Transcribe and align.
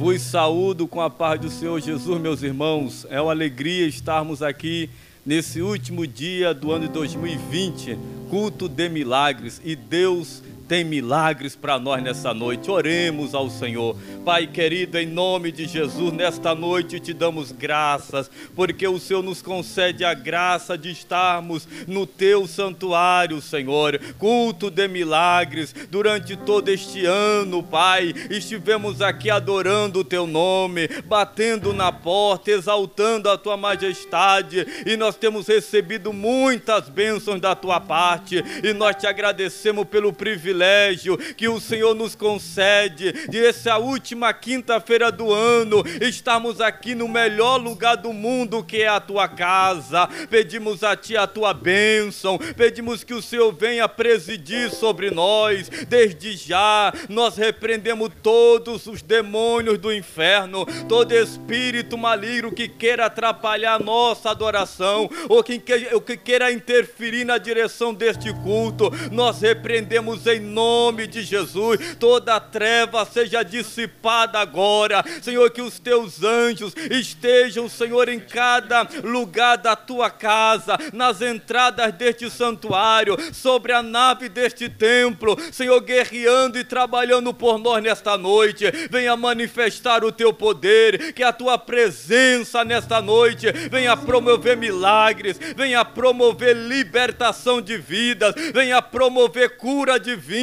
Vos 0.00 0.22
saúdo 0.22 0.88
com 0.88 1.02
a 1.02 1.10
paz 1.10 1.38
do 1.38 1.50
Senhor 1.50 1.78
Jesus, 1.78 2.18
meus 2.18 2.42
irmãos. 2.42 3.06
É 3.10 3.20
uma 3.20 3.32
alegria 3.32 3.86
estarmos 3.86 4.42
aqui 4.42 4.88
nesse 5.26 5.60
último 5.60 6.06
dia 6.06 6.54
do 6.54 6.72
ano 6.72 6.86
de 6.86 6.92
2020, 6.94 7.98
culto 8.30 8.66
de 8.66 8.88
milagres. 8.88 9.60
E 9.62 9.76
Deus 9.76 10.42
tem 10.70 10.84
milagres 10.84 11.56
para 11.56 11.80
nós 11.80 12.00
nessa 12.00 12.32
noite. 12.32 12.70
Oremos 12.70 13.34
ao 13.34 13.50
Senhor. 13.50 13.96
Pai 14.24 14.46
querido, 14.46 14.96
em 14.98 15.06
nome 15.06 15.50
de 15.50 15.66
Jesus, 15.66 16.12
nesta 16.12 16.54
noite 16.54 17.00
te 17.00 17.12
damos 17.12 17.50
graças, 17.50 18.30
porque 18.54 18.86
o 18.86 19.00
Senhor 19.00 19.20
nos 19.20 19.42
concede 19.42 20.04
a 20.04 20.14
graça 20.14 20.78
de 20.78 20.92
estarmos 20.92 21.66
no 21.88 22.06
teu 22.06 22.46
santuário, 22.46 23.42
Senhor. 23.42 24.00
Culto 24.16 24.70
de 24.70 24.86
milagres 24.86 25.74
durante 25.90 26.36
todo 26.36 26.68
este 26.68 27.04
ano, 27.04 27.64
Pai. 27.64 28.14
Estivemos 28.30 29.02
aqui 29.02 29.28
adorando 29.28 29.98
o 29.98 30.04
teu 30.04 30.24
nome, 30.24 30.86
batendo 31.04 31.72
na 31.72 31.90
porta, 31.90 32.52
exaltando 32.52 33.28
a 33.28 33.36
tua 33.36 33.56
majestade, 33.56 34.64
e 34.86 34.96
nós 34.96 35.16
temos 35.16 35.48
recebido 35.48 36.12
muitas 36.12 36.88
bênçãos 36.88 37.40
da 37.40 37.56
tua 37.56 37.80
parte, 37.80 38.36
e 38.62 38.72
nós 38.72 38.94
te 38.94 39.08
agradecemos 39.08 39.84
pelo 39.88 40.12
privilégio 40.12 40.59
privilégio 40.60 41.16
que 41.34 41.48
o 41.48 41.58
Senhor 41.58 41.94
nos 41.94 42.14
concede 42.14 43.12
de 43.28 43.44
essa 43.44 43.78
última 43.78 44.32
quinta-feira 44.34 45.10
do 45.10 45.32
ano 45.32 45.82
estarmos 46.02 46.60
aqui 46.60 46.94
no 46.94 47.08
melhor 47.08 47.56
lugar 47.56 47.96
do 47.96 48.12
mundo 48.12 48.62
que 48.62 48.82
é 48.82 48.88
a 48.88 49.00
tua 49.00 49.26
casa. 49.26 50.06
Pedimos 50.28 50.84
a 50.84 50.94
ti 50.94 51.16
a 51.16 51.26
tua 51.26 51.54
bênção, 51.54 52.38
pedimos 52.56 53.02
que 53.02 53.14
o 53.14 53.22
Senhor 53.22 53.50
venha 53.52 53.88
presidir 53.88 54.70
sobre 54.70 55.10
nós. 55.10 55.68
Desde 55.88 56.36
já 56.36 56.92
nós 57.08 57.36
repreendemos 57.36 58.10
todos 58.22 58.86
os 58.86 59.00
demônios 59.00 59.78
do 59.78 59.92
inferno, 59.92 60.66
todo 60.88 61.12
espírito 61.12 61.96
maligno 61.96 62.52
que 62.52 62.68
queira 62.68 63.06
atrapalhar 63.06 63.74
a 63.74 63.78
nossa 63.78 64.30
adoração 64.30 65.08
ou 65.28 65.42
que, 65.42 65.58
que 65.58 66.16
queira 66.18 66.52
interferir 66.52 67.24
na 67.24 67.38
direção 67.38 67.94
deste 67.94 68.32
culto. 68.42 68.90
Nós 69.10 69.40
repreendemos 69.40 70.26
em 70.26 70.49
nome 70.50 71.06
de 71.06 71.22
Jesus. 71.22 71.96
Toda 71.98 72.40
treva 72.40 73.04
seja 73.04 73.42
dissipada 73.42 74.38
agora. 74.38 75.04
Senhor, 75.22 75.50
que 75.50 75.62
os 75.62 75.78
teus 75.78 76.22
anjos 76.22 76.74
estejam, 76.90 77.68
Senhor, 77.68 78.08
em 78.08 78.20
cada 78.20 78.86
lugar 79.04 79.56
da 79.56 79.76
tua 79.76 80.10
casa, 80.10 80.76
nas 80.92 81.22
entradas 81.22 81.92
deste 81.94 82.28
santuário, 82.28 83.16
sobre 83.32 83.72
a 83.72 83.82
nave 83.82 84.28
deste 84.28 84.68
templo. 84.68 85.36
Senhor, 85.52 85.80
guerreando 85.80 86.58
e 86.58 86.64
trabalhando 86.64 87.32
por 87.32 87.58
nós 87.58 87.82
nesta 87.82 88.18
noite. 88.18 88.64
Venha 88.90 89.16
manifestar 89.16 90.04
o 90.04 90.12
teu 90.12 90.32
poder, 90.32 91.12
que 91.12 91.22
a 91.22 91.32
tua 91.32 91.56
presença 91.56 92.64
nesta 92.64 93.00
noite 93.00 93.50
venha 93.70 93.96
promover 93.96 94.56
milagres, 94.56 95.38
venha 95.56 95.84
promover 95.84 96.56
libertação 96.56 97.60
de 97.60 97.76
vidas, 97.76 98.34
venha 98.52 98.82
promover 98.82 99.56
cura 99.56 99.98
divina 99.98 100.39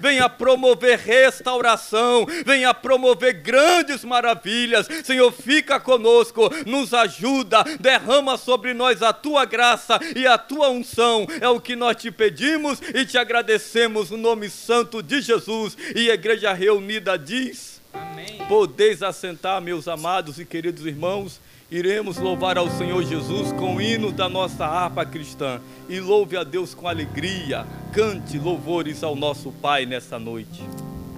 venha 0.00 0.28
promover 0.28 0.98
restauração, 0.98 2.26
venha 2.44 2.72
promover 2.74 3.34
grandes 3.34 4.04
maravilhas. 4.04 4.88
Senhor, 5.04 5.32
fica 5.32 5.80
conosco, 5.80 6.50
nos 6.66 6.92
ajuda, 6.94 7.64
derrama 7.80 8.36
sobre 8.36 8.74
nós 8.74 9.02
a 9.02 9.12
tua 9.12 9.44
graça 9.44 9.98
e 10.14 10.26
a 10.26 10.36
tua 10.36 10.68
unção. 10.68 11.26
É 11.40 11.48
o 11.48 11.60
que 11.60 11.76
nós 11.76 11.96
te 11.96 12.10
pedimos 12.10 12.80
e 12.94 13.04
te 13.04 13.18
agradecemos 13.18 14.10
no 14.10 14.16
nome 14.16 14.48
santo 14.48 15.02
de 15.02 15.20
Jesus. 15.20 15.76
E 15.94 16.10
a 16.10 16.14
igreja 16.14 16.52
reunida 16.52 17.18
diz: 17.18 17.80
Amém. 17.92 18.38
Podeis 18.48 19.02
assentar, 19.02 19.60
meus 19.60 19.88
amados 19.88 20.38
e 20.38 20.44
queridos 20.44 20.86
irmãos 20.86 21.40
iremos 21.70 22.16
louvar 22.16 22.56
ao 22.56 22.70
Senhor 22.70 23.02
Jesus 23.02 23.52
com 23.52 23.76
o 23.76 23.80
hino 23.80 24.10
da 24.10 24.28
nossa 24.28 24.66
harpa 24.66 25.04
cristã. 25.04 25.60
E 25.88 26.00
louve 26.00 26.36
a 26.36 26.44
Deus 26.44 26.74
com 26.74 26.88
alegria. 26.88 27.66
Cante 27.92 28.38
louvores 28.38 29.02
ao 29.02 29.14
nosso 29.14 29.52
Pai 29.52 29.86
nessa 29.86 30.18
noite. 30.18 30.62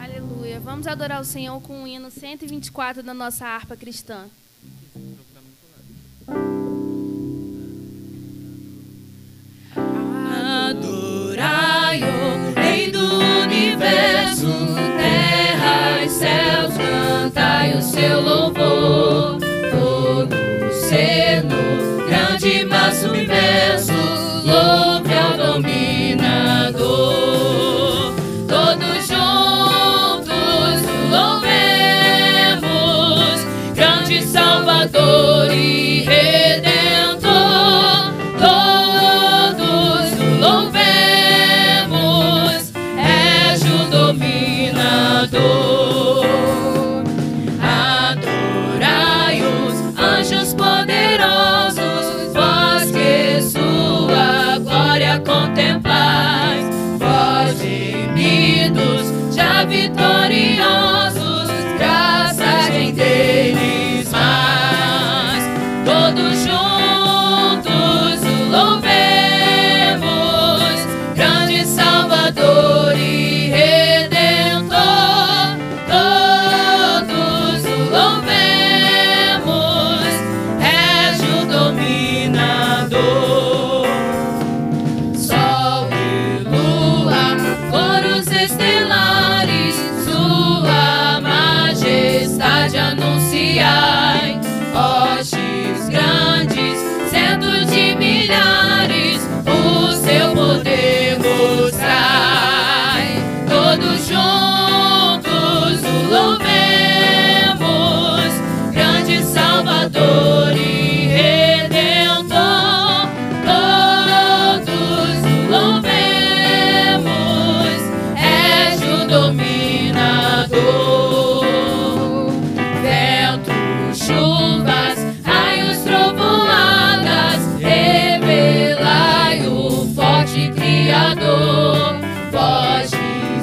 Aleluia. 0.01 0.59
Vamos 0.61 0.87
adorar 0.87 1.21
o 1.21 1.25
Senhor 1.25 1.61
com 1.61 1.85
o 1.85 1.87
hino 1.87 2.11
124 2.11 3.03
da 3.03 3.15
nossa 3.15 3.47
harpa 3.47 3.77
cristã. 3.77 4.27
Adorai 10.71 12.01
o 12.03 12.55
Rei 12.55 12.91
do 12.91 12.99
Universo, 13.43 14.40
Salvador 35.11 35.80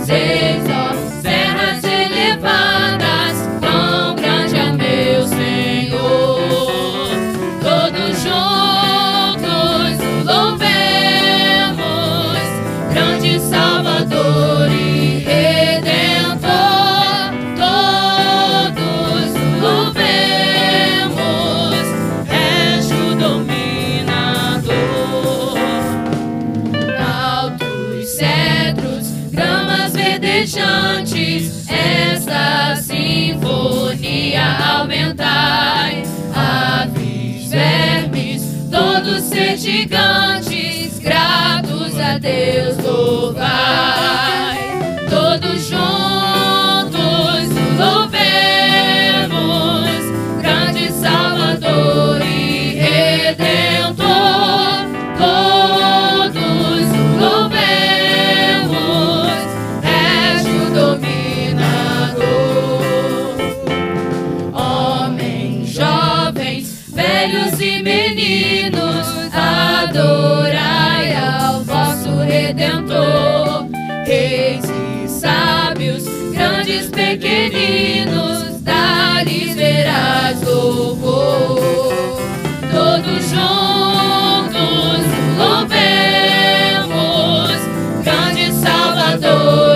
presença. 0.07 0.67
sejantes, 30.45 31.68
esta 31.68 32.75
sinfonia 32.75 34.57
aumentai. 34.78 36.04
Aves, 36.36 37.50
vermes, 37.50 38.44
todos 38.69 39.24
ser 39.24 39.57
gigantes, 39.57 41.00
gratos 41.00 41.98
a 42.00 42.19
Deus 42.19 42.78
louvai. 42.84 43.48
Todos 45.10 45.72
juntos 45.72 47.50
louvemos, 47.80 49.10
grande 50.40 50.92
Salvador. 50.92 52.06
Grandes, 76.68 76.90
pequeninos, 76.90 78.62
dá-lhes 78.64 79.56
verás 79.56 80.42
louvor. 80.44 81.62
Todos 82.72 83.24
juntos 83.31 85.02
louvemos, 85.38 86.42
grande 88.04 88.52
Salvador 88.52 89.67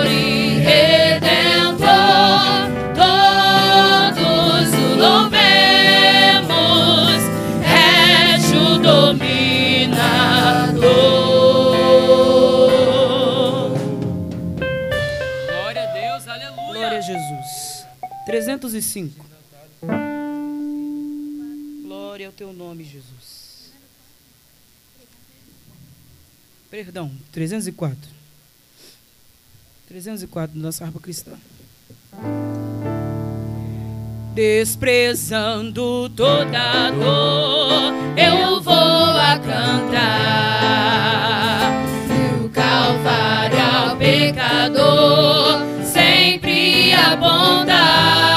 305. 18.62 19.26
Glória 21.82 22.28
ao 22.28 22.32
teu 22.32 22.52
nome, 22.52 22.84
Jesus. 22.84 23.72
Perdão, 26.70 27.10
304. 27.32 27.98
304 29.88 30.56
da 30.56 30.62
nossa 30.62 30.84
harpa 30.84 31.00
cristã. 31.00 31.32
Desprezando 34.32 36.08
toda 36.10 36.90
dor, 36.92 37.92
eu 38.16 38.62
vou 38.62 38.74
a 38.74 39.38
cantar. 39.40 40.62
E 42.08 42.44
o 42.44 42.48
Calvário 42.48 43.60
ao 43.60 43.96
pecador 43.96 45.60
sempre 45.84 46.92
apontar. 46.94 48.31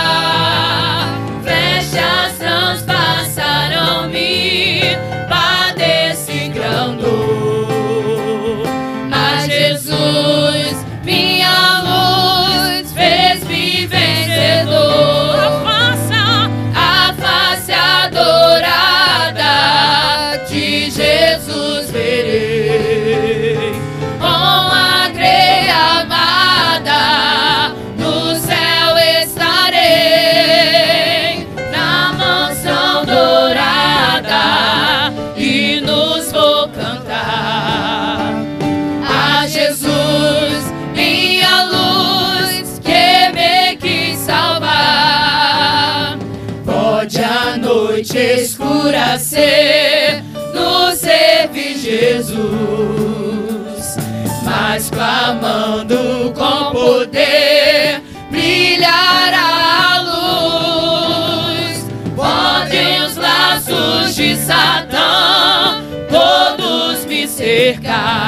Jesus, 52.36 53.96
mas 54.44 54.90
clamando 54.90 56.34
com 56.36 56.72
poder, 56.72 58.02
brilhará 58.30 59.94
a 59.94 60.02
luz. 60.02 61.86
Podem 62.16 63.04
os 63.04 63.16
laços 63.16 64.16
de 64.16 64.36
Satã 64.36 65.82
todos 66.10 67.06
me 67.06 67.26
cercar. 67.28 68.20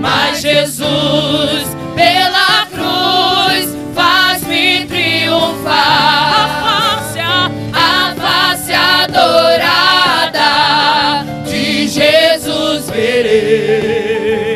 Mas 0.00 0.40
Jesus, 0.40 1.76
pela 1.96 2.66
cruz, 2.66 3.76
faz-me 3.94 4.86
triunfar. 4.86 6.28
A 7.72 8.14
face 8.16 8.72
adorada 8.72 9.87
Jesus 12.98 14.47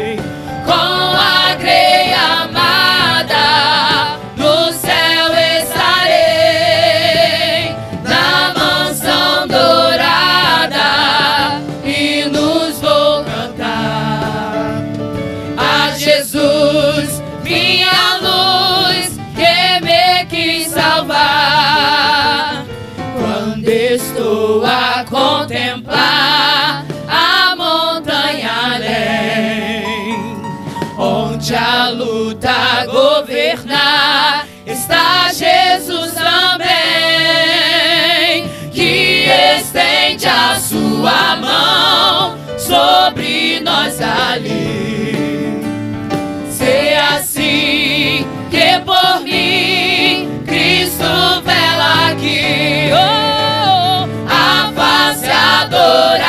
nós 43.62 44.00
ali. 44.00 45.60
Se 46.50 46.94
assim 46.94 48.26
que 48.50 48.80
por 48.84 49.20
mim 49.22 50.42
Cristo 50.46 51.42
vela 51.44 52.10
aqui, 52.10 52.90
oh, 52.92 54.06
a 54.28 54.72
face 54.74 55.30
adorada 55.30 56.21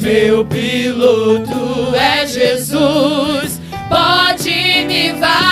Meu 0.00 0.44
piloto 0.44 1.94
é 1.94 2.26
Jesus, 2.26 3.60
pode 3.88 4.84
me 4.86 5.12
valer. 5.12 5.47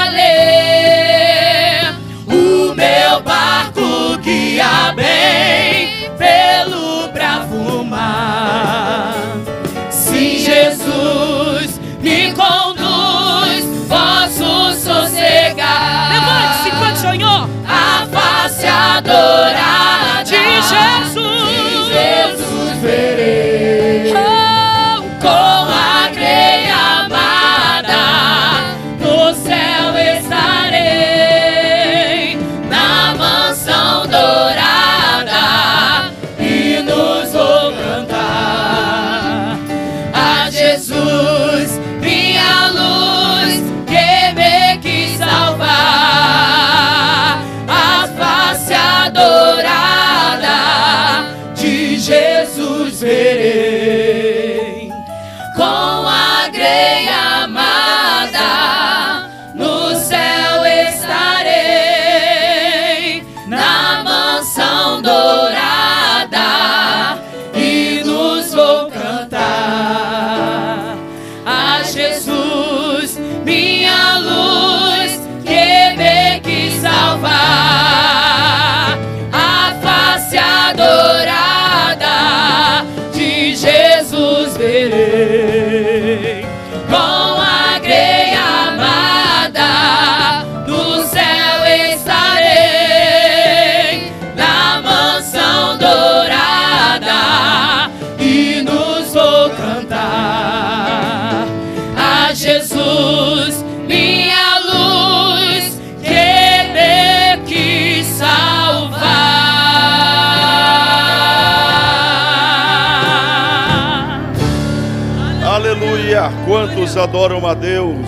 Adoram 116.99 117.47
a 117.47 117.53
Deus, 117.53 118.07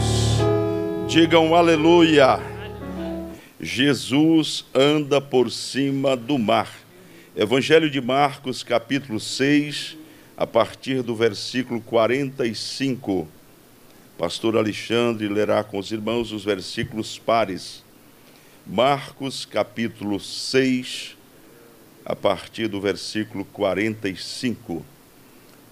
digam 1.07 1.55
aleluia. 1.55 2.41
Jesus 3.61 4.65
anda 4.75 5.21
por 5.21 5.51
cima 5.51 6.17
do 6.17 6.39
mar. 6.39 6.73
Evangelho 7.37 7.91
de 7.91 8.01
Marcos, 8.01 8.63
capítulo 8.63 9.21
6, 9.21 9.97
a 10.37 10.47
partir 10.47 11.03
do 11.03 11.15
versículo 11.15 11.83
45. 11.83 13.29
Pastor 14.17 14.57
Alexandre 14.57 15.29
lerá 15.29 15.63
com 15.63 15.79
os 15.79 15.93
irmãos 15.93 16.33
os 16.33 16.45
versículos 16.45 17.19
pares. 17.19 17.85
Marcos, 18.67 19.45
capítulo 19.45 20.19
6, 20.19 21.15
a 22.07 22.17
partir 22.17 22.69
do 22.69 22.81
versículo 22.81 23.45
45. 23.45 24.98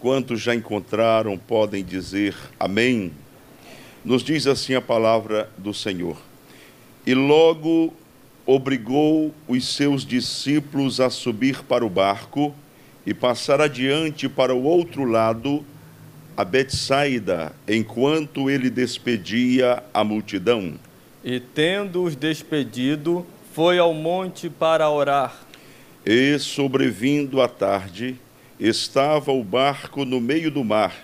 Quantos 0.00 0.40
já 0.40 0.54
encontraram 0.54 1.38
podem 1.38 1.84
dizer 1.84 2.34
amém. 2.60 3.12
Nos 4.04 4.22
diz 4.22 4.46
assim 4.46 4.74
a 4.74 4.80
palavra 4.80 5.50
do 5.58 5.72
Senhor. 5.72 6.16
E 7.06 7.14
logo 7.14 7.92
obrigou 8.46 9.34
os 9.48 9.74
seus 9.74 10.04
discípulos 10.04 11.00
a 11.00 11.10
subir 11.10 11.62
para 11.64 11.84
o 11.84 11.90
barco 11.90 12.54
e 13.04 13.14
passar 13.14 13.60
adiante 13.60 14.28
para 14.28 14.54
o 14.54 14.62
outro 14.62 15.04
lado, 15.04 15.64
a 16.36 16.44
Betsaida, 16.44 17.52
enquanto 17.66 18.50
ele 18.50 18.68
despedia 18.68 19.82
a 19.94 20.04
multidão. 20.04 20.74
E 21.24 21.40
tendo-os 21.40 22.14
despedido, 22.14 23.26
foi 23.52 23.78
ao 23.78 23.94
monte 23.94 24.50
para 24.50 24.90
orar. 24.90 25.40
E 26.04 26.38
sobrevindo 26.38 27.40
a 27.40 27.48
tarde, 27.48 28.16
estava 28.58 29.32
o 29.32 29.44
barco 29.44 30.04
no 30.04 30.20
meio 30.20 30.50
do 30.50 30.64
mar, 30.64 30.94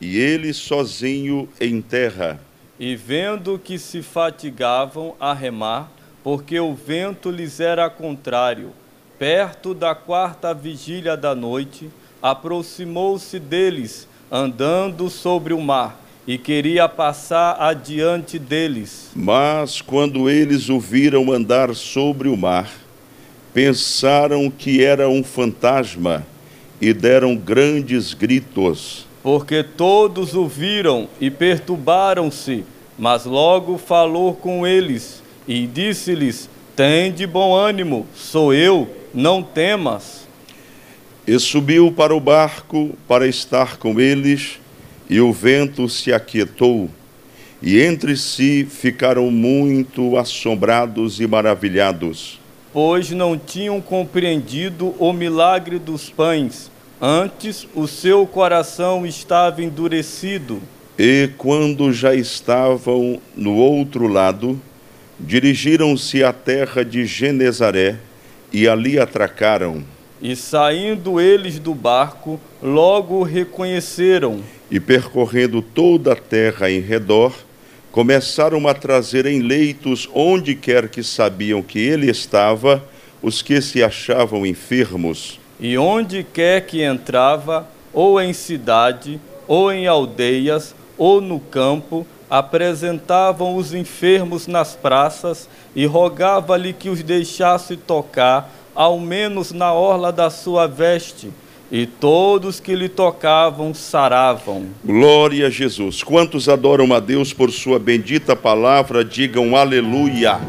e 0.00 0.18
ele 0.18 0.52
sozinho 0.52 1.48
em 1.60 1.80
terra. 1.80 2.40
E 2.78 2.96
vendo 2.96 3.58
que 3.58 3.78
se 3.78 4.02
fatigavam 4.02 5.14
a 5.18 5.32
remar, 5.32 5.90
porque 6.22 6.58
o 6.58 6.74
vento 6.74 7.30
lhes 7.30 7.60
era 7.60 7.88
contrário, 7.88 8.70
perto 9.18 9.74
da 9.74 9.94
quarta 9.94 10.52
vigília 10.52 11.16
da 11.16 11.34
noite, 11.34 11.90
aproximou-se 12.20 13.38
deles, 13.38 14.08
andando 14.30 15.08
sobre 15.08 15.52
o 15.52 15.60
mar, 15.60 16.00
e 16.26 16.38
queria 16.38 16.88
passar 16.88 17.60
adiante 17.60 18.38
deles. 18.38 19.10
Mas 19.14 19.80
quando 19.80 20.28
eles 20.30 20.68
o 20.68 20.78
viram 20.78 21.32
andar 21.32 21.74
sobre 21.74 22.28
o 22.28 22.36
mar, 22.36 22.70
pensaram 23.52 24.50
que 24.50 24.82
era 24.82 25.08
um 25.08 25.22
fantasma 25.22 26.24
e 26.82 26.92
deram 26.92 27.36
grandes 27.36 28.12
gritos. 28.12 29.06
Porque 29.22 29.62
todos 29.62 30.34
o 30.34 30.48
viram 30.48 31.08
e 31.20 31.30
perturbaram-se, 31.30 32.64
mas 32.98 33.24
logo 33.24 33.78
falou 33.78 34.34
com 34.34 34.66
eles 34.66 35.22
e 35.46 35.64
disse-lhes: 35.64 36.50
Tende 36.74 37.24
bom 37.24 37.54
ânimo, 37.54 38.04
sou 38.16 38.52
eu, 38.52 38.90
não 39.14 39.44
temas. 39.44 40.26
E 41.24 41.38
subiu 41.38 41.92
para 41.92 42.12
o 42.12 42.18
barco 42.18 42.90
para 43.06 43.28
estar 43.28 43.76
com 43.76 44.00
eles, 44.00 44.58
e 45.08 45.20
o 45.20 45.32
vento 45.32 45.88
se 45.88 46.12
aquietou, 46.12 46.90
e 47.62 47.80
entre 47.80 48.16
si 48.16 48.66
ficaram 48.68 49.30
muito 49.30 50.16
assombrados 50.16 51.20
e 51.20 51.28
maravilhados. 51.28 52.40
Pois 52.72 53.10
não 53.12 53.38
tinham 53.38 53.80
compreendido 53.80 54.96
o 54.98 55.12
milagre 55.12 55.78
dos 55.78 56.10
pães, 56.10 56.71
antes 57.04 57.66
o 57.74 57.88
seu 57.88 58.24
coração 58.24 59.04
estava 59.04 59.60
endurecido. 59.60 60.62
E 60.96 61.30
quando 61.36 61.92
já 61.92 62.14
estavam 62.14 63.20
no 63.34 63.56
outro 63.56 64.06
lado, 64.06 64.60
dirigiram-se 65.18 66.22
à 66.22 66.32
terra 66.32 66.84
de 66.84 67.04
Genezaré 67.04 67.96
e 68.52 68.68
ali 68.68 69.00
atracaram. 69.00 69.82
E 70.20 70.36
saindo 70.36 71.20
eles 71.20 71.58
do 71.58 71.74
barco, 71.74 72.38
logo 72.62 73.16
o 73.16 73.22
reconheceram. 73.24 74.40
E 74.70 74.78
percorrendo 74.78 75.60
toda 75.60 76.12
a 76.12 76.16
terra 76.16 76.70
em 76.70 76.78
redor, 76.78 77.34
começaram 77.90 78.68
a 78.68 78.74
trazer 78.74 79.26
em 79.26 79.40
leitos 79.40 80.08
onde 80.14 80.54
quer 80.54 80.88
que 80.88 81.02
sabiam 81.02 81.62
que 81.62 81.80
ele 81.80 82.08
estava, 82.08 82.84
os 83.20 83.42
que 83.42 83.60
se 83.60 83.82
achavam 83.82 84.46
enfermos. 84.46 85.41
E 85.62 85.78
onde 85.78 86.24
quer 86.24 86.66
que 86.66 86.82
entrava, 86.82 87.68
ou 87.92 88.20
em 88.20 88.32
cidade, 88.32 89.20
ou 89.46 89.70
em 89.70 89.86
aldeias, 89.86 90.74
ou 90.98 91.20
no 91.20 91.38
campo, 91.38 92.04
apresentavam 92.28 93.54
os 93.54 93.72
enfermos 93.72 94.48
nas 94.48 94.74
praças 94.74 95.48
e 95.76 95.86
rogava-lhe 95.86 96.72
que 96.72 96.88
os 96.88 97.00
deixasse 97.04 97.76
tocar, 97.76 98.52
ao 98.74 98.98
menos 98.98 99.52
na 99.52 99.72
orla 99.72 100.10
da 100.10 100.30
sua 100.30 100.66
veste. 100.66 101.30
E 101.70 101.86
todos 101.86 102.58
que 102.58 102.74
lhe 102.74 102.88
tocavam 102.88 103.72
saravam. 103.72 104.66
Glória 104.84 105.46
a 105.46 105.50
Jesus. 105.50 106.02
Quantos 106.02 106.48
adoram 106.48 106.92
a 106.92 106.98
Deus 106.98 107.32
por 107.32 107.52
sua 107.52 107.78
bendita 107.78 108.34
palavra, 108.34 109.04
digam 109.04 109.56
aleluia. 109.56 110.40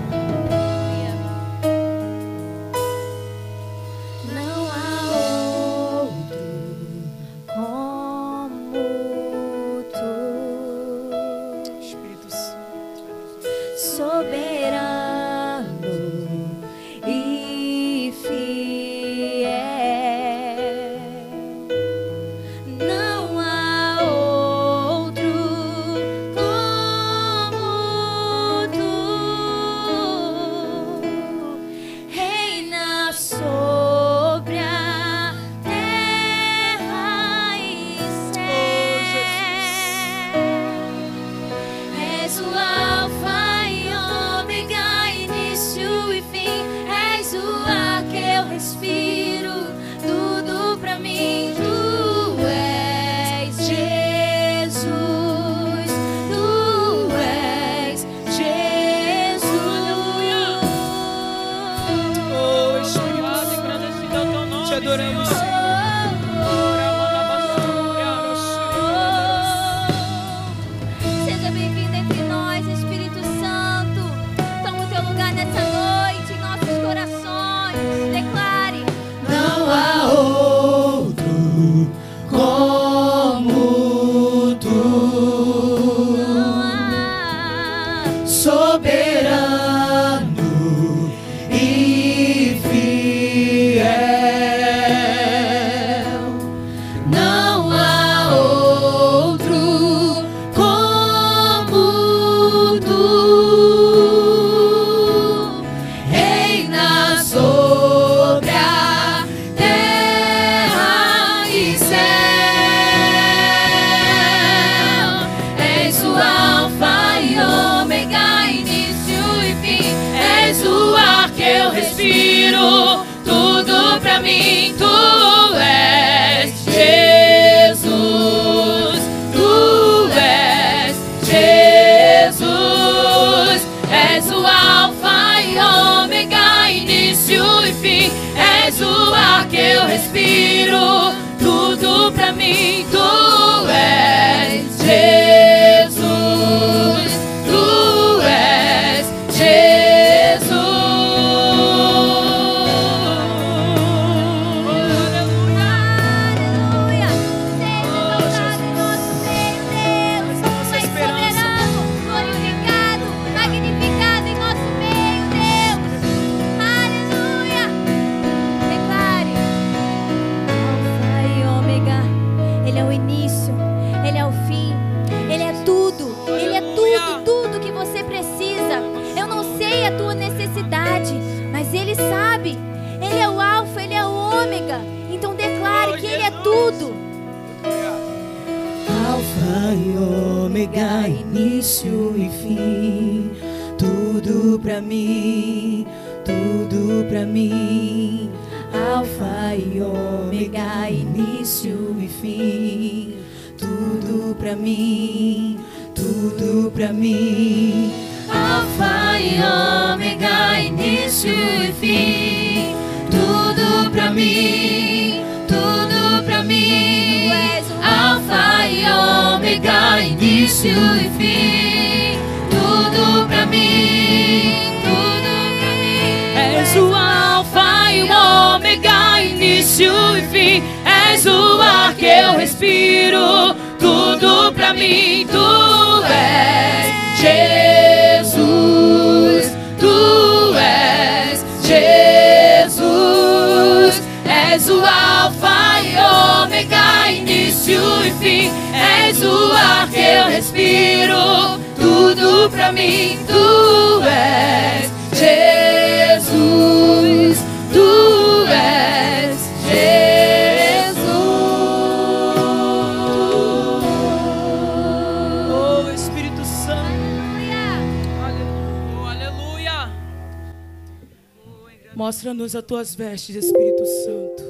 tuas 272.74 272.96
vestes, 272.96 273.36
Espírito 273.36 273.86
Santo. 273.86 274.44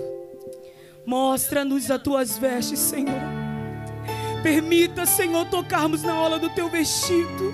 Mostra-nos 1.05 1.91
as 1.91 2.01
tuas 2.01 2.37
vestes, 2.37 2.79
Senhor. 2.79 3.21
Permita, 4.41 5.05
Senhor, 5.05 5.45
tocarmos 5.49 6.03
na 6.03 6.21
ola 6.21 6.39
do 6.39 6.49
teu 6.51 6.69
vestido 6.69 7.53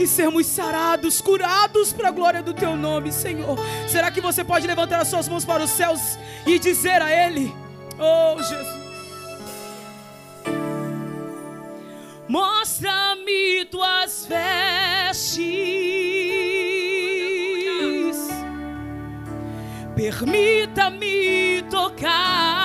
e 0.00 0.06
sermos 0.06 0.46
sarados, 0.46 1.20
curados 1.20 1.92
para 1.92 2.08
a 2.08 2.10
glória 2.10 2.42
do 2.42 2.54
teu 2.54 2.74
nome, 2.74 3.12
Senhor. 3.12 3.58
Será 3.86 4.10
que 4.10 4.22
você 4.22 4.42
pode 4.42 4.66
levantar 4.66 5.00
as 5.00 5.08
suas 5.08 5.28
mãos 5.28 5.44
para 5.44 5.62
os 5.62 5.70
céus 5.70 6.18
e 6.46 6.58
dizer 6.58 7.02
a 7.02 7.12
Ele: 7.12 7.54
Oh, 7.98 8.42
Jesus. 8.42 8.63
Permita-me 19.96 21.62
tocar. 21.70 22.63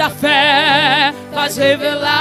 da 0.00 0.08
fé 0.08 1.12
faz 1.34 1.58
revelar. 1.58 2.19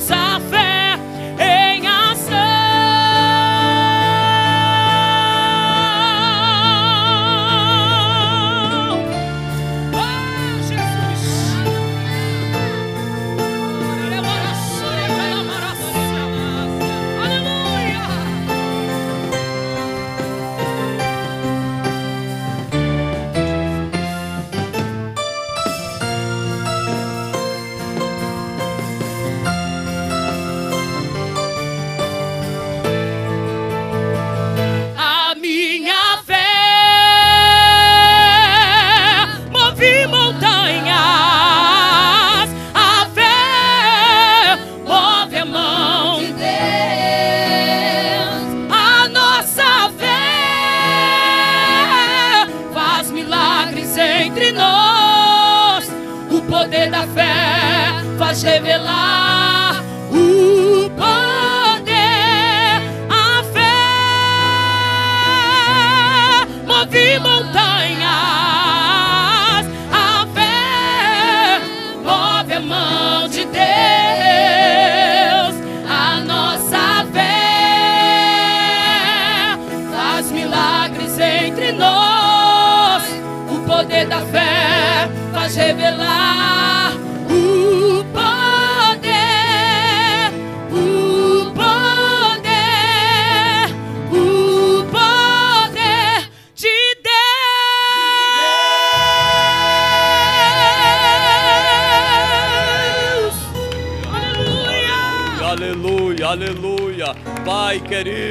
Pai 107.93 108.03
querido, 108.03 108.17
meu 108.17 108.22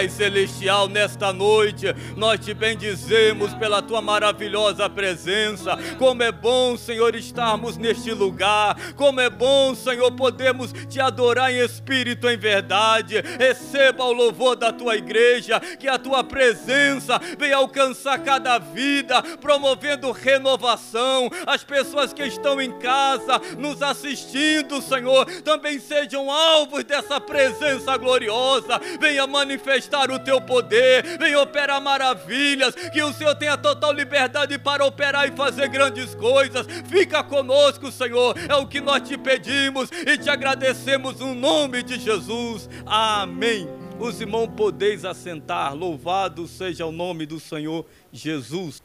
Pai 0.00 0.08
celestial, 0.08 0.88
nesta 0.88 1.30
noite 1.30 1.94
nós 2.16 2.40
te 2.40 2.54
bendizemos 2.54 3.52
pela 3.52 3.82
tua 3.82 4.00
maravilhosa 4.00 4.88
presença. 4.88 5.76
Como 5.98 6.22
é 6.22 6.32
bom, 6.32 6.74
Senhor, 6.74 7.14
estarmos 7.14 7.76
neste 7.76 8.10
lugar. 8.12 8.94
Como 8.94 9.20
é 9.20 9.28
bom, 9.28 9.74
Senhor, 9.74 10.10
podermos 10.12 10.72
te 10.88 10.98
adorar 10.98 11.52
em 11.52 11.58
espírito 11.58 12.30
em 12.30 12.38
verdade. 12.38 13.22
Receba 13.38 14.02
o 14.04 14.12
louvor 14.14 14.56
da 14.56 14.72
tua 14.72 14.96
igreja, 14.96 15.60
que 15.60 15.86
a 15.86 15.98
tua 15.98 16.24
presença 16.24 17.20
venha 17.38 17.58
alcançar 17.58 18.20
cada 18.20 18.56
vida, 18.56 19.22
promovendo 19.38 20.12
renovação. 20.12 21.28
As 21.46 21.62
pessoas 21.62 22.14
que 22.14 22.24
estão 22.24 22.58
em 22.58 22.72
casa 22.78 23.38
nos 23.58 23.82
assistindo, 23.82 24.80
Senhor, 24.80 25.26
também 25.42 25.78
sejam 25.78 26.30
alvos 26.30 26.84
dessa 26.84 27.20
presença 27.20 27.98
gloriosa. 27.98 28.80
Venha 28.98 29.26
manifestar 29.26 29.89
o 30.10 30.18
teu 30.18 30.40
poder, 30.40 31.18
venha 31.18 31.40
operar 31.40 31.80
maravilhas, 31.80 32.74
que 32.74 33.02
o 33.02 33.12
Senhor 33.12 33.34
tenha 33.34 33.56
total 33.56 33.92
liberdade 33.92 34.58
para 34.58 34.84
operar 34.84 35.28
e 35.28 35.36
fazer 35.36 35.68
grandes 35.68 36.14
coisas. 36.14 36.66
Fica 36.88 37.22
conosco, 37.22 37.90
Senhor, 37.90 38.36
é 38.48 38.54
o 38.54 38.66
que 38.66 38.80
nós 38.80 39.06
te 39.06 39.18
pedimos 39.18 39.90
e 39.92 40.16
te 40.16 40.30
agradecemos 40.30 41.20
no 41.20 41.34
nome 41.34 41.82
de 41.82 41.98
Jesus. 41.98 42.68
Amém. 42.86 43.68
Os 43.98 44.20
irmãos 44.20 44.48
podeis 44.56 45.04
assentar, 45.04 45.74
louvado 45.74 46.46
seja 46.46 46.86
o 46.86 46.92
nome 46.92 47.26
do 47.26 47.38
Senhor 47.38 47.84
Jesus. 48.10 48.82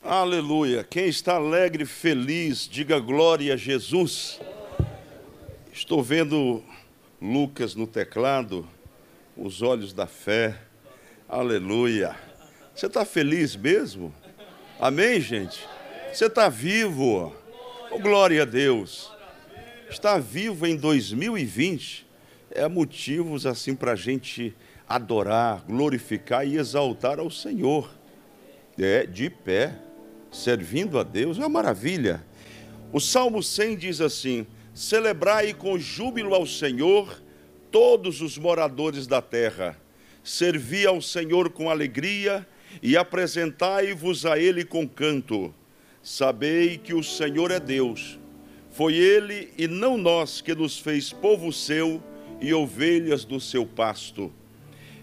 Aleluia. 0.00 0.84
Quem 0.84 1.06
está 1.06 1.34
alegre 1.34 1.84
feliz, 1.84 2.68
diga 2.70 3.00
glória 3.00 3.54
a 3.54 3.56
Jesus. 3.56 4.40
Estou 5.72 6.00
vendo 6.00 6.62
Lucas 7.20 7.74
no 7.74 7.88
teclado, 7.88 8.68
os 9.36 9.60
olhos 9.60 9.92
da 9.92 10.06
fé. 10.06 10.56
Aleluia. 11.28 12.16
Você 12.74 12.86
está 12.86 13.04
feliz 13.04 13.54
mesmo? 13.54 14.14
Amém, 14.80 15.20
gente? 15.20 15.66
Você 16.12 16.26
está 16.26 16.48
vivo? 16.48 17.34
Oh, 17.90 17.98
glória 17.98 18.42
a 18.42 18.44
Deus. 18.46 19.12
Estar 19.90 20.18
vivo 20.18 20.66
em 20.66 20.76
2020 20.76 22.06
é 22.50 22.66
motivos 22.68 23.44
assim 23.46 23.74
para 23.74 23.92
a 23.92 23.96
gente 23.96 24.54
adorar, 24.88 25.62
glorificar 25.66 26.46
e 26.46 26.56
exaltar 26.56 27.18
ao 27.18 27.30
Senhor. 27.30 27.90
É, 28.78 29.06
de 29.06 29.30
pé, 29.30 29.74
servindo 30.30 30.98
a 30.98 31.02
Deus, 31.02 31.38
é 31.38 31.40
uma 31.40 31.48
maravilha. 31.48 32.24
O 32.92 33.00
Salmo 33.00 33.42
100 33.42 33.76
diz 33.76 34.00
assim: 34.00 34.46
Celebrai 34.74 35.54
com 35.54 35.78
júbilo 35.78 36.34
ao 36.34 36.46
Senhor 36.46 37.22
todos 37.76 38.22
os 38.22 38.38
moradores 38.38 39.06
da 39.06 39.20
terra. 39.20 39.78
Servi 40.24 40.86
ao 40.86 41.02
Senhor 41.02 41.50
com 41.50 41.68
alegria 41.68 42.48
e 42.82 42.96
apresentai-vos 42.96 44.24
a 44.24 44.38
Ele 44.38 44.64
com 44.64 44.88
canto. 44.88 45.54
Sabei 46.02 46.78
que 46.78 46.94
o 46.94 47.02
Senhor 47.02 47.50
é 47.50 47.60
Deus. 47.60 48.18
Foi 48.70 48.94
Ele 48.94 49.52
e 49.58 49.68
não 49.68 49.98
nós 49.98 50.40
que 50.40 50.54
nos 50.54 50.78
fez 50.78 51.12
povo 51.12 51.52
seu 51.52 52.02
e 52.40 52.54
ovelhas 52.54 53.26
do 53.26 53.38
seu 53.38 53.66
pasto. 53.66 54.32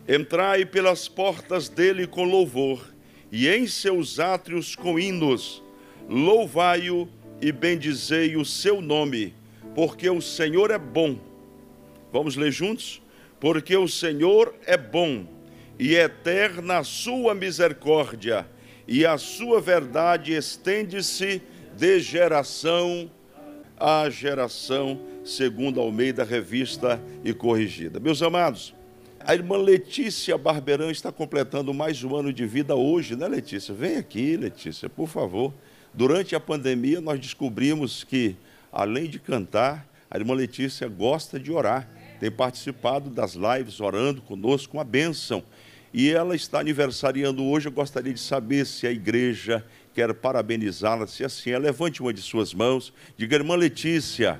Entrai 0.10 0.66
pelas 0.66 1.08
portas 1.08 1.70
dele 1.70 2.08
com 2.08 2.24
louvor 2.24 2.92
e 3.32 3.48
em 3.48 3.68
seus 3.68 4.20
átrios 4.20 4.76
com 4.76 4.98
hinos. 4.98 5.62
Louvai-o 6.10 7.08
e 7.40 7.52
bendizei 7.52 8.36
o 8.36 8.44
seu 8.44 8.82
nome, 8.82 9.32
porque 9.76 10.10
o 10.10 10.20
Senhor 10.20 10.72
é 10.72 10.80
bom. 10.80 11.33
Vamos 12.14 12.36
ler 12.36 12.52
juntos? 12.52 13.02
Porque 13.40 13.76
o 13.76 13.88
Senhor 13.88 14.54
é 14.68 14.78
bom 14.78 15.26
e 15.80 15.96
eterna 15.96 16.78
a 16.78 16.84
sua 16.84 17.34
misericórdia, 17.34 18.48
e 18.88 19.04
a 19.04 19.18
sua 19.18 19.60
verdade 19.60 20.34
estende-se 20.34 21.42
de 21.76 22.00
geração 22.00 23.10
a 23.76 24.08
geração, 24.10 25.02
segundo 25.26 25.82
Almeida, 25.82 26.24
revista 26.24 27.02
e 27.24 27.34
corrigida. 27.34 28.00
Meus 28.00 28.22
amados, 28.22 28.76
a 29.20 29.34
irmã 29.34 29.58
Letícia 29.58 30.38
Barberão 30.38 30.92
está 30.92 31.12
completando 31.12 31.74
mais 31.74 32.04
um 32.04 32.16
ano 32.16 32.32
de 32.32 32.46
vida 32.46 32.76
hoje, 32.76 33.16
né, 33.16 33.28
Letícia? 33.28 33.74
Vem 33.74 33.98
aqui, 33.98 34.38
Letícia, 34.38 34.88
por 34.88 35.08
favor. 35.08 35.52
Durante 35.94 36.36
a 36.36 36.40
pandemia, 36.40 37.02
nós 37.02 37.20
descobrimos 37.20 38.04
que, 38.04 38.36
além 38.72 39.10
de 39.10 39.18
cantar, 39.18 39.88
a 40.10 40.18
irmã 40.18 40.36
Letícia 40.36 40.88
gosta 40.88 41.40
de 41.40 41.52
orar. 41.52 41.90
Tem 42.24 42.32
participado 42.32 43.10
das 43.10 43.34
lives, 43.34 43.82
orando 43.82 44.22
conosco, 44.22 44.72
com 44.72 44.80
a 44.80 44.84
bênção. 44.86 45.44
E 45.94 46.10
ela 46.10 46.38
está 46.38 46.62
aniversariando 46.62 47.44
hoje. 47.44 47.68
Eu 47.68 47.72
gostaria 47.74 48.14
de 48.14 48.20
saber 48.22 48.66
se 48.66 48.88
a 48.88 48.92
igreja 48.92 49.62
quer 49.94 50.14
parabenizá-la. 50.14 51.06
Se 51.06 51.26
assim 51.26 51.50
é, 51.50 51.60
levante 51.60 52.02
uma 52.02 52.14
de 52.14 52.22
suas 52.22 52.54
mãos. 52.54 52.94
Diga, 53.18 53.36
irmã 53.36 53.58
Letícia, 53.58 54.40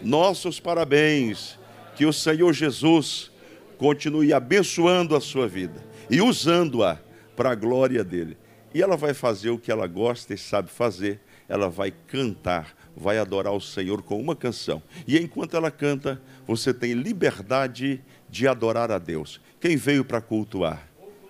nossos 0.00 0.60
parabéns. 0.60 1.58
Que 1.96 2.06
o 2.06 2.12
Senhor 2.12 2.52
Jesus 2.52 3.32
continue 3.76 4.32
abençoando 4.32 5.16
a 5.16 5.20
sua 5.20 5.48
vida 5.48 5.84
e 6.08 6.20
usando-a 6.20 6.96
para 7.34 7.50
a 7.50 7.54
glória 7.56 8.04
dele. 8.04 8.36
E 8.72 8.80
ela 8.80 8.96
vai 8.96 9.14
fazer 9.14 9.50
o 9.50 9.58
que 9.58 9.72
ela 9.72 9.88
gosta 9.88 10.32
e 10.32 10.38
sabe 10.38 10.70
fazer. 10.70 11.20
Ela 11.48 11.68
vai 11.68 11.90
cantar, 11.90 12.72
vai 12.96 13.18
adorar 13.18 13.52
o 13.52 13.60
Senhor 13.60 14.00
com 14.02 14.20
uma 14.20 14.36
canção. 14.36 14.80
E 15.08 15.18
enquanto 15.18 15.56
ela 15.56 15.72
canta, 15.72 16.20
você 16.46 16.72
tem 16.72 16.92
liberdade 16.92 18.02
de 18.28 18.46
adorar 18.46 18.90
a 18.90 18.98
Deus. 18.98 19.40
Quem 19.60 19.76
veio 19.76 20.04
para 20.04 20.20
cultuar? 20.20 20.86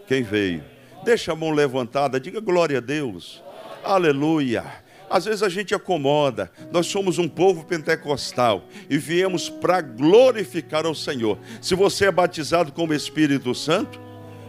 Quem 0.07 0.23
veio? 0.23 0.63
Deixa 1.05 1.33
a 1.33 1.37
mão 1.37 1.51
levantada, 1.51 2.21
diga 2.21 2.41
glória 2.41 2.79
a 2.79 2.81
Deus. 2.81 3.43
Aleluia. 3.85 4.65
Às 5.09 5.25
vezes 5.25 5.43
a 5.43 5.49
gente 5.49 5.73
acomoda, 5.75 6.51
nós 6.73 6.87
somos 6.87 7.19
um 7.19 7.29
povo 7.29 7.65
pentecostal 7.65 8.65
e 8.91 8.99
viemos 8.99 9.49
para 9.49 9.81
glorificar 9.81 10.85
ao 10.85 10.95
Senhor. 10.95 11.39
Se 11.61 11.77
você 11.77 12.07
é 12.07 12.11
batizado 12.11 12.73
com 12.73 12.87
o 12.87 12.95
Espírito 12.95 13.55
Santo, 13.55 14.01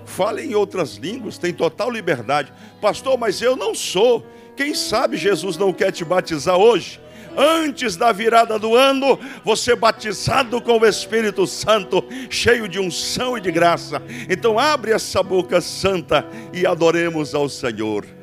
fale 0.04 0.42
em 0.42 0.56
outras 0.56 0.96
línguas, 0.96 1.38
tem 1.38 1.54
total 1.54 1.92
liberdade. 1.92 2.52
Pastor, 2.82 3.18
mas 3.20 3.40
eu 3.40 3.56
não 3.56 3.76
sou. 3.76 4.26
Quem 4.56 4.74
sabe 4.74 5.16
Jesus 5.16 5.58
não 5.58 5.72
quer 5.72 5.92
te 5.92 6.04
batizar 6.04 6.58
hoje? 6.58 7.00
Antes 7.38 7.96
da 7.96 8.12
virada 8.12 8.58
do 8.58 8.76
ano, 8.76 9.20
você 9.44 9.76
batizado 9.76 10.60
com 10.60 10.80
o 10.80 10.86
Espírito 10.86 11.46
Santo, 11.46 12.04
cheio 12.30 12.68
de 12.68 12.80
unção 12.80 13.38
e 13.38 13.42
de 13.42 13.52
graça. 13.52 14.02
Então 14.28 14.58
abre 14.58 14.92
essa 14.92 15.22
boca 15.22 15.62
santa 15.62 16.26
e 16.52 16.66
adoremos 16.66 17.36
ao 17.36 17.48
Senhor. 17.48 18.18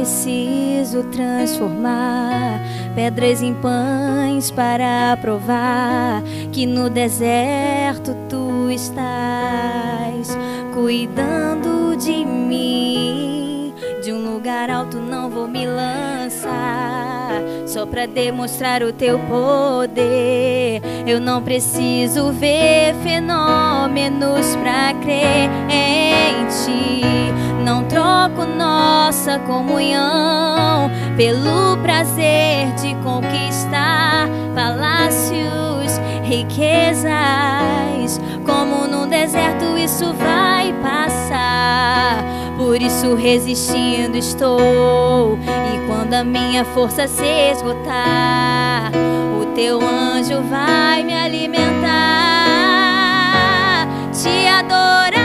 preciso 0.00 1.04
transformar 1.12 2.62
pedras 2.94 3.42
em 3.42 3.52
pães 3.52 4.50
para 4.50 5.16
provar 5.20 6.22
que 6.52 6.64
no 6.64 6.88
deserto 6.88 8.16
tu 8.28 8.70
estás 8.70 10.38
cuidando 10.72 11.96
de 11.96 12.24
mim. 12.24 13.59
De 14.02 14.14
um 14.14 14.32
lugar 14.32 14.70
alto 14.70 14.96
não 14.96 15.28
vou 15.28 15.46
me 15.46 15.66
lançar 15.66 17.19
só 17.66 17.86
para 17.86 18.06
demonstrar 18.06 18.82
o 18.82 18.92
teu 18.92 19.18
poder. 19.20 20.80
Eu 21.06 21.20
não 21.20 21.42
preciso 21.42 22.32
ver 22.32 22.94
fenômenos 23.02 24.56
para 24.56 24.94
crer 24.94 25.50
em 25.68 26.46
ti 26.46 27.20
não 27.70 27.84
troco 27.84 28.44
nossa 28.44 29.38
comunhão 29.40 30.90
pelo 31.16 31.76
prazer 31.82 32.72
de 32.74 32.94
conquistar 32.96 34.28
palácios, 34.54 36.00
riquezas. 36.24 37.10
Como 38.44 38.88
no 38.88 39.06
deserto 39.06 39.78
isso 39.78 40.12
vai 40.14 40.74
passar. 40.82 42.24
Por 42.56 42.82
isso 42.82 43.14
resistindo 43.14 44.16
estou. 44.16 45.38
E 45.72 45.86
quando 45.86 46.14
a 46.14 46.24
minha 46.24 46.64
força 46.64 47.06
se 47.06 47.19
esgotar, 47.24 48.92
o 49.40 49.46
teu 49.54 49.80
anjo 49.80 50.42
vai 50.42 51.02
me 51.04 51.14
alimentar. 51.14 51.88
Te 54.12 54.48
adorar. 54.48 55.19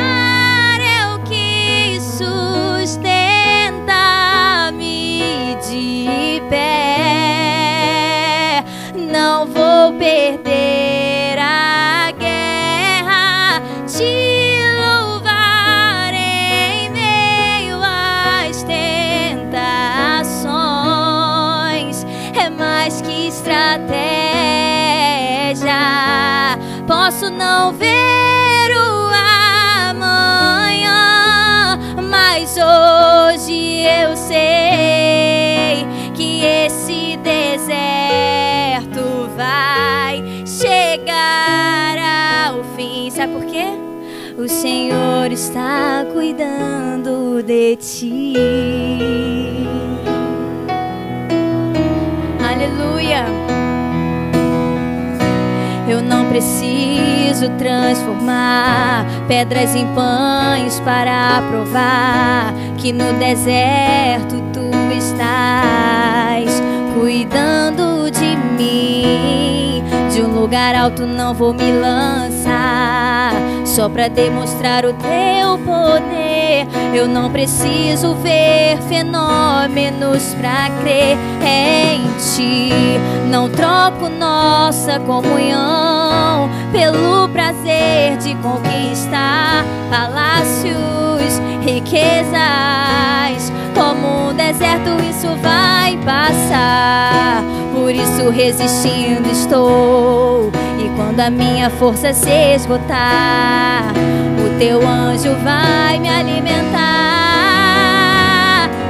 O 44.45 44.47
Senhor 44.47 45.31
está 45.31 46.05
cuidando 46.13 47.41
de 47.41 47.75
ti. 47.77 48.33
Aleluia. 52.39 53.25
Eu 55.89 55.99
não 56.03 56.29
preciso 56.29 57.49
transformar 57.57 59.07
pedras 59.27 59.73
em 59.73 59.87
pães 59.95 60.79
para 60.81 61.41
provar 61.49 62.53
que 62.77 62.93
no 62.93 63.13
deserto 63.13 64.35
tu 64.53 64.69
estás 64.95 66.61
cuidando 66.93 68.11
de 68.11 68.37
mim. 68.55 69.83
De 70.13 70.21
um 70.21 70.39
lugar 70.39 70.75
alto 70.75 71.07
não 71.07 71.33
vou 71.33 71.51
me 71.51 71.71
lançar, 71.71 73.33
só 73.75 73.89
pra 73.89 74.07
demonstrar 74.07 74.85
o 74.85 74.93
teu 74.93 75.57
poder. 75.65 76.65
Eu 76.93 77.09
não 77.09 77.29
preciso 77.29 78.15
ver 78.15 78.77
fenômenos 78.87 80.33
pra 80.35 80.69
crer 80.81 81.17
em 81.41 82.07
ti. 82.17 82.69
Não 83.29 83.49
troco 83.95 84.09
nossa 84.09 84.99
comunhão 84.99 86.49
pelo 86.71 87.29
prazer 87.29 88.17
de 88.17 88.35
conquistar 88.35 89.65
palácios, 89.89 91.39
riquezas. 91.61 92.35
Como 93.73 94.29
um 94.29 94.33
deserto, 94.33 94.89
isso 95.09 95.27
vai 95.41 95.97
passar 96.05 97.43
por 97.73 97.93
isso 97.93 98.29
resistindo 98.29 99.29
estou. 99.29 100.51
E 100.79 100.89
quando 100.95 101.19
a 101.19 101.29
minha 101.29 101.69
força 101.69 102.13
se 102.13 102.55
esgotar, 102.55 103.93
o 104.39 104.57
teu 104.59 104.87
anjo 104.87 105.35
vai 105.43 105.99
me 105.99 106.09
alimentar, 106.09 106.59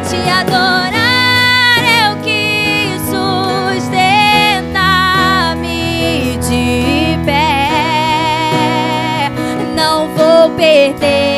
te 0.07 0.17
adorar 0.29 1.04
vou 10.93 11.34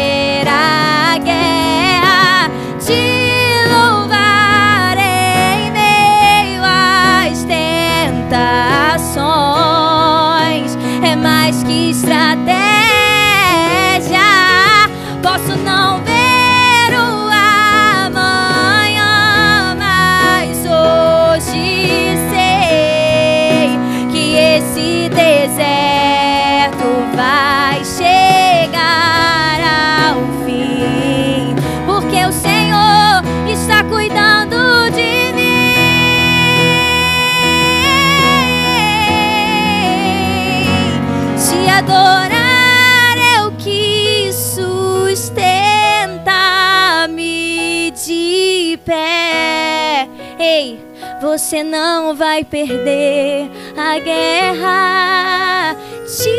você 51.37 51.63
não 51.63 52.15
vai 52.15 52.43
perder 52.43 53.51
a 53.77 53.99
guerra. 53.99 55.75
Te 56.07 56.31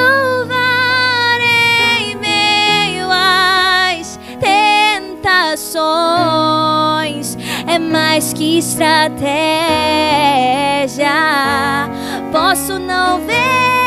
louvar 0.00 1.38
em 2.00 2.16
meio 2.16 3.06
às 3.08 4.18
tentações 4.40 5.76
é 7.68 7.78
mais 7.78 8.32
que 8.32 8.58
estratégia. 8.58 9.06
Posso 12.32 12.80
não 12.80 13.20
ver 13.20 13.85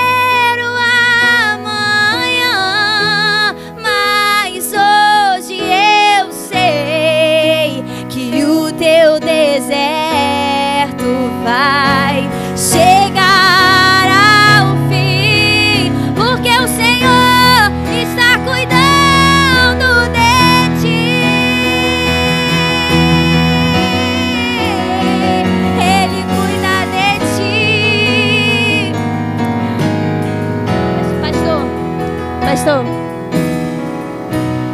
vai 11.60 12.30
chegar 12.56 14.08
ao 14.60 14.78
fim, 14.88 15.92
porque 16.16 16.50
o 16.50 16.68
Senhor 16.68 17.72
está 18.02 18.40
cuidando 18.48 19.90
de 20.16 20.32
ti. 20.80 21.04
Ele 25.82 26.20
cuida 26.34 26.76
de 26.96 27.10
ti. 27.36 28.94
Pastor, 31.22 31.62
pastor, 32.40 32.82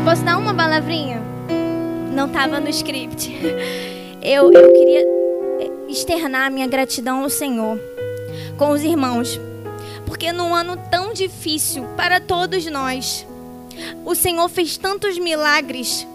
posso 0.04 0.24
dar 0.24 0.38
uma 0.38 0.54
palavrinha? 0.54 1.20
Não 2.12 2.28
estava 2.28 2.60
no 2.60 2.70
script. 2.70 3.36
Eu, 4.28 4.52
eu 4.52 4.74
queria 4.74 4.85
externar 6.06 6.52
minha 6.52 6.68
gratidão 6.68 7.24
ao 7.24 7.30
Senhor 7.32 7.80
com 8.58 8.70
os 8.70 8.84
irmãos, 8.84 9.40
porque 10.06 10.32
num 10.32 10.54
ano 10.54 10.78
tão 10.92 11.14
difícil 11.14 11.84
para 11.98 12.20
todos 12.20 12.64
nós, 12.68 13.26
o 14.06 14.14
Senhor 14.14 14.48
fez 14.48 14.78
tantos 14.78 15.18
milagres 15.18 16.08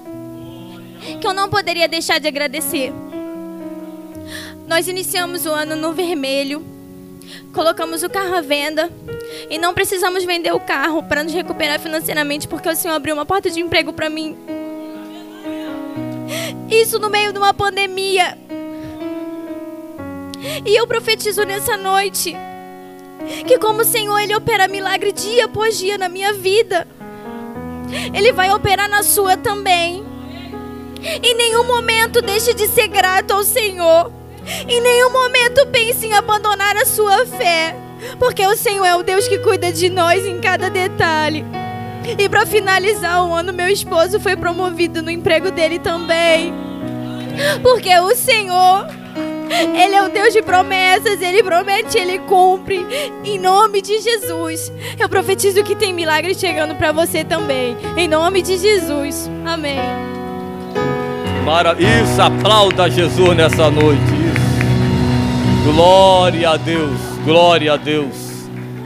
que 1.20 1.26
eu 1.26 1.35
não 1.35 1.48
poderia 1.48 1.88
deixar 1.88 2.20
de 2.20 2.29
agradecer. 2.29 2.92
Nós 4.68 4.87
iniciamos 4.87 5.44
o 5.44 5.50
ano 5.50 5.74
no 5.74 5.92
vermelho, 5.92 6.64
colocamos 7.53 8.05
o 8.05 8.09
carro 8.09 8.37
à 8.37 8.40
venda 8.40 8.88
e 9.50 9.59
não 9.59 9.74
precisamos 9.74 10.22
vender 10.24 10.53
o 10.53 10.61
carro 10.61 11.03
para 11.03 11.24
nos 11.24 11.33
recuperar 11.33 11.81
financeiramente 11.81 12.46
porque 12.46 12.68
o 12.68 12.76
Senhor 12.76 12.94
abriu 12.94 13.14
uma 13.14 13.26
porta 13.26 13.50
de 13.50 13.59
emprego 13.59 13.92
para 13.92 14.09
mim. 14.09 14.37
Isso 16.70 17.00
no 17.00 17.11
meio 17.11 17.33
de 17.33 17.38
uma 17.38 17.53
pandemia. 17.53 18.38
E 20.64 20.74
eu 20.74 20.87
profetizo 20.87 21.42
nessa 21.44 21.76
noite 21.76 22.37
que 23.46 23.59
como 23.59 23.83
o 23.83 23.85
Senhor 23.85 24.18
ele 24.18 24.35
opera 24.35 24.66
milagre 24.66 25.12
dia 25.12 25.44
após 25.44 25.79
dia 25.79 25.98
na 25.98 26.09
minha 26.09 26.33
vida, 26.33 26.87
ele 28.14 28.33
vai 28.33 28.50
operar 28.53 28.88
na 28.88 29.03
sua 29.03 29.37
também. 29.37 30.05
Em 31.22 31.35
nenhum 31.35 31.64
momento 31.64 32.20
deixe 32.20 32.55
de 32.55 32.66
ser 32.68 32.88
grato 32.88 33.33
ao 33.33 33.42
Senhor. 33.42 34.12
Em 34.68 34.81
nenhum 34.81 35.11
momento 35.11 35.66
pense 35.66 36.07
em 36.07 36.14
abandonar 36.14 36.76
a 36.76 36.85
sua 36.85 37.26
fé, 37.26 37.76
porque 38.18 38.46
o 38.46 38.57
Senhor 38.57 38.85
é 38.85 38.94
o 38.96 39.03
Deus 39.03 39.29
que 39.29 39.38
cuida 39.38 39.72
de 39.72 39.88
nós 39.90 40.24
em 40.26 40.40
cada 40.40 40.68
detalhe. 40.70 41.44
E 42.18 42.29
para 42.29 42.46
finalizar 42.46 43.24
o 43.26 43.35
ano, 43.35 43.53
meu 43.53 43.68
esposo 43.68 44.18
foi 44.18 44.36
promovido 44.36 45.03
no 45.03 45.11
emprego 45.11 45.51
dele 45.51 45.78
também. 45.78 46.53
Porque 47.62 47.95
o 47.99 48.14
Senhor, 48.14 48.86
Ele 49.51 49.94
é 49.94 50.03
o 50.03 50.09
Deus 50.09 50.32
de 50.32 50.42
promessas, 50.42 51.20
Ele 51.20 51.42
promete, 51.42 51.98
Ele 51.98 52.18
cumpre. 52.20 52.86
Em 53.24 53.38
nome 53.38 53.82
de 53.82 53.98
Jesus, 54.01 54.72
eu 54.98 55.09
profetizo 55.09 55.64
que 55.64 55.74
tem 55.74 55.92
milagre 55.92 56.34
chegando 56.34 56.74
para 56.76 56.92
você 56.92 57.24
também. 57.24 57.76
Em 57.96 58.07
nome 58.07 58.42
de 58.42 58.57
Jesus. 58.57 59.28
Amém. 59.44 59.78
Mara... 61.44 61.76
Isso, 61.78 62.22
aplauda 62.22 62.88
Jesus 62.88 63.36
nessa 63.36 63.70
noite. 63.70 64.01
Isso. 64.03 65.72
Glória 65.72 66.51
a 66.51 66.57
Deus, 66.57 67.01
glória 67.24 67.72
a 67.72 67.76
Deus. 67.76 68.30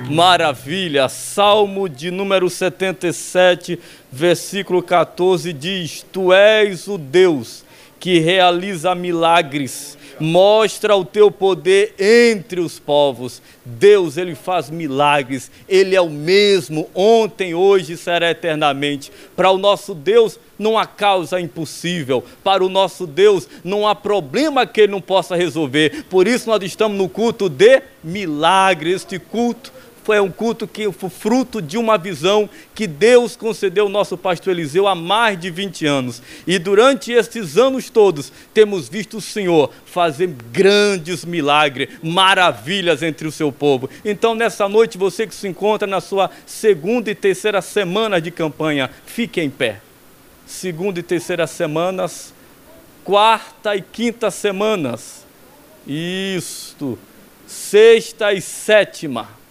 Maravilha. 0.09 1.09
Salmo 1.09 1.89
de 1.89 2.11
número 2.11 2.49
77, 2.51 3.79
versículo 4.11 4.83
14 4.83 5.53
diz: 5.53 6.05
Tu 6.13 6.33
és 6.33 6.89
o 6.89 6.99
Deus 6.99 7.65
que 7.99 8.19
realiza 8.19 8.95
milagres. 8.95 9.97
Mostra 10.21 10.97
o 10.97 11.05
teu 11.05 11.31
poder 11.31 11.95
entre 11.99 12.61
os 12.61 12.79
povos. 12.79 13.43
Deus, 13.65 14.17
ele 14.17 14.35
faz 14.35 14.71
milagres. 14.71 15.51
Ele 15.69 15.95
é 15.95 16.01
o 16.01 16.09
mesmo 16.09 16.89
ontem, 16.95 17.55
hoje 17.55 17.95
e 17.95 17.97
será 17.97 18.31
eternamente. 18.31 19.11
Para 19.35 19.51
o 19.51 19.59
nosso 19.59 19.95
Deus 19.95 20.39
não 20.59 20.79
há 20.79 20.87
causa 20.87 21.41
impossível. 21.41 22.25
Para 22.43 22.65
o 22.65 22.69
nosso 22.69 23.07
Deus 23.07 23.49
não 23.63 23.87
há 23.87 23.95
problema 23.95 24.67
que 24.67 24.83
ele 24.83 24.93
não 24.93 25.01
possa 25.01 25.37
resolver. 25.37 26.05
Por 26.09 26.27
isso 26.27 26.49
nós 26.49 26.63
estamos 26.63 26.97
no 26.97 27.09
culto 27.09 27.49
de 27.49 27.83
milagres. 28.03 29.03
Este 29.03 29.19
culto 29.19 29.73
foi 30.05 30.21
um 30.21 30.31
culto 30.31 30.69
que 30.69 30.93
foi 30.93 31.09
fruto 31.09 31.63
de 31.63 31.79
uma 31.79 31.97
visão 31.97 32.49
que 32.75 32.87
Deus 32.87 33.35
concedeu 33.37 33.85
ao 33.85 33.91
nosso 33.91 34.19
pastor 34.19 34.53
Eliseu 34.53 34.87
há 34.87 34.95
mais 34.95 35.41
de 35.41 35.51
20 35.51 35.87
anos. 35.87 36.23
E 36.47 36.59
durante 36.59 37.11
esses 37.11 37.57
anos 37.57 37.89
todos, 37.89 38.31
temos 38.53 38.87
visto 38.87 39.17
o 39.17 39.21
Senhor 39.21 39.71
fazer 39.87 40.27
grandes 40.53 41.25
milagres, 41.25 41.89
maravilhas 42.03 43.03
entre 43.03 43.27
o 43.27 43.33
seu 43.33 43.51
povo. 43.51 43.89
Então, 44.05 44.35
nessa 44.35 44.69
noite, 44.69 44.99
você 44.99 45.27
que 45.27 45.35
se 45.35 45.49
encontra 45.49 45.89
na 45.89 46.03
sua 46.03 46.31
segunda 46.45 47.11
e 47.11 47.15
terceira 47.15 47.63
semana 47.63 48.21
de 48.21 48.31
campanha, 48.31 48.91
fique 49.07 49.41
em 49.41 49.49
pé. 49.49 49.81
Segunda 50.47 51.01
e 51.01 51.03
terceira 51.03 51.47
semanas, 51.47 52.35
quarta 53.03 53.75
e 53.75 53.81
quinta 53.81 54.31
semanas. 54.31 55.25
Isto. 55.87 56.99
Sexta 57.47 58.35
e 58.35 58.43
sétima 58.43 59.44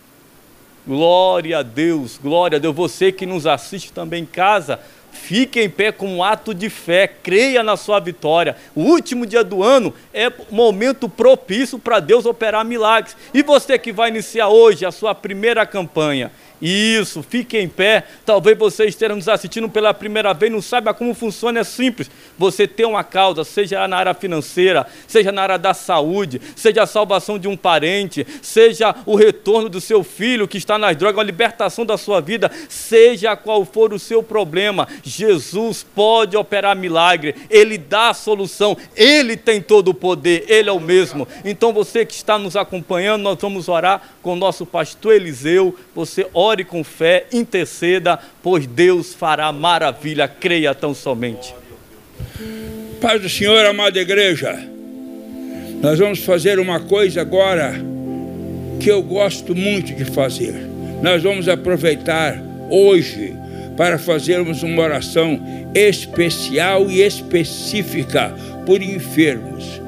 Glória 0.85 1.59
a 1.59 1.63
Deus, 1.63 2.19
glória 2.21 2.57
a 2.57 2.59
Deus. 2.59 2.75
Você 2.75 3.09
que 3.09 3.25
nos 3.25 3.47
assiste 3.47 3.93
também 3.93 4.23
em 4.23 4.25
casa, 4.25 4.79
fique 5.13 5.61
em 5.61 5.69
pé 5.69 5.93
com 5.93 6.17
um 6.17 6.21
ato 6.21 6.53
de 6.53 6.69
fé, 6.69 7.07
creia 7.07 7.63
na 7.63 7.77
sua 7.77 8.01
vitória. 8.01 8.57
O 8.75 8.81
último 8.81 9.25
dia 9.25 9.45
do 9.45 9.63
ano 9.63 9.93
é 10.13 10.29
momento 10.51 11.07
propício 11.07 11.79
para 11.79 12.01
Deus 12.01 12.25
operar 12.25 12.65
milagres. 12.65 13.15
E 13.33 13.41
você 13.41 13.79
que 13.79 13.93
vai 13.93 14.09
iniciar 14.09 14.49
hoje 14.49 14.85
a 14.85 14.91
sua 14.91 15.15
primeira 15.15 15.65
campanha, 15.65 16.29
isso, 16.65 17.21
fique 17.21 17.57
em 17.57 17.67
pé. 17.67 18.05
Talvez 18.25 18.57
você 18.57 18.85
esteja 18.85 19.13
nos 19.13 19.27
assistindo 19.27 19.67
pela 19.67 19.93
primeira 19.93 20.33
vez, 20.33 20.49
não 20.49 20.61
saiba 20.61 20.93
como 20.93 21.13
funciona, 21.13 21.59
é 21.59 21.63
simples. 21.63 22.09
Você 22.37 22.65
tem 22.65 22.85
uma 22.85 23.03
causa, 23.03 23.43
seja 23.43 23.85
na 23.85 23.97
área 23.97 24.13
financeira, 24.13 24.87
seja 25.05 25.29
na 25.29 25.41
área 25.41 25.57
da 25.57 25.73
saúde, 25.73 26.39
seja 26.55 26.83
a 26.83 26.87
salvação 26.87 27.37
de 27.37 27.49
um 27.49 27.57
parente, 27.57 28.25
seja 28.41 28.95
o 29.05 29.15
retorno 29.15 29.67
do 29.67 29.81
seu 29.81 30.05
filho 30.05 30.47
que 30.47 30.57
está 30.57 30.77
nas 30.77 30.95
drogas, 30.95 31.19
a 31.19 31.23
libertação 31.23 31.85
da 31.85 31.97
sua 31.97 32.21
vida, 32.21 32.49
seja 32.69 33.35
qual 33.35 33.65
for 33.65 33.91
o 33.91 33.99
seu 33.99 34.23
problema, 34.23 34.87
Jesus 35.03 35.83
pode 35.83 36.37
operar 36.37 36.77
milagre, 36.77 37.35
Ele 37.49 37.77
dá 37.77 38.09
a 38.09 38.13
solução, 38.13 38.77
Ele 38.95 39.35
tem 39.35 39.61
todo 39.61 39.89
o 39.89 39.93
poder, 39.93 40.45
Ele 40.47 40.69
é 40.69 40.73
o 40.73 40.79
mesmo. 40.79 41.27
Então 41.43 41.73
você 41.73 42.05
que 42.05 42.13
está 42.13 42.39
nos 42.39 42.55
acompanhando, 42.55 43.23
nós 43.23 43.37
vamos 43.39 43.67
orar 43.67 44.01
com 44.21 44.33
o 44.33 44.37
nosso 44.37 44.65
pastor 44.65 45.13
Eliseu. 45.13 45.77
Você 45.93 46.27
ore 46.53 46.63
com 46.63 46.83
fé, 46.83 47.25
interceda, 47.33 48.19
pois 48.41 48.67
Deus 48.67 49.13
fará 49.13 49.51
maravilha, 49.51 50.27
creia 50.27 50.73
tão 50.75 50.93
somente. 50.93 51.53
Paz 53.01 53.21
do 53.21 53.27
Senhor, 53.27 53.65
amada 53.65 53.99
igreja. 53.99 54.57
Nós 55.81 55.99
vamos 55.99 56.19
fazer 56.19 56.59
uma 56.59 56.79
coisa 56.79 57.21
agora 57.21 57.73
que 58.79 58.89
eu 58.89 59.01
gosto 59.01 59.55
muito 59.55 59.93
de 59.93 60.05
fazer. 60.05 60.53
Nós 61.01 61.23
vamos 61.23 61.49
aproveitar 61.49 62.41
hoje 62.69 63.35
para 63.75 63.97
fazermos 63.97 64.61
uma 64.61 64.81
oração 64.83 65.41
especial 65.73 66.89
e 66.89 67.01
específica 67.01 68.33
por 68.65 68.81
enfermos. 68.81 69.81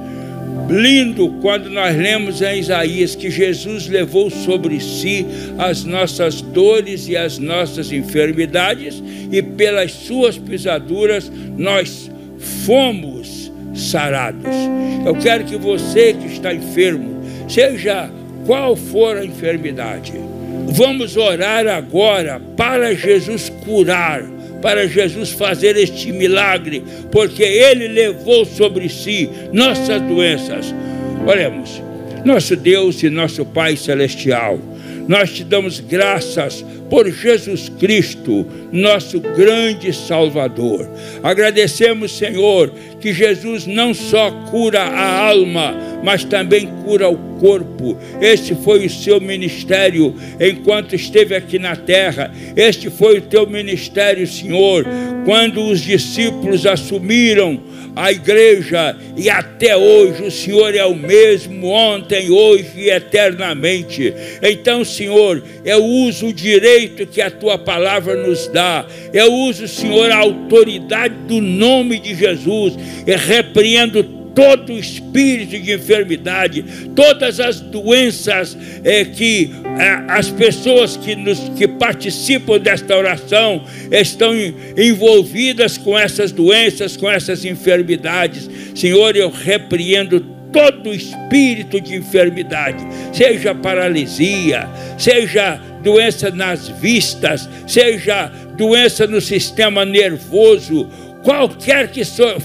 Lindo 0.69 1.29
quando 1.41 1.69
nós 1.69 1.95
lemos 1.95 2.41
em 2.41 2.59
Isaías 2.59 3.15
que 3.15 3.29
Jesus 3.29 3.87
levou 3.87 4.29
sobre 4.29 4.79
si 4.79 5.25
as 5.57 5.83
nossas 5.83 6.41
dores 6.41 7.07
e 7.07 7.15
as 7.15 7.37
nossas 7.37 7.91
enfermidades, 7.91 9.01
e 9.31 9.41
pelas 9.41 9.91
suas 9.91 10.37
pisaduras 10.37 11.31
nós 11.57 12.09
fomos 12.65 13.51
sarados. 13.73 14.55
Eu 15.05 15.15
quero 15.15 15.45
que 15.45 15.55
você 15.55 16.13
que 16.13 16.27
está 16.27 16.53
enfermo, 16.53 17.21
seja 17.47 18.09
qual 18.45 18.75
for 18.75 19.17
a 19.17 19.25
enfermidade, 19.25 20.13
Vamos 20.67 21.15
orar 21.15 21.67
agora 21.67 22.41
para 22.57 22.93
Jesus 22.93 23.49
curar, 23.63 24.23
para 24.65 24.87
Jesus 24.87 25.29
fazer 25.29 25.77
este 25.77 26.11
milagre, 26.11 26.81
porque 27.11 27.43
Ele 27.43 27.87
levou 27.87 28.43
sobre 28.45 28.89
si 28.89 29.29
nossas 29.53 30.01
doenças. 30.01 30.73
Oremos, 31.23 31.83
nosso 32.25 32.55
Deus 32.55 33.03
e 33.03 33.11
nosso 33.11 33.45
Pai 33.45 33.77
Celestial, 33.77 34.59
nós 35.07 35.31
te 35.31 35.43
damos 35.43 35.79
graças 35.79 36.65
por 36.89 37.09
Jesus 37.09 37.69
Cristo, 37.79 38.45
nosso 38.71 39.19
grande 39.19 39.91
Salvador. 39.93 40.89
Agradecemos, 41.23 42.15
Senhor, 42.17 42.71
que 42.99 43.13
Jesus 43.13 43.65
não 43.65 43.93
só 43.93 44.31
cura 44.49 44.81
a 44.81 45.27
alma, 45.27 45.73
mas 46.03 46.23
também 46.23 46.67
cura 46.83 47.09
o 47.09 47.17
corpo. 47.39 47.97
Este 48.21 48.55
foi 48.55 48.85
o 48.85 48.89
seu 48.89 49.19
ministério 49.19 50.15
enquanto 50.39 50.95
esteve 50.95 51.35
aqui 51.35 51.57
na 51.57 51.75
terra. 51.75 52.31
Este 52.55 52.89
foi 52.89 53.17
o 53.17 53.21
teu 53.23 53.47
ministério, 53.47 54.25
Senhor, 54.27 54.85
quando 55.25 55.63
os 55.63 55.81
discípulos 55.81 56.65
assumiram 56.65 57.59
a 57.95 58.11
igreja 58.11 58.95
e 59.15 59.29
até 59.29 59.75
hoje 59.75 60.23
o 60.23 60.31
Senhor 60.31 60.75
é 60.75 60.85
o 60.85 60.95
mesmo 60.95 61.67
ontem, 61.67 62.29
hoje 62.29 62.71
e 62.75 62.89
eternamente. 62.89 64.13
Então, 64.41 64.83
Senhor, 64.83 65.41
eu 65.63 65.83
uso 65.83 66.27
o 66.27 66.33
direito 66.33 67.07
que 67.07 67.21
a 67.21 67.31
tua 67.31 67.57
palavra 67.57 68.15
nos 68.15 68.47
dá. 68.47 68.85
Eu 69.13 69.31
uso, 69.33 69.67
Senhor, 69.67 70.11
a 70.11 70.17
autoridade 70.17 71.15
do 71.27 71.39
nome 71.39 71.99
de 71.99 72.13
Jesus 72.15 72.73
e 73.07 73.15
repreendo 73.15 74.24
todo 74.35 74.73
espírito 74.73 75.57
de 75.57 75.73
enfermidade, 75.73 76.63
todas 76.93 77.39
as 77.39 77.61
doenças 77.61 78.55
é, 78.83 79.05
que 79.05 79.49
é, 79.79 80.11
as 80.11 80.29
pessoas 80.29 80.97
que, 80.97 81.15
nos, 81.15 81.39
que 81.57 81.67
participam 81.67 82.59
desta 82.59 82.95
oração 82.95 83.63
estão 83.89 84.33
envolvidas 84.77 85.77
com 85.77 85.97
essas 85.97 86.33
doenças, 86.33 86.97
com 86.97 87.09
essas 87.09 87.45
enfermidades. 87.45 88.49
Senhor, 88.75 89.15
eu 89.15 89.29
repreendo 89.29 90.19
todo 90.51 90.93
espírito 90.93 91.79
de 91.81 91.95
enfermidade, 91.95 92.85
seja 93.13 93.55
paralisia, 93.55 94.69
seja 94.97 95.59
doença 95.83 96.29
nas 96.29 96.67
vistas, 96.67 97.49
seja 97.67 98.27
doença 98.57 99.05
no 99.05 99.19
sistema 99.19 99.83
nervoso, 99.83 100.89
qualquer 101.23 101.89
que 101.89 102.05
for 102.05 102.41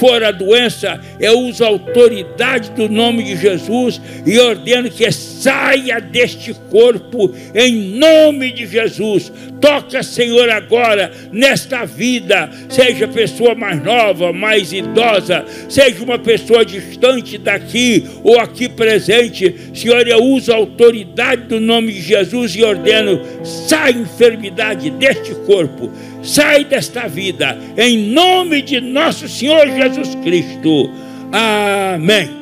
for 0.00 0.24
a 0.24 0.32
doença, 0.32 0.98
eu 1.20 1.38
uso 1.40 1.62
a 1.62 1.68
autoridade 1.68 2.70
do 2.70 2.88
nome 2.88 3.22
de 3.22 3.36
Jesus 3.36 4.00
e 4.26 4.38
ordeno 4.38 4.90
que 4.90 5.12
saia 5.12 6.00
deste 6.00 6.54
corpo 6.70 7.30
em 7.54 7.98
nome 7.98 8.50
de 8.50 8.66
Jesus. 8.66 9.30
Toca, 9.60 10.02
Senhor, 10.02 10.48
agora 10.48 11.12
nesta 11.30 11.84
vida, 11.84 12.50
seja 12.68 13.06
pessoa 13.06 13.54
mais 13.54 13.82
nova, 13.82 14.32
mais 14.32 14.72
idosa, 14.72 15.44
seja 15.68 16.02
uma 16.02 16.18
pessoa 16.18 16.64
distante 16.64 17.36
daqui 17.36 18.06
ou 18.24 18.38
aqui 18.38 18.68
presente. 18.68 19.54
Senhor, 19.74 20.06
eu 20.06 20.22
uso 20.24 20.52
a 20.52 20.56
autoridade 20.56 21.42
do 21.42 21.60
nome 21.60 21.92
de 21.92 22.00
Jesus 22.00 22.54
e 22.56 22.64
ordeno: 22.64 23.20
sai 23.44 23.92
enfermidade 23.92 24.90
deste 24.90 25.34
corpo 25.46 25.90
sai 26.22 26.64
desta 26.64 27.08
vida, 27.08 27.58
em 27.76 28.10
nome 28.12 28.62
de 28.62 28.80
nosso 28.80 29.28
Senhor 29.28 29.66
Jesus 29.68 30.14
Cristo. 30.16 30.90
Amém. 31.32 32.39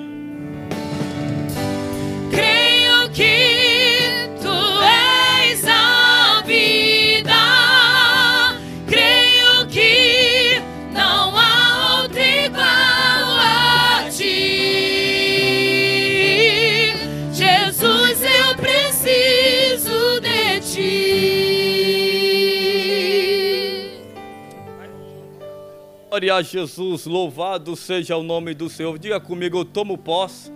Glória 26.19 26.35
a 26.35 26.43
Jesus, 26.43 27.07
louvado 27.07 27.77
seja 27.77 28.17
o 28.17 28.25
nome 28.25 28.53
do 28.53 28.69
Senhor. 28.69 28.99
Diga 28.99 29.21
comigo, 29.21 29.57
eu 29.57 29.65
tomo 29.65 29.97
posse 29.97 30.51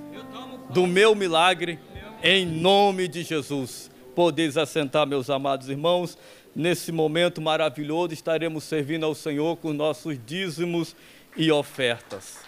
do 0.71 0.89
meu 0.89 1.15
milagre, 1.15 1.79
em 2.21 2.45
nome 2.45 3.07
de 3.07 3.23
Jesus. 3.23 3.89
Podeis 4.13 4.57
assentar, 4.57 5.07
meus 5.07 5.31
amados 5.31 5.69
irmãos. 5.69 6.19
Nesse 6.53 6.91
momento 6.91 7.41
maravilhoso, 7.41 8.13
estaremos 8.13 8.65
servindo 8.65 9.07
ao 9.07 9.15
Senhor 9.15 9.57
com 9.57 9.73
nossos 9.73 10.19
dízimos 10.27 10.97
e 11.37 11.53
ofertas. 11.53 12.39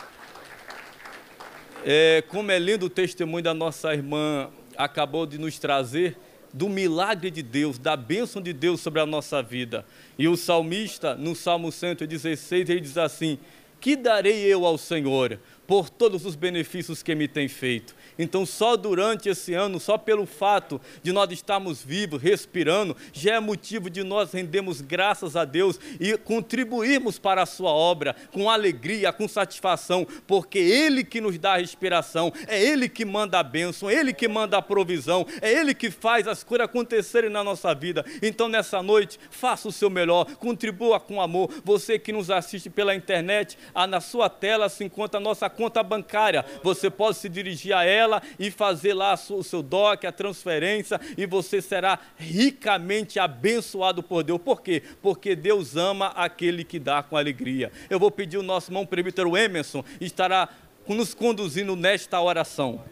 É, 1.85 2.25
como 2.27 2.51
é 2.51 2.59
lindo 2.59 2.87
o 2.87 2.91
testemunho 2.91 3.45
da 3.45 3.55
nossa 3.55 3.95
irmã, 3.95 4.51
acabou 4.77 5.25
de 5.25 5.39
nos 5.39 5.57
trazer 5.57 6.19
do 6.55 6.69
milagre 6.69 7.33
de 7.33 7.43
Deus, 7.43 7.79
da 7.79 7.97
bênção 7.97 8.41
de 8.41 8.53
Deus 8.53 8.81
sobre 8.81 9.01
a 9.01 9.07
nossa 9.07 9.43
vida. 9.43 9.85
E 10.17 10.29
o 10.29 10.37
salmista, 10.37 11.17
no 11.17 11.35
Salmo 11.35 11.73
116, 11.73 12.71
ele 12.71 12.81
diz 12.81 12.97
assim: 12.97 13.39
Que 13.81 13.97
darei 13.97 14.45
eu 14.47 14.65
ao 14.65 14.79
Senhor 14.79 15.41
por 15.67 15.91
todos 15.91 16.25
os 16.25 16.37
benefícios 16.37 17.03
que 17.03 17.13
me 17.15 17.27
tem 17.27 17.49
feito? 17.49 17.97
Então, 18.19 18.47
só 18.47 18.77
durante 18.77 19.29
esse 19.29 19.55
ano, 19.55 19.79
só 19.79 19.99
pelo 19.99 20.27
fato 20.27 20.81
de 21.03 21.13
nós 21.13 21.31
estarmos 21.31 21.83
vivos, 21.83 22.23
respirando, 22.23 22.97
já 23.13 23.35
é 23.35 23.41
motivo 23.41 23.91
de 23.91 24.03
nós 24.03 24.33
rendermos 24.33 24.81
graças 24.81 25.37
a 25.37 25.45
Deus 25.45 25.79
e 26.01 26.17
contribuirmos 26.17 27.19
para 27.19 27.43
a 27.43 27.47
sua 27.47 27.71
obra 27.71 28.15
com 28.33 28.49
alegria, 28.49 29.13
com 29.13 29.29
satisfação, 29.29 30.07
porque 30.27 30.59
Ele 30.59 31.05
que 31.05 31.21
nos 31.21 31.39
dá 31.39 31.55
a 31.55 31.59
respiração, 31.59 32.33
é 32.47 32.63
Ele 32.63 32.89
que 32.89 33.05
manda 33.05 33.39
a 33.39 33.43
bênção, 33.43 33.91
é 33.91 33.95
Ele 33.95 34.13
que 34.13 34.29
manda 34.29 34.57
a 34.57 34.63
provisão, 34.63 35.27
é 35.41 35.53
Ele 35.53 35.75
que 35.75 35.91
faz 35.91 36.27
as 36.29 36.43
coisas 36.43 36.55
acontecerem 36.65 37.31
na 37.31 37.43
nossa 37.43 37.75
vida. 37.75 38.05
Então, 38.23 38.49
nessa 38.49 38.83
noite, 38.83 39.19
faça 39.31 39.69
o 39.69 39.73
seu 39.73 39.91
melhor, 39.91 40.25
contribua 40.37 41.01
com 41.01 41.21
amor. 41.21 41.51
Você 41.65 41.99
que 41.99 42.13
nos 42.13 42.31
assiste 42.31 42.71
pela 42.71 42.95
internet, 42.95 43.59
ah, 43.75 43.87
na 43.87 44.01
sua 44.01 44.29
tela 44.29 44.69
se 44.69 44.85
encontra 44.85 45.19
a 45.19 45.23
nossa 45.23 45.51
conta 45.51 45.83
bancária. 45.83 46.45
Você 46.63 46.89
pode 46.89 47.17
se 47.17 47.29
dirigir 47.29 47.75
a 47.75 47.85
ela 47.85 48.04
e 48.39 48.51
fazer 48.51 48.95
lá 48.95 49.15
o 49.15 49.43
seu 49.43 49.63
DOC, 49.63 50.07
a 50.07 50.13
transferência, 50.13 51.01
e 51.17 51.27
você 51.27 51.61
será 51.61 51.99
ricamente 52.17 53.19
abençoado 53.19 54.03
por 54.03 54.23
Deus. 54.23 54.41
Por 54.41 54.61
quê? 54.63 54.83
Porque 55.03 55.35
Deus 55.35 55.77
ama 55.77 56.09
aquele 56.09 56.65
que 56.65 56.79
dá 56.79 57.03
com 57.03 57.17
alegria. 57.17 57.71
Eu 57.89 57.99
vou 57.99 58.11
pedir 58.11 58.39
o 58.39 58.43
nosso 58.43 58.71
irmão 58.71 58.87
presbítero 58.87 59.37
Emerson, 59.37 59.85
estará 60.01 60.49
nos 60.89 61.15
conduzindo 61.15 61.75
nesta 61.75 62.21
oração. 62.21 62.83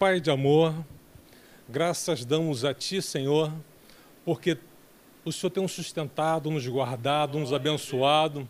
Pai 0.00 0.18
de 0.18 0.30
amor, 0.30 0.74
graças 1.68 2.24
damos 2.24 2.64
a 2.64 2.72
Ti, 2.72 3.02
Senhor, 3.02 3.52
porque 4.24 4.58
o 5.24 5.32
Senhor 5.32 5.50
tem 5.50 5.62
nos 5.62 5.72
sustentado, 5.72 6.50
nos 6.50 6.66
guardado, 6.66 7.38
nos 7.38 7.52
abençoado. 7.52 8.48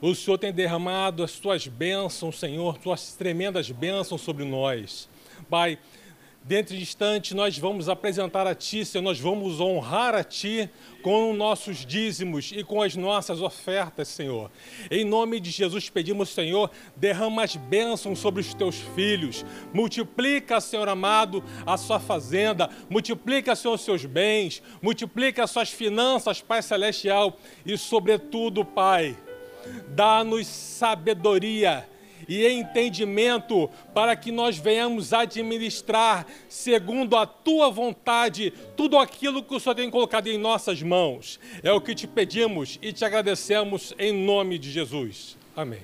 O 0.00 0.14
Senhor 0.14 0.38
tem 0.38 0.52
derramado 0.52 1.22
as 1.22 1.38
tuas 1.38 1.66
bênçãos, 1.66 2.38
Senhor, 2.38 2.78
tuas 2.78 3.14
tremendas 3.14 3.70
bênçãos 3.70 4.20
sobre 4.20 4.44
nós. 4.44 5.08
Pai, 5.48 5.78
dentro 6.42 6.74
de 6.74 6.82
instantes 6.82 7.32
nós 7.32 7.58
vamos 7.58 7.88
apresentar 7.88 8.46
a 8.46 8.54
Ti, 8.54 8.84
Senhor, 8.84 9.02
nós 9.02 9.20
vamos 9.20 9.60
honrar 9.60 10.14
a 10.14 10.24
Ti 10.24 10.68
com 11.02 11.32
nossos 11.32 11.84
dízimos 11.84 12.52
e 12.54 12.62
com 12.62 12.82
as 12.82 12.96
nossas 12.96 13.40
ofertas, 13.40 14.08
Senhor. 14.08 14.50
Em 14.90 15.04
nome 15.04 15.40
de 15.40 15.50
Jesus 15.50 15.88
pedimos, 15.88 16.30
Senhor, 16.30 16.70
derrama 16.96 17.42
as 17.42 17.56
bênçãos 17.56 18.18
sobre 18.18 18.40
os 18.40 18.54
Teus 18.54 18.76
filhos. 18.94 19.44
Multiplica, 19.72 20.60
Senhor 20.60 20.88
amado, 20.88 21.42
a 21.64 21.76
sua 21.76 22.00
fazenda. 22.00 22.68
Multiplica, 22.88 23.54
Senhor, 23.54 23.74
os 23.74 23.82
seus 23.82 24.04
bens. 24.04 24.62
Multiplica 24.82 25.44
as 25.44 25.50
suas 25.50 25.70
finanças, 25.70 26.40
Pai 26.42 26.62
Celestial. 26.62 27.38
E, 27.64 27.76
sobretudo, 27.78 28.64
Pai, 28.64 29.16
dá-nos 29.88 30.46
sabedoria 30.46 31.88
e 32.30 32.46
entendimento 32.46 33.68
para 33.92 34.14
que 34.14 34.30
nós 34.30 34.56
venhamos 34.56 35.12
administrar, 35.12 36.24
segundo 36.48 37.16
a 37.16 37.26
tua 37.26 37.68
vontade, 37.70 38.52
tudo 38.76 38.96
aquilo 38.96 39.42
que 39.42 39.52
o 39.52 39.58
Senhor 39.58 39.74
tem 39.74 39.90
colocado 39.90 40.28
em 40.28 40.38
nossas 40.38 40.80
mãos. 40.80 41.40
É 41.60 41.72
o 41.72 41.80
que 41.80 41.92
te 41.92 42.06
pedimos 42.06 42.78
e 42.80 42.92
te 42.92 43.04
agradecemos 43.04 43.92
em 43.98 44.12
nome 44.12 44.56
de 44.60 44.70
Jesus. 44.70 45.36
Amém. 45.56 45.82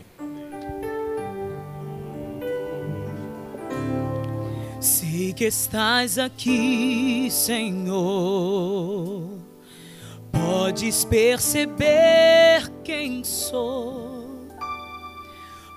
Sei 4.80 5.32
que 5.32 5.46
estás 5.46 6.16
aqui, 6.16 7.28
Senhor. 7.28 8.66
Pode 10.30 10.76
Podes 10.76 11.04
perceber 11.04 12.70
quem 12.84 13.24
sou, 13.24 14.05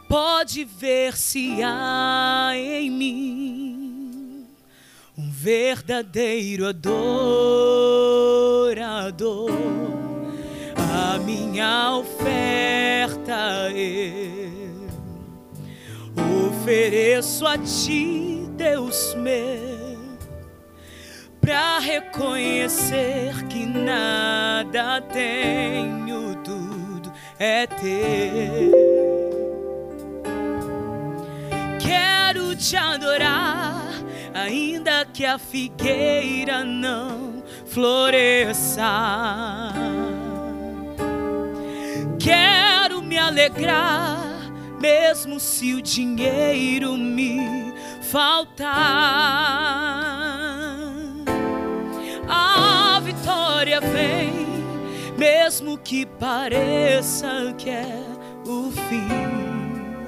pode 0.09 0.65
ver 0.65 1.15
se 1.15 1.61
há 1.63 2.49
em 2.55 2.89
mim 2.89 4.45
um 5.15 5.29
verdadeiro 5.29 6.65
adorador. 6.67 7.09
A 10.75 11.19
minha 11.19 11.95
oferta 11.97 13.69
eu 13.71 14.79
ofereço 16.47 17.45
a 17.45 17.57
ti, 17.59 18.47
Deus 18.57 19.13
meu 19.13 19.69
pra 21.39 21.79
reconhecer 21.79 23.47
que 23.47 23.65
nada 23.65 25.01
tenho, 25.01 26.35
tudo 26.43 27.11
é 27.39 27.65
teu. 27.65 29.08
Quero 31.89 32.55
te 32.55 32.77
adorar, 32.77 33.89
ainda 34.31 35.03
que 35.11 35.25
a 35.25 35.39
figueira 35.39 36.63
não 36.63 37.43
floresça. 37.65 38.83
Quero 42.19 43.01
me 43.01 43.17
alegrar, 43.17 44.19
mesmo 44.79 45.39
se 45.39 45.73
o 45.73 45.81
dinheiro 45.81 46.95
me 46.95 47.73
faltar 48.03 48.69
a 52.27 52.99
vitória 53.03 53.81
vem, 53.81 54.47
mesmo 55.17 55.75
que 55.79 56.05
pareça 56.05 57.51
que 57.57 57.71
é 57.71 58.03
o 58.45 58.71
fim. 58.71 59.49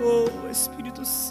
Oh 0.03 0.47
Espírito 0.49 1.05
Santo, 1.05 1.30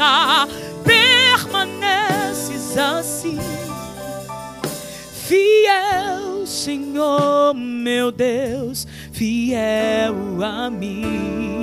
mereça, 0.00 0.48
permaneces 0.82 2.76
assim. 2.78 3.38
Fiel, 5.12 6.46
Senhor, 6.46 7.54
meu 7.54 8.10
Deus, 8.10 8.86
fiel 9.12 10.14
a 10.42 10.70
mim. 10.70 11.60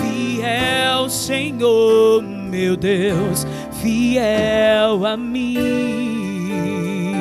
fiel, 0.00 1.08
Senhor, 1.10 2.22
meu 2.22 2.76
Deus, 2.76 3.46
fiel 3.80 5.06
a 5.06 5.16
mim. 5.16 7.11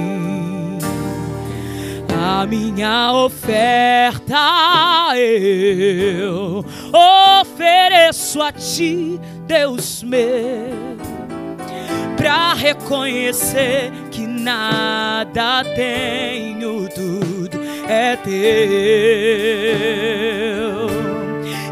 A 2.24 2.46
minha 2.46 3.14
oferta 3.14 5.12
eu 5.18 6.64
ofereço 7.42 8.40
a 8.40 8.52
ti, 8.52 9.20
Deus 9.48 10.04
meu, 10.04 10.98
para 12.16 12.54
reconhecer 12.54 13.92
que 14.12 14.28
nada 14.28 15.64
tenho, 15.76 16.88
tudo 16.90 17.60
é 17.90 18.16
teu 18.18 19.42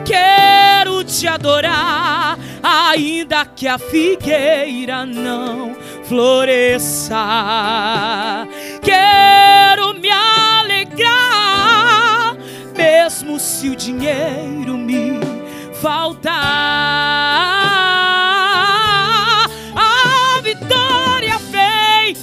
quero 0.10 1.04
te 1.04 1.28
adorar, 1.28 2.39
ainda 2.64 3.45
que 3.45 3.68
a 3.68 3.78
figueira 3.78 5.06
não 5.06 5.76
floresça. 6.06 7.18
Quero 8.82 9.93
me 10.00 10.10
alegrar, 10.10 10.29
mesmo 13.02 13.39
se 13.39 13.70
o 13.70 13.76
dinheiro 13.78 14.78
me 14.78 15.22
faltar. 15.82 16.30
A 19.74 20.41
vitória 20.41 21.38
vem, 21.50 22.18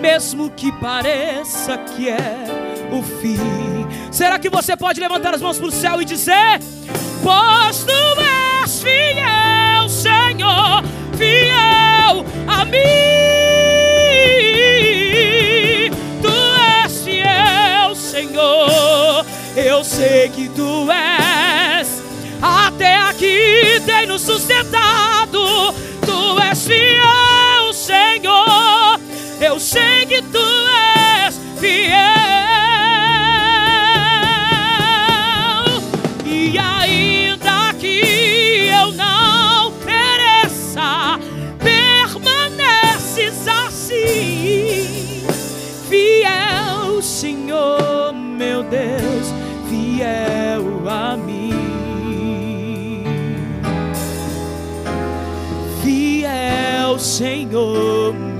mesmo 0.00 0.50
que 0.50 0.72
pareça 0.72 1.76
que 1.76 2.08
é 2.08 2.46
o 2.90 3.02
fim. 3.02 3.86
Será 4.10 4.38
que 4.38 4.48
você 4.48 4.74
pode 4.74 4.98
levantar 5.00 5.34
as 5.34 5.42
mãos 5.42 5.58
para 5.58 5.66
o 5.66 5.70
céu 5.70 6.00
e 6.00 6.04
dizer? 6.06 6.58
pois 7.22 7.84
tu 7.84 7.92
és 8.62 8.82
fiel, 8.82 9.88
Senhor, 9.88 10.82
fiel 11.16 12.24
a 12.48 12.64
mim. 12.64 12.80
Tu 16.22 16.34
és 16.84 17.04
fiel, 17.04 17.94
Senhor, 17.94 18.91
eu 19.56 19.84
sei 19.84 20.28
que 20.30 20.48
tu 20.48 20.88
és. 20.90 22.02
Até 22.40 22.96
aqui 22.96 23.80
tem 23.86 24.06
nos 24.06 24.22
sustentado. 24.22 25.74
Tu 26.04 26.40
és 26.50 26.66
fiel, 26.66 27.72
Senhor. 27.72 29.00
Eu 29.40 29.58
sei 29.60 30.06
que 30.06 30.22
tu 30.22 30.38
és 31.24 31.38
fiel. 31.58 32.32
Senhor, 47.22 48.12
meu 48.12 48.64
Deus, 48.64 49.11
Fiel, 57.22 57.52
Senhor, 57.52 58.31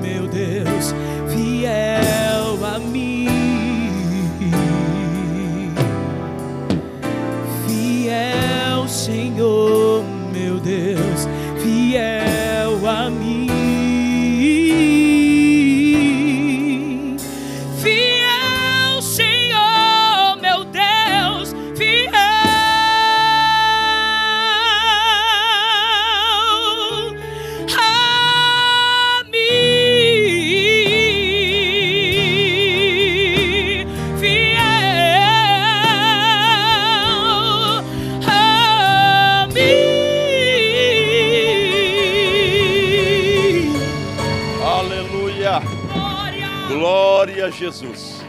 Jesus. 47.63 48.21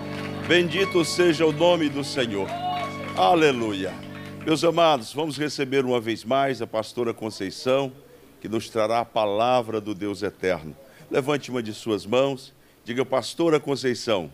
Bendito 0.48 1.04
seja 1.04 1.46
o 1.46 1.52
nome 1.52 1.90
do 1.90 2.04
Senhor. 2.04 2.48
Aleluia. 3.18 3.94
Meus 4.46 4.64
amados, 4.64 5.14
vamos 5.14 5.38
receber 5.38 5.84
uma 5.86 6.00
vez 6.00 6.24
mais 6.24 6.62
a 6.62 6.68
pastora 6.68 7.14
Conceição, 7.14 7.92
que 8.42 8.48
nos 8.48 8.70
trará 8.70 9.00
a 9.00 9.06
palavra 9.06 9.82
do 9.82 9.96
Deus 9.96 10.22
eterno. 10.22 10.76
Levante 11.10 11.50
uma 11.50 11.64
de 11.64 11.74
suas 11.74 12.06
mãos, 12.06 12.54
diga, 12.84 13.06
pastora 13.06 13.60
Conceição, 13.60 14.32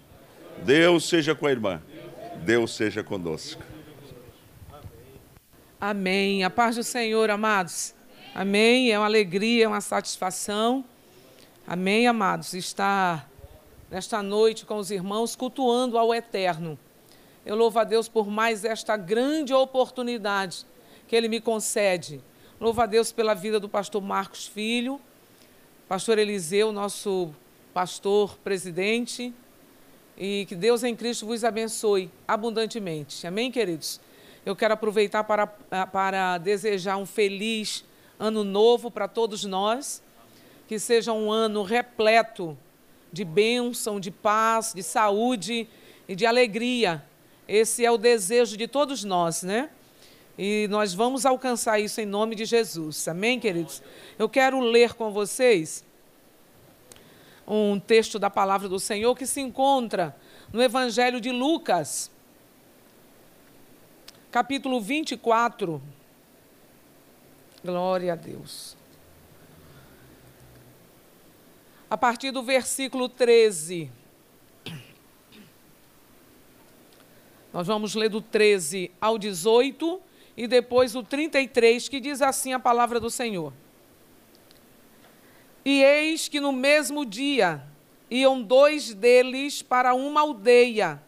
Deus 0.63 1.07
seja 1.07 1.33
com 1.33 1.45
a 1.45 1.51
irmã, 1.51 1.81
Deus 2.43 2.75
seja 2.75 3.03
conosco. 3.03 3.61
Amém. 5.79 6.43
A 6.43 6.49
paz 6.49 6.75
do 6.75 6.83
Senhor, 6.83 7.29
amados. 7.29 7.93
Amém. 8.35 8.91
É 8.91 8.99
uma 8.99 9.05
alegria, 9.05 9.65
é 9.65 9.67
uma 9.67 9.81
satisfação. 9.81 10.83
Amém, 11.65 12.07
amados. 12.07 12.53
Estar 12.53 13.28
nesta 13.89 14.21
noite 14.21 14.65
com 14.65 14.77
os 14.77 14.91
irmãos 14.91 15.35
cultuando 15.35 15.97
ao 15.97 16.13
Eterno. 16.13 16.77
Eu 17.45 17.55
louvo 17.55 17.79
a 17.79 17.83
Deus 17.83 18.07
por 18.07 18.27
mais 18.27 18.63
esta 18.63 18.95
grande 18.95 19.53
oportunidade 19.53 20.65
que 21.07 21.15
Ele 21.15 21.27
me 21.27 21.41
concede. 21.41 22.21
Louvo 22.59 22.81
a 22.81 22.85
Deus 22.85 23.11
pela 23.11 23.33
vida 23.33 23.59
do 23.59 23.67
pastor 23.67 24.01
Marcos 24.01 24.45
Filho, 24.45 25.01
pastor 25.87 26.19
Eliseu, 26.19 26.71
nosso 26.71 27.33
pastor 27.73 28.37
presidente, 28.43 29.33
e 30.17 30.45
que 30.47 30.55
Deus 30.55 30.83
em 30.83 30.95
Cristo 30.95 31.25
vos 31.25 31.43
abençoe 31.43 32.11
abundantemente. 32.27 33.25
Amém, 33.25 33.49
queridos? 33.49 33.99
Eu 34.45 34.55
quero 34.55 34.73
aproveitar 34.73 35.23
para, 35.23 35.47
para 35.47 36.37
desejar 36.37 36.97
um 36.97 37.05
feliz 37.05 37.83
ano 38.19 38.43
novo 38.43 38.91
para 38.91 39.07
todos 39.07 39.45
nós, 39.45 40.03
que 40.67 40.77
seja 40.77 41.13
um 41.13 41.31
ano 41.31 41.63
repleto 41.63 42.57
de 43.11 43.25
bênção, 43.25 43.99
de 43.99 44.11
paz, 44.11 44.73
de 44.73 44.83
saúde 44.83 45.67
e 46.07 46.15
de 46.15 46.25
alegria. 46.25 47.03
Esse 47.47 47.85
é 47.85 47.91
o 47.91 47.97
desejo 47.97 48.55
de 48.55 48.67
todos 48.67 49.03
nós, 49.03 49.43
né? 49.43 49.69
E 50.37 50.67
nós 50.69 50.93
vamos 50.93 51.25
alcançar 51.25 51.79
isso 51.79 51.99
em 51.99 52.05
nome 52.05 52.35
de 52.35 52.45
Jesus. 52.45 53.07
Amém, 53.07 53.39
queridos? 53.39 53.83
Eu 54.17 54.29
quero 54.29 54.59
ler 54.59 54.93
com 54.93 55.11
vocês 55.11 55.83
um 57.45 57.79
texto 57.79 58.19
da 58.19 58.29
palavra 58.29 58.69
do 58.69 58.79
Senhor 58.79 59.15
que 59.15 59.25
se 59.25 59.41
encontra 59.41 60.15
no 60.53 60.61
Evangelho 60.61 61.19
de 61.19 61.31
Lucas, 61.31 62.11
capítulo 64.31 64.79
24. 64.79 65.81
Glória 67.63 68.13
a 68.13 68.15
Deus. 68.15 68.78
A 71.89 71.97
partir 71.97 72.29
do 72.29 72.43
versículo 72.43 73.09
13. 73.09 73.89
Nós 77.51 77.65
vamos 77.65 77.95
ler 77.95 78.09
do 78.09 78.21
13 78.21 78.91
ao 79.01 79.17
18 79.17 79.99
e 80.37 80.45
depois 80.45 80.95
o 80.95 81.01
33, 81.01 81.89
que 81.89 81.99
diz 81.99 82.21
assim 82.21 82.53
a 82.53 82.59
palavra 82.59 82.99
do 82.99 83.09
Senhor. 83.09 83.51
E 85.65 85.81
eis 85.81 86.27
que 86.27 86.39
no 86.39 86.51
mesmo 86.51 87.03
dia 87.03 87.63
iam 88.07 88.39
dois 88.39 88.93
deles 88.93 89.63
para 89.63 89.95
uma 89.95 90.21
aldeia 90.21 91.01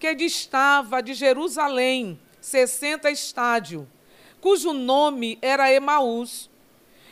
que 0.00 0.12
distava 0.16 1.00
de 1.00 1.14
Jerusalém, 1.14 2.18
sessenta 2.40 3.08
estádio, 3.08 3.88
cujo 4.40 4.72
nome 4.72 5.38
era 5.40 5.72
Emaús, 5.72 6.50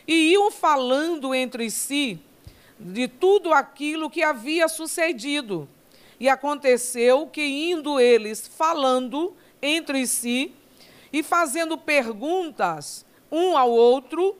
e 0.05 0.33
iam 0.33 0.51
falando 0.51 1.33
entre 1.33 1.71
si 1.71 2.19
de 2.83 3.07
tudo 3.07 3.53
aquilo 3.53 4.09
que 4.09 4.21
havia 4.21 4.67
sucedido. 4.67 5.67
E 6.19 6.29
aconteceu 6.29 7.27
que, 7.27 7.41
indo 7.41 7.99
eles 7.99 8.47
falando 8.47 9.35
entre 9.61 10.05
si 10.05 10.53
e 11.11 11.23
fazendo 11.23 11.77
perguntas 11.77 13.05
um 13.31 13.57
ao 13.57 13.71
outro, 13.71 14.37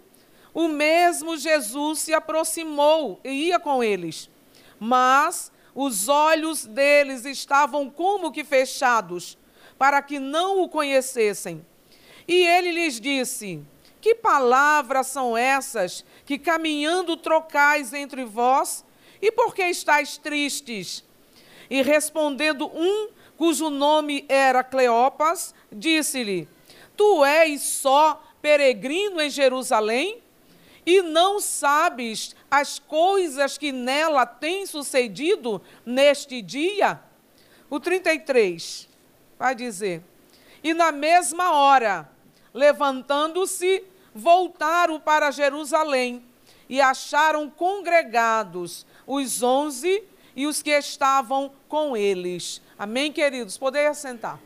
o 0.53 0.67
mesmo 0.67 1.35
Jesus 1.37 1.99
se 1.99 2.13
aproximou 2.13 3.19
e 3.23 3.47
ia 3.47 3.59
com 3.59 3.83
eles. 3.83 4.29
Mas 4.79 5.51
os 5.73 6.07
olhos 6.07 6.65
deles 6.65 7.25
estavam 7.25 7.89
como 7.89 8.31
que 8.31 8.43
fechados, 8.43 9.37
para 9.77 10.01
que 10.01 10.19
não 10.19 10.61
o 10.61 10.69
conhecessem. 10.69 11.65
E 12.27 12.45
ele 12.45 12.71
lhes 12.71 12.99
disse: 12.99 13.61
Que 14.03 14.13
palavras 14.13 15.07
são 15.07 15.37
essas 15.37 16.03
que 16.25 16.37
caminhando 16.37 17.15
trocais 17.15 17.93
entre 17.93 18.25
vós? 18.25 18.83
E 19.21 19.31
por 19.31 19.55
que 19.55 19.63
estáis 19.63 20.17
tristes? 20.17 21.05
E 21.69 21.81
respondendo 21.81 22.67
um, 22.67 23.07
cujo 23.37 23.69
nome 23.69 24.25
era 24.27 24.61
Cleopas, 24.61 25.55
disse-lhe: 25.71 26.49
Tu 26.97 27.23
és 27.23 27.61
só 27.61 28.21
peregrino 28.41 29.21
em 29.21 29.29
Jerusalém 29.29 30.21
e 30.85 31.01
não 31.01 31.39
sabes 31.39 32.35
as 32.51 32.79
coisas 32.79 33.57
que 33.57 33.71
nela 33.71 34.25
têm 34.25 34.65
sucedido 34.65 35.61
neste 35.85 36.41
dia? 36.41 36.99
O 37.69 37.79
33 37.79 38.89
vai 39.39 39.55
dizer: 39.55 40.03
E 40.61 40.73
na 40.73 40.91
mesma 40.91 41.53
hora, 41.53 42.09
levantando-se, 42.53 43.92
voltaram 44.13 44.99
para 44.99 45.31
Jerusalém 45.31 46.23
e 46.69 46.79
acharam 46.81 47.49
congregados 47.49 48.85
os 49.05 49.43
onze 49.43 50.03
e 50.35 50.47
os 50.47 50.61
que 50.61 50.71
estavam 50.71 51.51
com 51.67 51.95
eles. 51.95 52.61
Amém, 52.77 53.11
queridos? 53.11 53.57
Poder 53.57 53.87
assentar. 53.87 54.39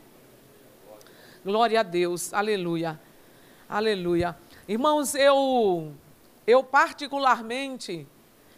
Glória 1.44 1.80
a 1.80 1.82
Deus. 1.82 2.32
Aleluia. 2.34 3.00
Aleluia. 3.68 4.36
Irmãos, 4.66 5.14
eu 5.14 5.92
eu 6.46 6.64
particularmente 6.64 8.06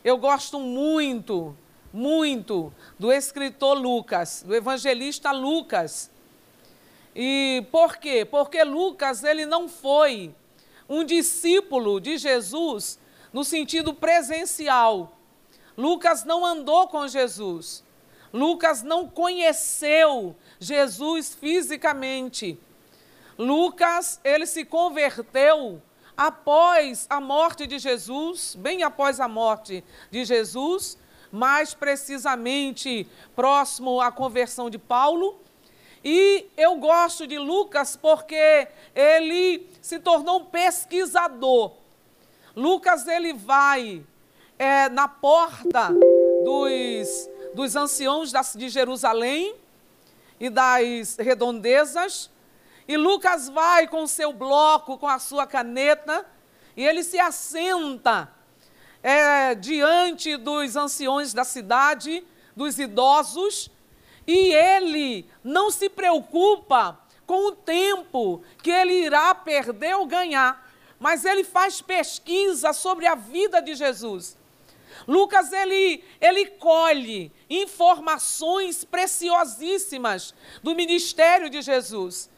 eu 0.03 0.17
gosto 0.17 0.59
muito, 0.59 1.55
muito 1.93 2.73
do 2.99 3.13
escritor 3.13 3.77
Lucas, 3.77 4.43
do 4.47 4.55
evangelista 4.55 5.31
Lucas. 5.31 6.11
E 7.15 7.67
por 7.71 7.99
quê? 7.99 8.25
Porque 8.25 8.63
Lucas 8.65 9.23
ele 9.25 9.45
não 9.45 9.69
foi 9.69 10.35
um 10.91 11.05
discípulo 11.05 12.01
de 12.01 12.19
Jesus 12.19 12.99
no 13.33 13.45
sentido 13.45 13.95
presencial. 13.95 15.17
Lucas 15.77 16.25
não 16.25 16.45
andou 16.45 16.89
com 16.89 17.07
Jesus. 17.07 17.85
Lucas 18.33 18.83
não 18.83 19.09
conheceu 19.09 20.35
Jesus 20.59 21.33
fisicamente. 21.33 22.59
Lucas, 23.39 24.21
ele 24.25 24.47
se 24.47 24.65
converteu 24.65 25.81
após 26.17 27.07
a 27.09 27.21
morte 27.21 27.69
de 27.69 27.79
Jesus, 27.79 28.57
bem 28.57 28.83
após 28.83 29.21
a 29.21 29.29
morte 29.29 29.85
de 30.11 30.25
Jesus, 30.25 30.99
mais 31.31 31.73
precisamente 31.73 33.09
próximo 33.37 34.01
à 34.01 34.11
conversão 34.11 34.69
de 34.69 34.77
Paulo. 34.77 35.41
E 36.05 36.47
eu 36.57 36.77
gosto 36.77 37.27
de 37.27 37.39
Lucas 37.39 37.97
porque 37.97 38.67
ele 38.95 39.70
se 39.81 39.99
tornou 39.99 40.41
um 40.41 40.45
pesquisador. 40.45 41.73
Lucas 42.55 43.07
ele 43.07 43.33
vai 43.33 44.05
é, 44.59 44.89
na 44.89 45.09
porta 45.09 45.91
dos, 46.45 47.29
dos 47.55 47.77
anciãos 47.77 48.33
de 48.55 48.69
Jerusalém 48.69 49.55
e 50.39 50.51
das 50.51 51.17
redondezas 51.17 52.31
e 52.91 52.97
Lucas 52.97 53.49
vai 53.49 53.87
com 53.87 54.05
seu 54.05 54.33
bloco, 54.33 54.99
com 54.99 55.07
a 55.07 55.21
sua 55.21 55.47
caneta, 55.47 56.27
e 56.77 56.85
ele 56.85 57.05
se 57.05 57.21
assenta 57.21 58.29
é, 59.01 59.55
diante 59.55 60.37
dos 60.37 60.75
anciões 60.75 61.33
da 61.33 61.45
cidade, 61.45 62.25
dos 62.57 62.81
idosos, 62.81 63.71
e 64.27 64.53
ele 64.53 65.25
não 65.45 65.71
se 65.71 65.89
preocupa 65.89 66.99
com 67.31 67.47
o 67.47 67.53
tempo 67.53 68.43
que 68.61 68.73
ele 68.73 69.05
irá 69.05 69.33
perder 69.33 69.95
ou 69.95 70.05
ganhar, 70.05 70.69
mas 70.99 71.25
ele 71.25 71.45
faz 71.45 71.81
pesquisa 71.81 72.73
sobre 72.73 73.07
a 73.07 73.15
vida 73.15 73.63
de 73.63 73.77
Jesus. 73.77 74.37
Lucas 75.07 75.53
ele, 75.53 76.03
ele 76.21 76.47
colhe 76.47 77.33
informações 77.49 78.85
preciosíssimas 78.85 80.35
do 80.61 80.75
ministério 80.75 81.49
de 81.49 81.63
Jesus. 81.63 82.29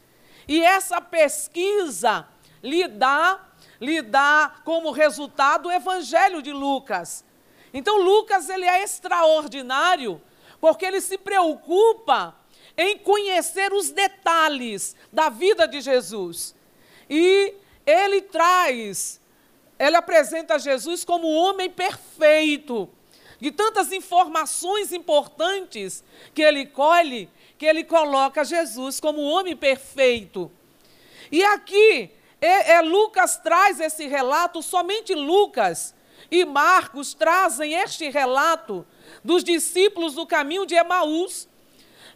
E 0.47 0.63
essa 0.63 1.01
pesquisa 1.01 2.29
lhe 2.63 2.87
dá, 2.87 3.49
lhe 3.81 4.03
dá 4.03 4.57
como 4.63 4.91
resultado 4.91 5.71
o 5.71 5.73
Evangelho 5.73 6.43
de 6.43 6.53
Lucas. 6.53 7.25
Então 7.73 7.97
Lucas 7.97 8.51
ele 8.51 8.67
é 8.67 8.83
extraordinário 8.83 10.21
porque 10.61 10.85
ele 10.85 11.01
se 11.01 11.17
preocupa 11.17 12.42
em 12.77 12.99
conhecer 12.99 13.73
os 13.73 13.91
detalhes 13.91 14.97
da 15.13 15.29
vida 15.29 15.67
de 15.67 15.81
Jesus. 15.81 16.55
E 17.09 17.55
ele 17.85 18.23
traz, 18.23 19.21
ele 19.79 19.97
apresenta 19.97 20.59
Jesus 20.59 21.05
como 21.05 21.27
o 21.27 21.35
homem 21.35 21.69
perfeito, 21.69 22.89
de 23.41 23.51
tantas 23.51 23.91
informações 23.93 24.93
importantes 24.93 26.05
que 26.33 26.43
ele 26.43 26.67
colhe, 26.67 27.29
que 27.59 27.67
ele 27.67 27.85
coloca 27.85 28.45
Jesus 28.45 29.01
como 29.01 29.21
o 29.21 29.29
homem 29.29 29.57
perfeito. 29.57 30.51
E 31.31 31.45
aqui, 31.45 32.11
é, 32.41 32.73
é, 32.73 32.81
Lucas 32.81 33.37
traz 33.37 33.81
esse 33.81 34.07
relato, 34.07 34.63
somente 34.63 35.15
Lucas 35.15 35.95
e 36.31 36.45
Marcos 36.45 37.15
trazem 37.15 37.75
este 37.75 38.09
relato 38.09 38.87
dos 39.23 39.45
discípulos 39.45 40.15
do 40.15 40.27
caminho 40.27 40.67
de 40.67 40.75
Emaús. 40.75 41.49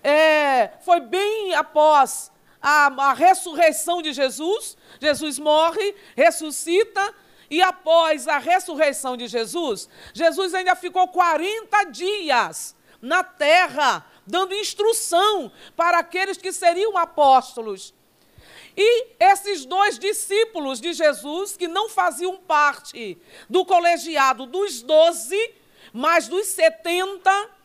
É, 0.08 0.70
foi 0.82 1.00
bem 1.00 1.52
após 1.54 2.30
a, 2.62 2.86
a 2.86 3.12
ressurreição 3.12 4.00
de 4.00 4.12
Jesus. 4.12 4.76
Jesus 5.00 5.36
morre, 5.36 5.96
ressuscita, 6.14 7.12
e 7.50 7.60
após 7.60 8.28
a 8.28 8.38
ressurreição 8.38 9.16
de 9.16 9.26
Jesus, 9.26 9.88
Jesus 10.14 10.54
ainda 10.54 10.76
ficou 10.76 11.08
40 11.08 11.84
dias 11.90 12.76
na 13.02 13.24
terra, 13.24 14.06
dando 14.24 14.54
instrução 14.54 15.50
para 15.74 15.98
aqueles 15.98 16.36
que 16.36 16.52
seriam 16.52 16.96
apóstolos. 16.96 17.92
E 18.76 19.08
esses 19.18 19.64
dois 19.64 19.98
discípulos 19.98 20.80
de 20.80 20.92
Jesus, 20.92 21.56
que 21.56 21.66
não 21.66 21.88
faziam 21.88 22.36
parte 22.36 23.18
do 23.50 23.64
colegiado 23.64 24.46
dos 24.46 24.82
doze, 24.82 25.54
mas 25.92 26.28
dos 26.28 26.46
setenta, 26.46 27.55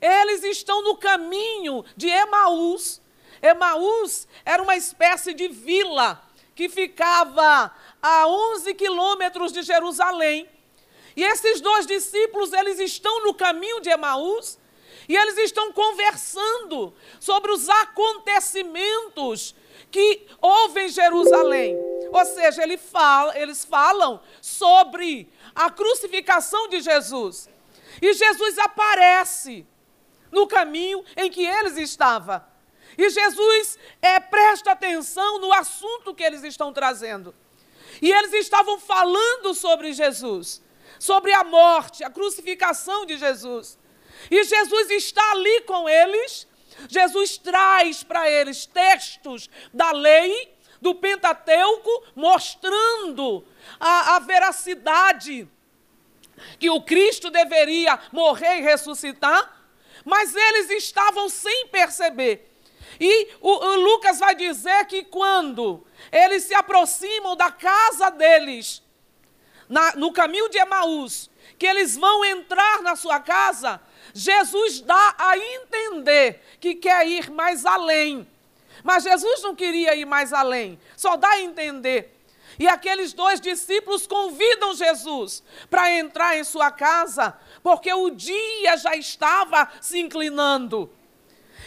eles 0.00 0.44
estão 0.44 0.82
no 0.82 0.96
caminho 0.96 1.84
de 1.96 2.08
Emaús. 2.08 3.00
Emaús 3.42 4.26
era 4.44 4.62
uma 4.62 4.76
espécie 4.76 5.34
de 5.34 5.48
vila 5.48 6.22
que 6.54 6.68
ficava 6.68 7.72
a 8.02 8.26
11 8.26 8.74
quilômetros 8.74 9.52
de 9.52 9.62
Jerusalém. 9.62 10.48
E 11.16 11.24
esses 11.24 11.60
dois 11.60 11.86
discípulos, 11.86 12.52
eles 12.52 12.78
estão 12.78 13.24
no 13.24 13.34
caminho 13.34 13.80
de 13.80 13.88
Emaús 13.88 14.58
e 15.08 15.16
eles 15.16 15.38
estão 15.38 15.72
conversando 15.72 16.92
sobre 17.18 17.50
os 17.50 17.68
acontecimentos 17.68 19.54
que 19.90 20.26
houve 20.40 20.82
em 20.82 20.88
Jerusalém. 20.88 21.76
Ou 22.12 22.24
seja, 22.24 22.62
ele 22.62 22.76
fala, 22.76 23.38
eles 23.38 23.64
falam 23.64 24.20
sobre 24.40 25.28
a 25.54 25.70
crucificação 25.70 26.68
de 26.68 26.80
Jesus. 26.80 27.48
E 28.00 28.12
Jesus 28.12 28.58
aparece 28.58 29.66
no 30.30 30.46
caminho 30.46 31.04
em 31.16 31.30
que 31.30 31.44
eles 31.44 31.76
estavam. 31.76 32.42
E 32.96 33.10
Jesus 33.10 33.78
é, 34.02 34.18
presta 34.18 34.72
atenção 34.72 35.38
no 35.40 35.52
assunto 35.52 36.14
que 36.14 36.22
eles 36.22 36.42
estão 36.42 36.72
trazendo. 36.72 37.34
E 38.02 38.10
eles 38.10 38.32
estavam 38.32 38.78
falando 38.78 39.54
sobre 39.54 39.92
Jesus, 39.92 40.62
sobre 40.98 41.32
a 41.32 41.44
morte, 41.44 42.04
a 42.04 42.10
crucificação 42.10 43.06
de 43.06 43.16
Jesus. 43.16 43.78
E 44.30 44.42
Jesus 44.44 44.90
está 44.90 45.32
ali 45.32 45.60
com 45.62 45.88
eles. 45.88 46.46
Jesus 46.88 47.38
traz 47.38 48.02
para 48.02 48.30
eles 48.30 48.66
textos 48.66 49.48
da 49.72 49.90
lei, 49.92 50.56
do 50.80 50.94
Pentateuco, 50.94 52.04
mostrando 52.14 53.44
a, 53.80 54.16
a 54.16 54.18
veracidade 54.20 55.48
que 56.58 56.70
o 56.70 56.80
Cristo 56.80 57.30
deveria 57.30 57.98
morrer 58.12 58.58
e 58.58 58.62
ressuscitar, 58.62 59.57
mas 60.08 60.34
eles 60.34 60.70
estavam 60.70 61.28
sem 61.28 61.66
perceber. 61.66 62.50
E 62.98 63.28
o, 63.42 63.50
o 63.50 63.76
Lucas 63.76 64.18
vai 64.18 64.34
dizer 64.34 64.86
que 64.86 65.04
quando 65.04 65.86
eles 66.10 66.44
se 66.44 66.54
aproximam 66.54 67.36
da 67.36 67.50
casa 67.52 68.08
deles, 68.10 68.82
na, 69.68 69.94
no 69.96 70.10
caminho 70.10 70.48
de 70.48 70.56
Emaús, 70.56 71.30
que 71.58 71.66
eles 71.66 71.94
vão 71.94 72.24
entrar 72.24 72.80
na 72.80 72.96
sua 72.96 73.20
casa, 73.20 73.82
Jesus 74.14 74.80
dá 74.80 75.14
a 75.18 75.36
entender 75.36 76.42
que 76.58 76.74
quer 76.74 77.06
ir 77.06 77.30
mais 77.30 77.66
além. 77.66 78.26
Mas 78.82 79.04
Jesus 79.04 79.42
não 79.42 79.54
queria 79.54 79.94
ir 79.94 80.06
mais 80.06 80.32
além, 80.32 80.80
só 80.96 81.18
dá 81.18 81.28
a 81.28 81.40
entender. 81.40 82.17
E 82.58 82.66
aqueles 82.66 83.12
dois 83.12 83.40
discípulos 83.40 84.06
convidam 84.06 84.74
Jesus 84.74 85.44
para 85.70 85.92
entrar 85.92 86.36
em 86.36 86.42
sua 86.42 86.70
casa, 86.70 87.38
porque 87.62 87.92
o 87.92 88.10
dia 88.10 88.76
já 88.76 88.96
estava 88.96 89.70
se 89.80 89.98
inclinando. 89.98 90.90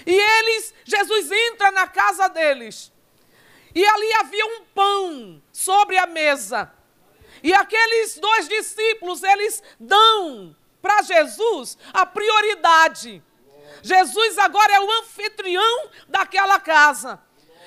E 0.05 0.11
eles, 0.13 0.73
Jesus 0.83 1.31
entra 1.31 1.71
na 1.71 1.87
casa 1.87 2.27
deles. 2.27 2.91
E 3.73 3.85
ali 3.85 4.13
havia 4.15 4.45
um 4.45 4.65
pão 4.75 5.41
sobre 5.51 5.97
a 5.97 6.05
mesa. 6.05 6.71
E 7.41 7.53
aqueles 7.53 8.17
dois 8.19 8.47
discípulos, 8.49 9.23
eles 9.23 9.63
dão 9.79 10.55
para 10.81 11.01
Jesus 11.03 11.77
a 11.93 12.05
prioridade. 12.05 13.23
Jesus 13.81 14.37
agora 14.37 14.73
é 14.73 14.79
o 14.79 14.91
anfitrião 14.99 15.89
daquela 16.07 16.59
casa. 16.59 17.21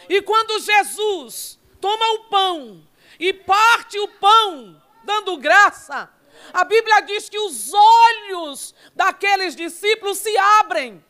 E 0.08 0.20
quando 0.20 0.60
Jesus 0.60 1.58
toma 1.80 2.06
o 2.14 2.24
pão 2.24 2.86
e 3.18 3.32
parte 3.32 3.98
o 3.98 4.08
pão, 4.08 4.82
dando 5.04 5.36
graça, 5.36 6.10
a 6.52 6.64
Bíblia 6.64 7.00
diz 7.02 7.28
que 7.28 7.38
os 7.38 7.72
olhos 7.72 8.74
daqueles 8.94 9.54
discípulos 9.54 10.18
se 10.18 10.36
abrem 10.36 11.02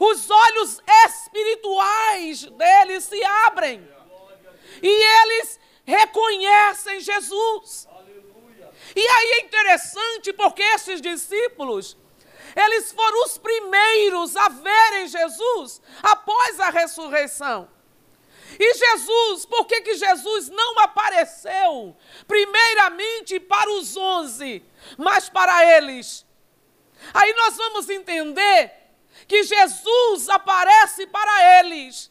os 0.00 0.30
olhos 0.30 0.80
espirituais 1.04 2.44
deles 2.44 3.04
se 3.04 3.22
abrem. 3.22 3.86
E 4.82 4.88
eles 4.88 5.60
reconhecem 5.84 7.00
Jesus. 7.00 7.86
E 8.96 9.06
aí 9.06 9.32
é 9.32 9.40
interessante 9.42 10.32
porque 10.32 10.62
esses 10.62 11.02
discípulos, 11.02 11.98
eles 12.56 12.90
foram 12.90 13.24
os 13.24 13.36
primeiros 13.36 14.34
a 14.36 14.48
verem 14.48 15.06
Jesus 15.06 15.82
após 16.02 16.58
a 16.58 16.70
ressurreição. 16.70 17.68
E 18.58 18.74
Jesus, 18.74 19.46
por 19.46 19.66
que, 19.66 19.80
que 19.82 19.96
Jesus 19.96 20.48
não 20.48 20.78
apareceu 20.80 21.96
primeiramente 22.26 23.38
para 23.38 23.70
os 23.72 23.96
onze, 23.96 24.62
mas 24.96 25.28
para 25.28 25.76
eles? 25.76 26.26
Aí 27.14 27.32
nós 27.34 27.56
vamos 27.56 27.88
entender 27.88 28.72
que 29.26 29.42
Jesus 29.42 30.28
aparece 30.28 31.06
para 31.06 31.60
eles. 31.60 32.10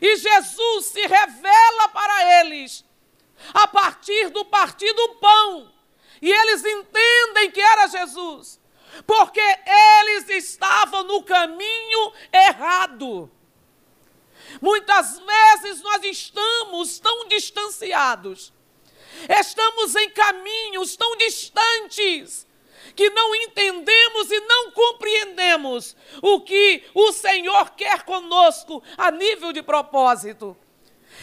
E 0.00 0.16
Jesus 0.16 0.86
se 0.86 1.00
revela 1.00 1.88
para 1.88 2.40
eles 2.40 2.84
a 3.52 3.66
partir 3.66 4.30
do 4.30 4.44
partir 4.44 4.92
do 4.92 5.08
pão. 5.16 5.72
E 6.20 6.30
eles 6.30 6.64
entendem 6.64 7.50
que 7.50 7.60
era 7.60 7.88
Jesus, 7.88 8.60
porque 9.06 9.40
eles 9.40 10.28
estavam 10.30 11.02
no 11.02 11.22
caminho 11.24 12.12
errado. 12.32 13.30
Muitas 14.60 15.18
vezes 15.18 15.82
nós 15.82 16.02
estamos 16.04 16.98
tão 16.98 17.26
distanciados, 17.28 18.52
estamos 19.28 19.94
em 19.94 20.10
caminhos 20.10 20.96
tão 20.96 21.16
distantes 21.16 22.46
que 22.94 23.08
não 23.10 23.34
entendemos 23.34 24.30
e 24.30 24.40
não 24.40 24.70
compreendemos 24.72 25.96
o 26.20 26.40
que 26.40 26.84
o 26.94 27.12
Senhor 27.12 27.70
quer 27.70 28.02
conosco 28.02 28.82
a 28.96 29.10
nível 29.10 29.52
de 29.52 29.62
propósito. 29.62 30.56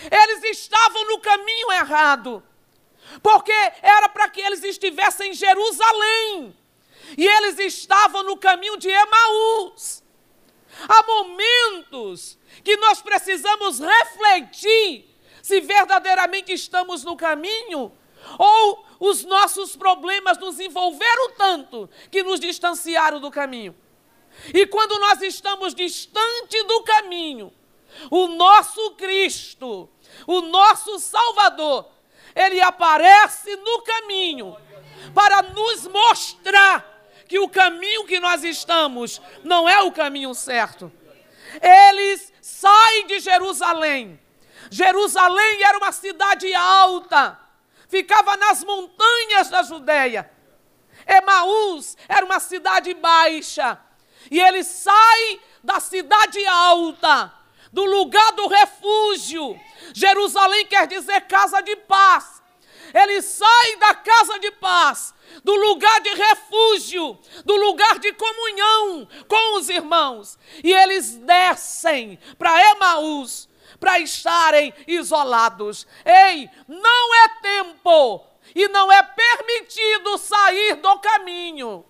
Eles 0.09 0.43
estavam 0.43 1.05
no 1.05 1.19
caminho 1.19 1.71
errado, 1.71 2.43
porque 3.21 3.51
era 3.81 4.09
para 4.09 4.29
que 4.29 4.41
eles 4.41 4.63
estivessem 4.63 5.31
em 5.31 5.33
Jerusalém, 5.33 6.55
e 7.17 7.27
eles 7.27 7.59
estavam 7.59 8.23
no 8.23 8.37
caminho 8.37 8.77
de 8.77 8.89
Emaús. 8.89 10.03
Há 10.87 11.03
momentos 11.03 12.37
que 12.63 12.77
nós 12.77 13.01
precisamos 13.01 13.79
refletir 13.79 15.09
se 15.41 15.59
verdadeiramente 15.61 16.51
estamos 16.53 17.03
no 17.03 17.15
caminho 17.15 17.91
ou 18.37 18.85
os 18.99 19.23
nossos 19.23 19.75
problemas 19.75 20.37
nos 20.37 20.59
envolveram 20.59 21.31
tanto 21.31 21.89
que 22.11 22.21
nos 22.21 22.39
distanciaram 22.39 23.19
do 23.19 23.31
caminho. 23.31 23.75
E 24.53 24.65
quando 24.67 24.99
nós 24.99 25.21
estamos 25.21 25.73
distante 25.73 26.63
do 26.63 26.83
caminho, 26.83 27.53
o 28.11 28.27
nosso 28.27 28.91
Cristo, 28.91 29.89
o 30.27 30.41
nosso 30.41 30.99
Salvador, 30.99 31.89
ele 32.35 32.61
aparece 32.61 33.55
no 33.57 33.81
caminho 33.81 34.55
para 35.13 35.41
nos 35.41 35.87
mostrar 35.87 36.98
que 37.29 37.39
o 37.39 37.47
caminho 37.47 38.05
que 38.05 38.19
nós 38.19 38.43
estamos 38.43 39.21
não 39.45 39.69
é 39.69 39.81
o 39.83 39.91
caminho 39.93 40.33
certo. 40.35 40.91
Eles 41.61 42.33
saem 42.41 43.07
de 43.07 43.21
Jerusalém. 43.21 44.19
Jerusalém 44.69 45.63
era 45.63 45.77
uma 45.77 45.93
cidade 45.93 46.53
alta 46.53 47.39
ficava 47.89 48.37
nas 48.37 48.63
montanhas 48.63 49.49
da 49.49 49.63
Judéia. 49.63 50.31
Emaús 51.05 51.97
era 52.07 52.23
uma 52.23 52.39
cidade 52.39 52.93
baixa. 52.93 53.77
E 54.29 54.39
ele 54.39 54.63
sai 54.63 55.41
da 55.63 55.79
cidade 55.79 56.45
alta, 56.45 57.33
do 57.73 57.83
lugar 57.83 58.31
do 58.33 58.47
refúgio. 58.47 59.59
Jerusalém 59.93 60.67
quer 60.67 60.87
dizer 60.87 61.21
casa 61.21 61.61
de 61.61 61.75
paz. 61.75 62.38
Ele 62.93 63.21
sai 63.21 63.75
da 63.77 63.93
casa 63.93 64.39
de 64.39 64.51
paz, 64.51 65.13
do 65.43 65.55
lugar 65.55 66.01
de 66.01 66.09
refúgio, 66.09 67.17
do 67.45 67.55
lugar 67.55 67.99
de 67.99 68.13
comunhão 68.13 69.07
com 69.27 69.57
os 69.57 69.69
irmãos. 69.69 70.37
E 70.63 70.71
eles 70.71 71.15
descem 71.17 72.19
para 72.37 72.71
Emaús 72.71 73.49
para 73.79 73.99
estarem 73.99 74.73
isolados. 74.87 75.87
Ei, 76.05 76.49
não 76.67 77.15
é 77.15 77.29
tempo 77.41 78.25
e 78.53 78.67
não 78.67 78.91
é 78.91 79.01
permitido 79.03 80.17
sair 80.17 80.75
do 80.75 80.99
caminho. 80.99 81.85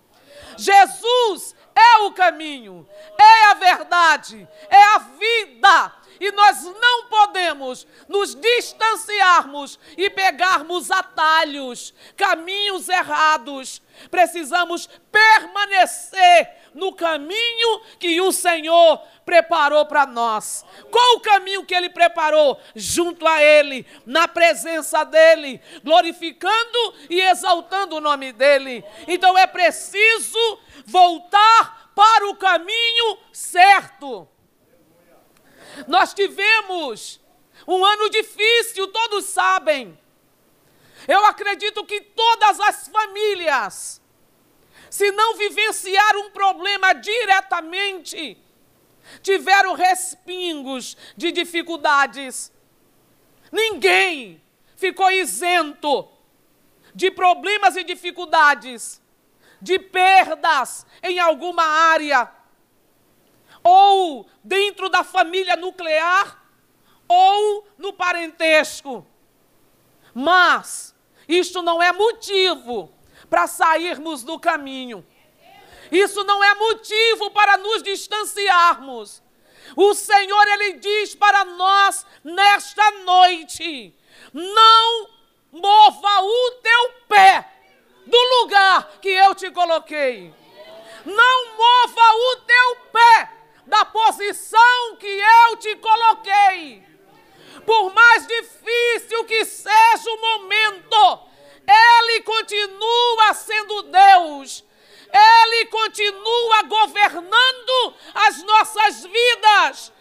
Jesus 0.56 1.54
é 1.74 1.98
o 2.02 2.12
caminho, 2.12 2.86
é 3.18 3.44
a 3.46 3.54
verdade, 3.54 4.46
é 4.68 4.82
a 4.94 4.98
vida. 4.98 5.99
E 6.20 6.30
nós 6.32 6.62
não 6.64 7.06
podemos 7.06 7.86
nos 8.06 8.34
distanciarmos 8.34 9.78
e 9.96 10.10
pegarmos 10.10 10.90
atalhos, 10.90 11.94
caminhos 12.14 12.90
errados. 12.90 13.80
Precisamos 14.10 14.86
permanecer 15.10 16.60
no 16.74 16.92
caminho 16.92 17.80
que 17.98 18.20
o 18.20 18.32
Senhor 18.32 18.98
preparou 19.24 19.86
para 19.86 20.06
nós. 20.06 20.64
Qual 20.90 21.16
o 21.16 21.20
caminho 21.20 21.64
que 21.64 21.74
ele 21.74 21.88
preparou? 21.88 22.60
Junto 22.74 23.26
a 23.26 23.42
ele, 23.42 23.86
na 24.04 24.28
presença 24.28 25.04
dele, 25.04 25.60
glorificando 25.82 26.94
e 27.08 27.20
exaltando 27.20 27.96
o 27.96 28.00
nome 28.00 28.32
dele. 28.32 28.84
Então 29.08 29.36
é 29.38 29.46
preciso 29.46 30.58
voltar 30.84 31.92
para 31.94 32.28
o 32.28 32.36
caminho 32.36 33.18
certo. 33.32 34.28
Nós 35.86 36.14
tivemos 36.14 37.20
um 37.66 37.84
ano 37.84 38.08
difícil, 38.10 38.88
todos 38.88 39.26
sabem. 39.26 39.98
Eu 41.06 41.24
acredito 41.26 41.84
que 41.84 42.00
todas 42.00 42.60
as 42.60 42.88
famílias, 42.88 44.00
se 44.90 45.10
não 45.12 45.36
vivenciar 45.36 46.16
um 46.16 46.30
problema 46.30 46.92
diretamente, 46.92 48.38
tiveram 49.22 49.74
respingos 49.74 50.96
de 51.16 51.32
dificuldades. 51.32 52.52
Ninguém 53.50 54.42
ficou 54.76 55.10
isento 55.10 56.08
de 56.94 57.10
problemas 57.10 57.76
e 57.76 57.84
dificuldades, 57.84 59.00
de 59.60 59.78
perdas 59.78 60.86
em 61.02 61.18
alguma 61.18 61.62
área 61.62 62.39
ou 63.62 64.26
dentro 64.42 64.88
da 64.88 65.04
família 65.04 65.56
nuclear, 65.56 66.42
ou 67.08 67.66
no 67.76 67.92
parentesco. 67.92 69.06
Mas 70.14 70.94
isto 71.28 71.62
não 71.62 71.82
é 71.82 71.92
motivo 71.92 72.92
para 73.28 73.46
sairmos 73.46 74.22
do 74.22 74.38
caminho. 74.38 75.06
Isso 75.90 76.22
não 76.24 76.42
é 76.42 76.54
motivo 76.54 77.30
para 77.30 77.56
nos 77.56 77.82
distanciarmos. 77.82 79.22
O 79.76 79.94
Senhor, 79.94 80.48
Ele 80.48 80.74
diz 80.74 81.14
para 81.14 81.44
nós 81.44 82.06
nesta 82.24 82.90
noite: 83.02 83.94
não 84.32 85.08
mova 85.52 86.22
o 86.22 86.50
teu 86.62 86.92
pé 87.08 87.48
do 88.06 88.18
lugar 88.40 88.98
que 89.00 89.08
eu 89.08 89.34
te 89.34 89.50
coloquei. 89.50 90.34
Não 91.04 91.56
mova 91.56 92.14
o 92.14 92.36
teu 92.46 92.76
pé 92.92 93.39
da 93.70 93.84
posição 93.84 94.96
que 94.98 95.06
eu 95.06 95.56
te 95.56 95.76
coloquei. 95.76 96.84
Por 97.64 97.94
mais 97.94 98.26
difícil 98.26 99.24
que 99.24 99.44
seja 99.44 100.10
o 100.10 100.20
momento, 100.20 101.20
Ele 101.68 102.20
continua 102.22 103.32
sendo 103.32 103.82
Deus. 103.82 104.64
Ele 105.12 105.66
continua 105.66 106.62
governando 106.64 107.94
as 108.12 108.42
nossas 108.42 109.04
vidas. 109.04 109.92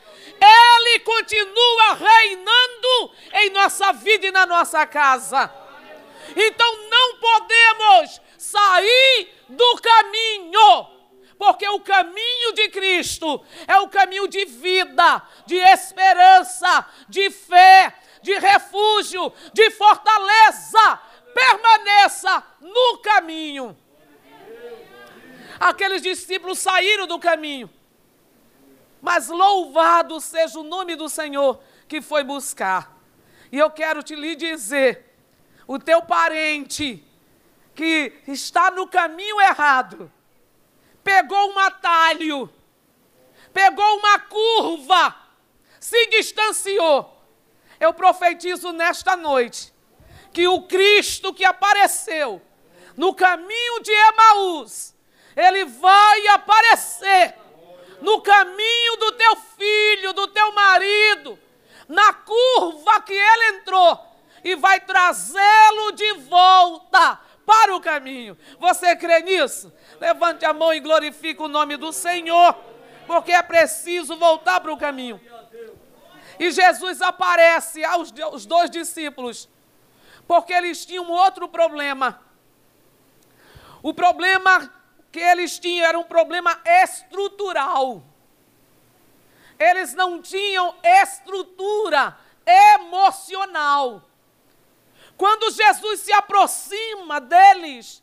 Ele 0.41 0.99
continua 1.01 1.93
reinando 1.93 3.13
em 3.33 3.49
nossa 3.51 3.93
vida 3.93 4.27
e 4.27 4.31
na 4.31 4.47
nossa 4.47 4.85
casa. 4.87 5.53
Então 6.35 6.89
não 6.89 7.17
podemos 7.17 8.19
sair 8.35 9.31
do 9.47 9.75
caminho 9.77 10.98
porque 11.39 11.65
o 11.69 11.79
caminho 11.79 12.51
de 12.53 12.67
Cristo 12.67 13.41
é 13.65 13.79
o 13.79 13.87
caminho 13.87 14.27
de 14.27 14.43
vida, 14.43 15.23
de 15.45 15.55
esperança, 15.55 16.85
de 17.07 17.31
fé, 17.31 17.95
de 18.21 18.37
refúgio, 18.37 19.31
de 19.53 19.71
fortaleza. 19.71 20.99
Permaneça 21.33 22.43
no 22.59 22.97
caminho. 22.97 23.77
Aqueles 25.57 26.01
discípulos 26.01 26.59
saíram 26.59 27.07
do 27.07 27.17
caminho, 27.17 27.69
mas 29.01 29.29
louvado 29.29 30.19
seja 30.19 30.59
o 30.59 30.63
nome 30.63 30.97
do 30.97 31.07
Senhor 31.07 31.61
que 31.87 32.01
foi 32.01 32.21
buscar. 32.21 32.97
E 33.49 33.57
eu 33.57 33.71
quero 33.71 34.03
te 34.03 34.13
lhe 34.13 34.35
dizer: 34.35 35.15
o 35.65 35.79
teu 35.79 36.01
parente 36.01 37.01
que 37.73 38.11
está 38.27 38.71
no 38.71 38.87
caminho 38.87 39.39
errado, 39.39 40.11
pegou 41.09 41.53
um 41.53 41.57
atalho, 41.57 42.53
pegou 43.51 43.97
uma 43.97 44.19
curva, 44.19 45.15
se 45.79 46.05
distanciou. 46.05 47.17
Eu 47.79 47.91
profetizo 47.95 48.71
nesta 48.71 49.15
noite 49.15 49.73
que 50.31 50.47
o 50.47 50.67
Cristo 50.67 51.33
que 51.33 51.43
apareceu 51.43 52.39
no 52.95 53.11
caminho 53.15 53.79
de 53.81 53.91
Emaús, 53.91 54.95
ele 55.35 55.65
vai 55.65 56.27
aparecer 56.27 57.35
no 58.01 58.21
caminho 58.21 58.97
do 58.97 59.11
teu 59.13 59.35
filho, 59.57 60.13
do 60.13 60.27
teu 60.27 60.51
marido, 60.51 61.39
na 61.87 62.13
curva 62.13 63.01
que 63.01 63.13
ele 63.13 63.57
entrou 63.57 63.99
e 64.43 64.55
vai 64.55 64.79
trazê-lo 64.81 65.91
de 65.93 66.13
volta 66.29 67.19
para 67.49 67.75
o 67.75 67.81
caminho. 67.81 68.37
Você 68.59 68.95
crê 68.95 69.23
nisso? 69.23 69.73
Levante 69.99 70.45
a 70.45 70.53
mão 70.53 70.71
e 70.71 70.79
glorifique 70.79 71.41
o 71.41 71.47
nome 71.47 71.77
do 71.77 71.91
Senhor, 71.91 72.53
porque 73.07 73.31
é 73.31 73.41
preciso 73.41 74.15
voltar 74.15 74.61
para 74.61 74.71
o 74.71 74.77
caminho. 74.77 75.19
E 76.39 76.51
Jesus 76.51 77.01
aparece 77.01 77.83
aos 77.83 78.11
dois 78.45 78.69
discípulos, 78.69 79.49
porque 80.27 80.53
eles 80.53 80.85
tinham 80.85 81.09
outro 81.09 81.49
problema. 81.49 82.21
O 83.81 83.95
problema 83.95 84.71
que 85.11 85.19
eles 85.19 85.57
tinham 85.57 85.87
era 85.87 85.97
um 85.97 86.03
problema 86.03 86.61
estrutural. 86.83 88.03
Eles 89.57 89.95
não 89.95 90.21
tinham 90.21 90.75
estrutura 90.83 92.15
emocional. 92.75 94.03
Quando 95.19 95.51
Jesus 95.51 95.99
se 95.99 96.13
aproxima 96.13 97.19
deles, 97.19 98.01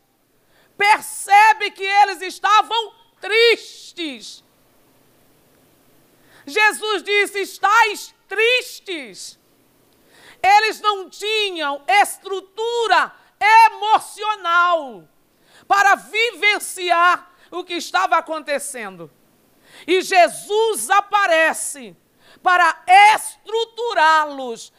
percebe 0.77 1.71
que 1.71 1.83
eles 1.83 2.21
estavam 2.21 2.93
tristes. 3.19 4.45
Jesus 6.45 7.03
disse: 7.03 7.41
Estais 7.41 8.15
tristes. 8.29 9.39
Eles 10.43 10.79
não 10.83 11.09
tinham 11.09 11.83
estrutura 11.89 13.11
emocional 13.65 15.09
para 15.67 15.95
vivenciar 15.95 17.33
o 17.51 17.65
que 17.65 17.77
estava 17.77 18.19
acontecendo. 18.19 19.11
E 19.87 20.03
Jesus 20.03 20.91
aparece 20.91 21.97
para 22.43 22.83
estruturá-los 23.15 24.73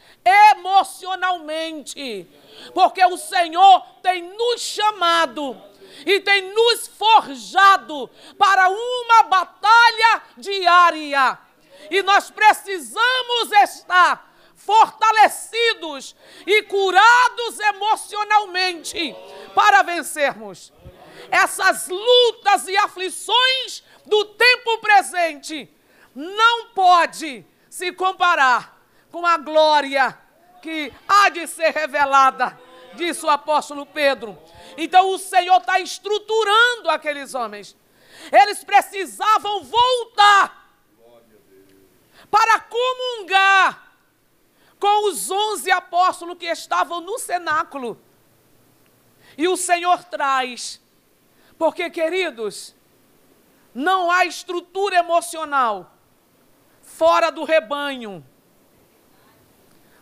emocionalmente, 0.52 2.28
porque 2.74 3.04
o 3.06 3.18
Senhor 3.18 3.86
tem 4.02 4.24
nos 4.24 4.62
chamado 4.62 5.62
e 6.06 6.20
tem 6.20 6.54
nos 6.54 6.88
forjado 6.88 8.10
para 8.38 8.70
uma 8.70 9.24
batalha 9.24 10.22
diária. 10.38 11.40
E 11.90 12.04
nós 12.04 12.30
precisamos 12.30 13.52
estar 13.64 14.28
fortalecidos 14.56 16.16
e 16.46 16.64
curados 16.64 17.60
emocionalmente 17.60 19.16
para 19.56 19.82
vencermos 19.84 20.74
essas 21.32 21.88
lutas 21.88 22.68
e 22.68 22.78
aflições 22.78 23.84
do 24.06 24.26
tempo 24.26 24.78
presente. 24.80 25.70
Não 26.18 26.70
pode 26.70 27.46
se 27.70 27.92
comparar 27.94 28.82
com 29.12 29.24
a 29.24 29.38
glória 29.38 30.18
que 30.64 30.92
há 31.08 31.30
de 31.30 31.46
ser 31.46 31.70
revelada, 31.70 32.60
disse 32.96 33.24
o 33.24 33.30
apóstolo 33.30 33.86
Pedro. 33.86 34.36
Então 34.76 35.12
o 35.12 35.20
Senhor 35.20 35.58
está 35.58 35.80
estruturando 35.80 36.90
aqueles 36.90 37.36
homens. 37.36 37.78
Eles 38.32 38.64
precisavam 38.64 39.64
voltar 39.64 40.74
para 42.32 42.62
comungar 42.62 43.92
com 44.80 45.10
os 45.10 45.30
onze 45.30 45.70
apóstolos 45.70 46.40
que 46.40 46.48
estavam 46.48 47.00
no 47.00 47.20
cenáculo. 47.20 48.02
E 49.38 49.48
o 49.48 49.56
Senhor 49.56 50.04
traz, 50.06 50.82
porque, 51.60 51.92
queridos, 51.92 52.74
não 53.72 54.10
há 54.10 54.26
estrutura 54.26 54.96
emocional 54.96 55.94
fora 56.98 57.32
do 57.32 57.44
rebanho. 57.44 58.26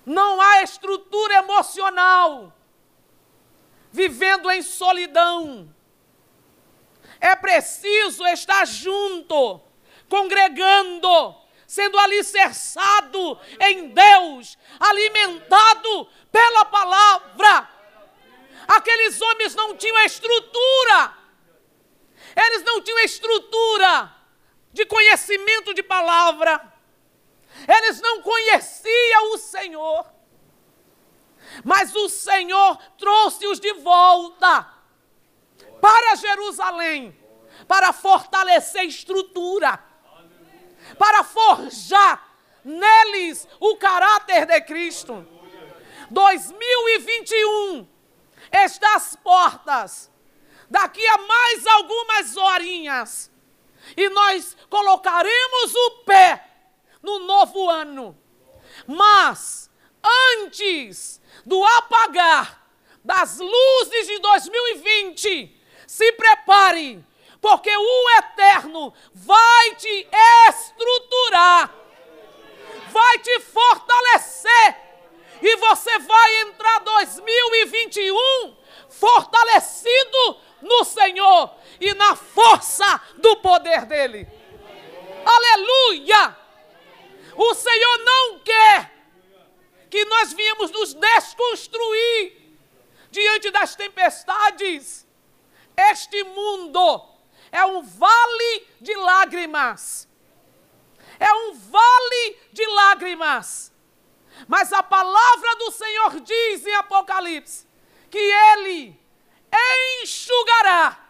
Não 0.06 0.40
há 0.40 0.64
estrutura 0.64 1.36
emocional 1.36 2.54
vivendo 3.92 4.50
em 4.50 4.62
solidão. 4.62 5.74
É 7.20 7.36
preciso 7.36 8.26
estar 8.28 8.66
junto, 8.66 9.62
congregando, 10.08 11.36
sendo 11.68 11.98
alicerçado 11.98 13.40
em 13.60 13.90
Deus, 13.90 14.58
alimentado 14.80 16.08
pela 16.32 16.66
palavra. 16.66 17.70
Aqueles 18.68 19.22
homens 19.22 19.54
não 19.54 19.76
tinham 19.76 20.00
estrutura, 20.04 21.14
eles 22.36 22.64
não 22.64 22.82
tinham 22.82 23.00
estrutura 23.00 24.14
de 24.74 24.86
conhecimento 24.86 25.74
de 25.74 25.82
palavra, 25.82 26.75
eles 27.68 28.02
não 28.02 28.22
conheciam 28.22 29.34
o 29.34 29.38
Senhor, 29.38 30.06
mas 31.64 31.96
o 31.96 32.10
Senhor 32.10 32.78
trouxe-os 32.98 33.60
de 33.60 33.74
volta 33.74 34.68
para 35.80 36.16
Jerusalém, 36.16 37.18
para 37.68 37.94
fortalecer 37.94 38.84
estrutura, 38.86 39.84
para 40.98 41.24
forjar 41.24 42.36
neles 42.64 43.48
o 43.60 43.78
caráter 43.78 44.46
de 44.46 44.62
Cristo. 44.62 45.26
2021 46.10 47.88
está 48.52 48.96
às 48.96 49.16
portas. 49.16 50.12
Daqui 50.68 51.06
a 51.08 51.18
mais 51.20 51.68
algumas 51.68 52.36
horinhas, 52.36 53.32
e 53.96 54.10
nós 54.10 54.58
colocaremos 54.68 55.76
o 55.76 55.92
pé 56.06 56.55
no 57.06 57.20
novo 57.20 57.70
ano. 57.70 58.18
Mas, 58.88 59.70
antes 60.40 61.22
do 61.46 61.64
apagar 61.64 62.68
das 63.04 63.40
luzes 63.40 64.08
de 64.08 64.20
2020, 64.20 65.62
se 65.88 66.12
prepare, 66.14 67.06
porque 67.40 67.70
o 67.70 68.10
Eterno 68.18 68.92
vai 69.14 69.76
te 69.76 70.08
estruturar, 70.50 71.74
vai 72.92 73.20
te 73.20 73.40
fortalecer, 73.40 74.82
e 75.42 75.56
você 75.58 76.00
vai 76.00 76.42
entrar 76.42 76.80
2021 76.80 78.58
fortalecido 78.90 80.38
no 80.62 80.84
Senhor 80.84 81.54
e 81.80 81.94
na 81.94 82.16
força 82.16 83.02
do 83.18 83.38
poder 83.38 83.86
dele. 83.86 84.28
Aleluia! 85.26 86.45
O 87.36 87.54
Senhor 87.54 87.98
não 88.00 88.40
quer 88.40 88.92
que 89.90 90.06
nós 90.06 90.34
viemos 90.34 90.72
nos 90.72 90.94
desconstruir 90.94 92.58
diante 93.12 93.52
das 93.52 93.76
tempestades. 93.76 95.06
Este 95.76 96.24
mundo 96.24 97.06
é 97.52 97.66
um 97.66 97.82
vale 97.82 98.68
de 98.82 98.96
lágrimas. 98.96 100.08
É 101.20 101.34
um 101.34 101.54
vale 101.54 102.38
de 102.52 102.66
lágrimas. 102.68 103.72
Mas 104.48 104.74
a 104.74 104.84
palavra 104.84 105.56
do 105.56 105.72
Senhor 105.72 106.20
diz 106.20 106.66
em 106.66 106.76
Apocalipse 106.76 107.66
que 108.10 108.18
Ele 108.18 109.00
enxugará 110.02 111.06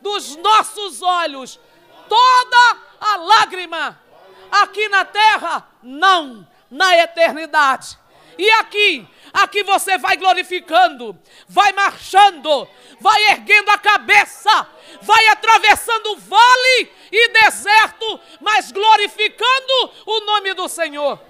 dos 0.00 0.36
nossos 0.36 1.02
olhos 1.02 1.60
toda 2.08 2.82
a 3.00 3.16
lágrima. 3.16 4.09
Aqui 4.50 4.88
na 4.88 5.04
terra, 5.04 5.68
não, 5.82 6.46
na 6.70 6.96
eternidade. 6.96 7.98
E 8.38 8.50
aqui, 8.52 9.06
aqui 9.32 9.62
você 9.62 9.98
vai 9.98 10.16
glorificando, 10.16 11.18
vai 11.46 11.72
marchando, 11.72 12.66
vai 12.98 13.32
erguendo 13.32 13.70
a 13.70 13.78
cabeça, 13.78 14.66
vai 15.02 15.28
atravessando 15.28 16.16
vale 16.16 16.92
e 17.12 17.28
deserto, 17.32 18.20
mas 18.40 18.72
glorificando 18.72 19.92
o 20.06 20.20
nome 20.20 20.54
do 20.54 20.68
Senhor. 20.68 21.20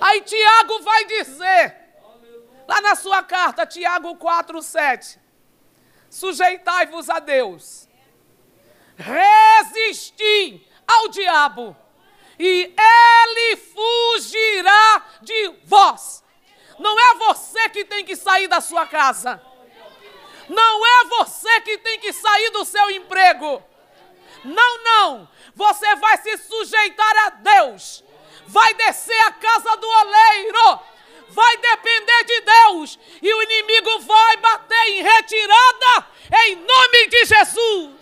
Aí 0.00 0.20
Tiago 0.22 0.82
vai 0.82 1.04
dizer, 1.04 1.76
lá 2.66 2.80
na 2.80 2.94
sua 2.96 3.22
carta, 3.22 3.64
Tiago 3.64 4.16
4, 4.16 4.60
7, 4.60 5.20
sujeitai-vos 6.10 7.08
a 7.08 7.20
Deus, 7.20 7.88
resisti 8.96 10.66
ao 10.86 11.08
diabo, 11.08 11.76
e 12.38 12.74
ele 12.76 13.56
fugirá 13.56 15.06
de 15.22 15.48
vós. 15.64 16.24
Não 16.78 16.98
é 16.98 17.14
você 17.14 17.68
que 17.68 17.84
tem 17.84 18.04
que 18.04 18.16
sair 18.16 18.48
da 18.48 18.60
sua 18.60 18.86
casa. 18.86 19.40
Não 20.48 20.86
é 20.86 21.04
você 21.04 21.60
que 21.62 21.78
tem 21.78 21.98
que 22.00 22.12
sair 22.12 22.50
do 22.50 22.64
seu 22.64 22.90
emprego. 22.90 23.62
Não, 24.44 24.82
não. 24.82 25.28
Você 25.54 25.94
vai 25.96 26.18
se 26.18 26.36
sujeitar 26.38 27.16
a 27.26 27.30
Deus. 27.30 28.04
Vai 28.46 28.74
descer 28.74 29.18
a 29.26 29.32
casa 29.32 29.76
do 29.76 29.88
oleiro. 29.88 30.80
Vai 31.28 31.56
depender 31.56 32.24
de 32.24 32.40
Deus. 32.40 32.98
E 33.22 33.32
o 33.32 33.42
inimigo 33.42 34.00
vai 34.00 34.36
bater 34.36 34.88
em 34.88 35.02
retirada 35.02 36.06
em 36.44 36.56
nome 36.56 37.08
de 37.08 37.24
Jesus. 37.24 37.93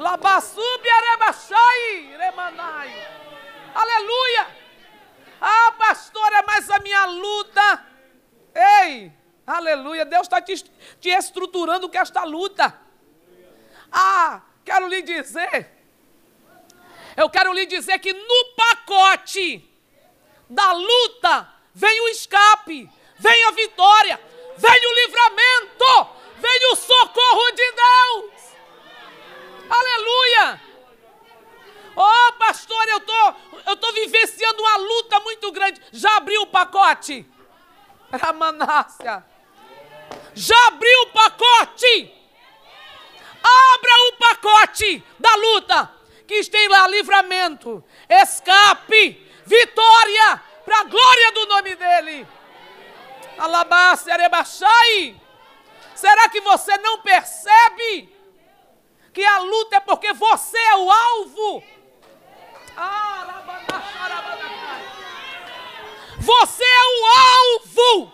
Labassubi 0.00 0.88
arebachai, 0.88 2.16
remanai. 2.16 2.90
Aleluia. 3.74 4.46
Ah, 5.38 5.72
pastora, 5.76 6.42
mas 6.46 6.70
a 6.70 6.78
minha 6.78 7.04
luta. 7.04 7.86
Ei, 8.82 9.12
aleluia. 9.46 10.06
Deus 10.06 10.22
está 10.22 10.40
te, 10.40 10.54
te 10.98 11.10
estruturando 11.10 11.86
com 11.90 11.98
esta 11.98 12.24
luta. 12.24 12.80
Ah, 13.92 14.40
quero 14.64 14.88
lhe 14.88 15.02
dizer. 15.02 15.70
Eu 17.14 17.28
quero 17.28 17.52
lhe 17.52 17.66
dizer 17.66 17.98
que 17.98 18.14
no 18.14 18.54
pacote 18.56 19.68
da 20.48 20.72
luta 20.72 21.46
vem 21.74 22.00
o 22.00 22.08
escape, 22.08 22.90
vem 23.18 23.44
a 23.44 23.50
vitória, 23.50 24.18
vem 24.56 24.86
o 24.86 24.94
livramento, 24.94 26.10
vem 26.38 26.72
o 26.72 26.76
socorro 26.76 27.50
de 27.50 27.72
Deus. 27.72 28.39
Aleluia! 29.70 30.60
Oh, 31.94 32.32
pastor, 32.38 32.88
eu 32.88 33.00
tô, 33.00 33.34
eu 33.66 33.76
tô 33.76 33.92
vivenciando 33.92 34.60
uma 34.60 34.76
luta 34.76 35.20
muito 35.20 35.52
grande. 35.52 35.80
Já 35.92 36.16
abriu 36.16 36.42
o 36.42 36.46
pacote? 36.46 37.26
Ramanácia. 38.12 39.24
Já 40.34 40.66
abriu 40.68 41.02
o 41.02 41.06
pacote? 41.08 42.14
Abra 43.42 43.92
o 44.08 44.12
pacote 44.18 45.04
da 45.18 45.34
luta, 45.34 45.90
que 46.26 46.42
tem 46.50 46.68
lá 46.68 46.86
livramento, 46.88 47.82
escape, 48.08 49.26
vitória, 49.46 50.42
para 50.64 50.80
a 50.80 50.84
glória 50.84 51.32
do 51.32 51.46
nome 51.46 51.74
dele. 51.74 52.28
Alabácia, 53.38 54.12
arebachai. 54.12 55.20
Será 55.94 56.28
que 56.28 56.40
você 56.40 56.76
não 56.78 56.98
percebe? 56.98 58.19
Que 59.12 59.24
a 59.24 59.38
luta 59.38 59.76
é 59.76 59.80
porque 59.80 60.12
você 60.12 60.58
é 60.58 60.76
o 60.76 60.90
alvo. 60.90 61.62
Você 66.18 66.64
é 66.64 66.84
o 66.84 67.06
alvo. 67.06 68.12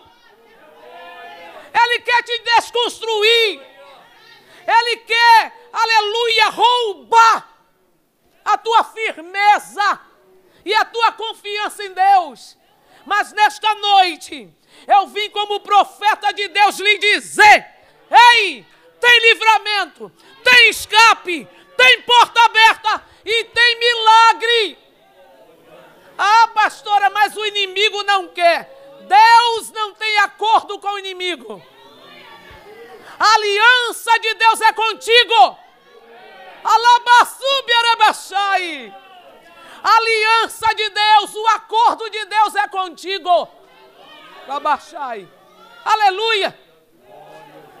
Ele 1.73 1.99
quer 1.99 2.23
te 2.23 2.39
desconstruir. 2.39 3.61
Ele 4.67 4.97
quer, 4.97 5.69
aleluia, 5.71 6.49
roubar 6.49 7.57
a 8.43 8.57
tua 8.57 8.83
firmeza 8.83 10.01
e 10.65 10.73
a 10.73 10.83
tua 10.83 11.11
confiança 11.13 11.83
em 11.83 11.93
Deus. 11.93 12.57
Mas 13.05 13.31
nesta 13.31 13.73
noite, 13.75 14.53
eu 14.85 15.07
vim 15.07 15.29
como 15.29 15.61
profeta 15.61 16.33
de 16.33 16.47
Deus 16.49 16.77
lhe 16.79 16.97
dizer: 16.97 17.65
Ei, 18.11 18.65
tem 19.07 19.19
livramento, 19.21 20.11
tem 20.43 20.69
escape, 20.69 21.47
tem 21.77 22.01
porta 22.01 22.41
aberta 22.41 23.05
e 23.23 23.43
tem 23.45 23.79
milagre. 23.79 24.77
Ah, 26.17 26.49
pastora, 26.53 27.09
mas 27.09 27.37
o 27.37 27.45
inimigo 27.45 28.03
não 28.03 28.27
quer. 28.27 28.69
Deus 29.07 29.71
não 29.71 29.93
tem 29.93 30.17
acordo 30.19 30.77
com 30.79 30.89
o 30.89 30.99
inimigo. 30.99 31.63
A 33.17 33.33
aliança 33.35 34.19
de 34.19 34.33
Deus 34.33 34.61
é 34.61 34.73
contigo. 34.73 35.57
Alabassube 36.63 37.73
arabachai. 37.73 38.93
Aliança 39.83 40.67
de 40.75 40.89
Deus, 40.89 41.33
o 41.33 41.47
acordo 41.47 42.09
de 42.09 42.25
Deus 42.25 42.55
é 42.55 42.67
contigo. 42.67 43.47
Alabachai. 44.47 45.27
Aleluia. 45.85 46.66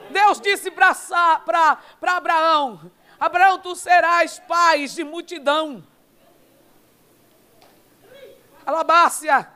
Deus 0.09 0.39
disse 0.39 0.71
para 0.71 1.77
Abraão: 2.01 2.91
Abraão, 3.19 3.59
tu 3.59 3.75
serás 3.75 4.39
pai 4.39 4.85
de 4.87 5.03
multidão. 5.03 5.83
Alabácia. 8.65 9.49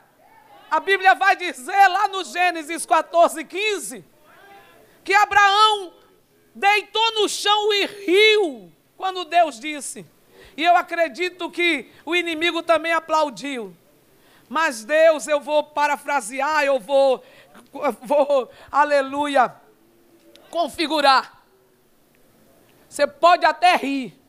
A 0.70 0.80
Bíblia 0.80 1.14
vai 1.14 1.36
dizer 1.36 1.88
lá 1.88 2.08
no 2.08 2.24
Gênesis 2.24 2.86
14, 2.86 3.44
15, 3.44 4.06
que 5.04 5.14
Abraão 5.14 5.94
deitou 6.56 7.12
no 7.16 7.28
chão 7.28 7.74
e 7.74 7.86
riu 7.86 8.72
quando 8.96 9.26
Deus 9.26 9.60
disse: 9.60 10.06
E 10.56 10.64
eu 10.64 10.76
acredito 10.78 11.52
que 11.52 11.92
o 12.06 12.16
inimigo 12.16 12.64
também 12.64 12.94
aplaudiu. 12.94 13.76
Mas 14.48 14.84
Deus, 14.84 15.28
eu 15.28 15.40
vou 15.40 15.64
parafrasear, 15.64 16.64
eu 16.64 16.80
vou, 16.80 17.24
vou, 18.02 18.52
aleluia, 18.72 19.54
configurar. 20.52 21.42
Você 22.88 23.08
pode 23.08 23.46
até 23.46 23.76
rir, 23.78 24.22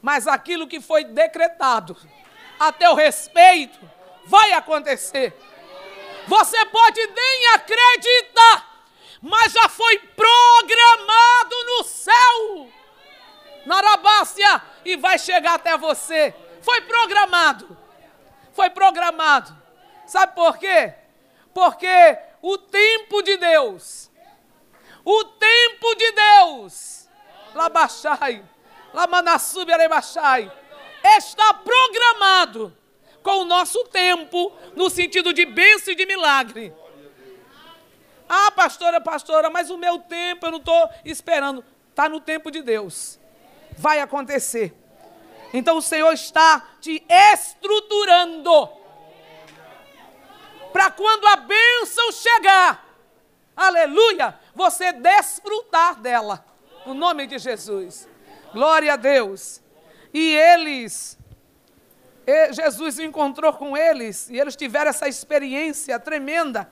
mas 0.00 0.26
aquilo 0.26 0.66
que 0.66 0.80
foi 0.80 1.04
decretado 1.04 1.96
a 2.58 2.72
teu 2.72 2.94
respeito 2.94 3.78
vai 4.24 4.52
acontecer. 4.52 5.38
Você 6.26 6.64
pode 6.66 7.06
nem 7.06 7.46
acreditar, 7.54 8.84
mas 9.20 9.52
já 9.52 9.68
foi 9.68 9.98
programado 9.98 11.56
no 11.66 11.84
céu, 11.84 12.68
na 13.64 13.76
Arabácia, 13.76 14.62
e 14.84 14.96
vai 14.96 15.18
chegar 15.18 15.54
até 15.54 15.76
você. 15.76 16.34
Foi 16.62 16.80
programado. 16.82 17.76
Foi 18.52 18.70
programado. 18.70 19.56
Sabe 20.06 20.34
por 20.34 20.58
quê? 20.58 20.94
Porque 21.52 22.18
o 22.40 22.56
tempo 22.58 23.22
de 23.22 23.36
Deus, 23.36 24.07
o 25.10 25.24
tempo 25.24 25.94
de 25.94 26.12
Deus, 26.12 27.08
Labachai, 27.54 28.44
Lamanassub 28.92 29.72
Arebachai, 29.72 30.52
está 31.02 31.54
programado 31.54 32.76
com 33.22 33.38
o 33.38 33.44
nosso 33.46 33.84
tempo, 33.84 34.52
no 34.76 34.90
sentido 34.90 35.32
de 35.32 35.46
bênção 35.46 35.94
e 35.94 35.96
de 35.96 36.04
milagre. 36.04 36.74
Ah, 38.28 38.50
pastora, 38.50 39.00
pastora, 39.00 39.48
mas 39.48 39.70
o 39.70 39.78
meu 39.78 39.98
tempo 39.98 40.44
eu 40.44 40.50
não 40.50 40.58
estou 40.58 40.90
esperando. 41.06 41.64
Está 41.88 42.06
no 42.06 42.20
tempo 42.20 42.50
de 42.50 42.60
Deus. 42.60 43.18
Vai 43.78 44.00
acontecer. 44.00 44.74
Então 45.54 45.78
o 45.78 45.82
Senhor 45.82 46.12
está 46.12 46.68
te 46.82 47.02
estruturando 47.08 48.68
para 50.70 50.90
quando 50.90 51.26
a 51.28 51.36
bênção 51.36 52.12
chegar, 52.12 52.86
aleluia, 53.56 54.38
você 54.58 54.92
desfrutar 54.92 56.00
dela, 56.00 56.44
no 56.84 56.92
nome 56.92 57.28
de 57.28 57.38
Jesus. 57.38 58.08
Glória 58.52 58.94
a 58.94 58.96
Deus. 58.96 59.62
E 60.12 60.34
eles, 60.34 61.16
Jesus 62.50 62.98
encontrou 62.98 63.52
com 63.52 63.76
eles, 63.76 64.28
e 64.28 64.36
eles 64.36 64.56
tiveram 64.56 64.90
essa 64.90 65.08
experiência 65.08 65.98
tremenda, 66.00 66.68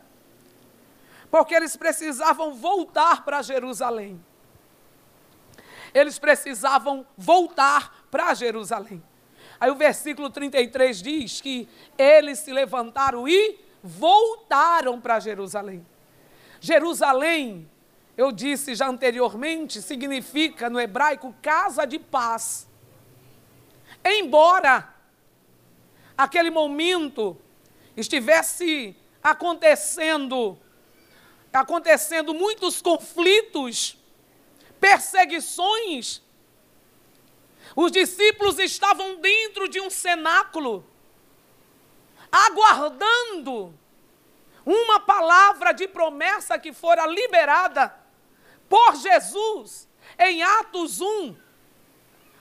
porque 1.31 1.55
eles 1.55 1.77
precisavam 1.77 2.55
voltar 2.55 3.25
para 3.25 3.41
Jerusalém. 3.41 4.23
Eles 5.95 6.19
precisavam 6.19 7.07
voltar 7.17 8.07
para 8.11 8.35
Jerusalém. 8.35 9.03
Aí 9.61 9.71
o 9.71 9.77
versículo 9.77 10.29
33 10.29 11.01
diz 11.01 11.41
que 11.41 11.69
eles 11.97 12.41
se 12.41 12.53
levantaram 12.53 13.29
e 13.29 13.59
voltaram 13.83 15.01
para 15.01 15.21
Jerusalém. 15.21 15.87
Jerusalém, 16.61 17.69
eu 18.17 18.33
disse 18.33 18.75
já 18.75 18.89
anteriormente, 18.89 19.83
significa 19.83 20.71
no 20.71 20.81
hebraico 20.81 21.35
casa 21.43 21.87
de 21.87 21.99
paz. 21.99 22.67
Embora 24.03 24.95
aquele 26.17 26.51
momento 26.51 27.37
estivesse 27.97 28.97
acontecendo 29.23 30.59
acontecendo 31.53 32.35
muitos 32.35 32.83
conflitos, 32.83 33.97
perseguições, 34.79 36.21
os 37.75 37.91
discípulos 37.91 38.59
estavam 38.59 39.17
dentro 39.17 39.67
de 39.67 39.81
um 39.81 39.89
cenáculo, 39.89 40.85
aguardando 42.31 43.75
uma 44.67 45.01
palavra 45.01 45.73
de 45.73 45.89
promessa 45.89 46.59
que 46.59 46.75
fora 46.75 47.07
liberada 47.07 48.06
por 48.69 48.97
Jesus 48.97 49.89
em 50.19 50.43
Atos 50.43 51.01
1, 51.01 51.37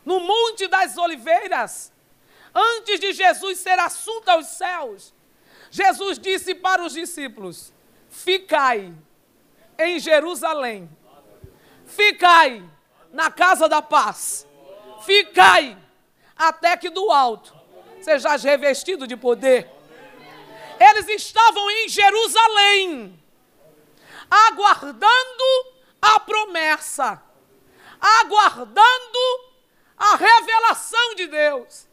no 0.06 0.20
Monte 0.20 0.68
das 0.68 0.98
Oliveiras, 0.98 1.92
antes 2.54 3.00
de 3.00 3.14
Jesus 3.14 3.60
ser 3.60 3.78
assunto 3.80 4.30
aos 4.30 4.48
céus. 4.48 5.14
Jesus 5.72 6.18
disse 6.20 6.56
para 6.56 6.84
os 6.84 6.94
discípulos: 6.94 7.74
Ficai 8.10 8.94
em 9.78 10.00
Jerusalém, 10.00 10.90
ficai 11.86 12.64
na 13.12 13.30
casa 13.30 13.68
da 13.68 13.82
paz 13.82 14.48
ficai 15.06 15.78
até 16.36 16.76
que 16.76 16.90
do 16.90 17.12
alto 17.12 17.54
sejais 18.02 18.44
revestido 18.44 19.08
de 19.08 19.16
poder. 19.16 19.70
Eles 20.80 21.08
estavam 21.08 21.72
em 21.72 21.90
Jerusalém, 21.90 23.24
aguardando 24.30 25.75
a 26.06 26.20
promessa, 26.20 27.22
aguardando 28.00 29.20
a 29.98 30.16
revelação 30.16 31.16
de 31.16 31.28
Deus. 31.28 31.88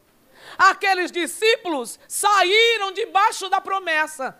Aqueles 0.57 1.11
discípulos 1.11 1.99
saíram 2.07 2.91
debaixo 2.91 3.49
da 3.49 3.59
promessa. 3.59 4.37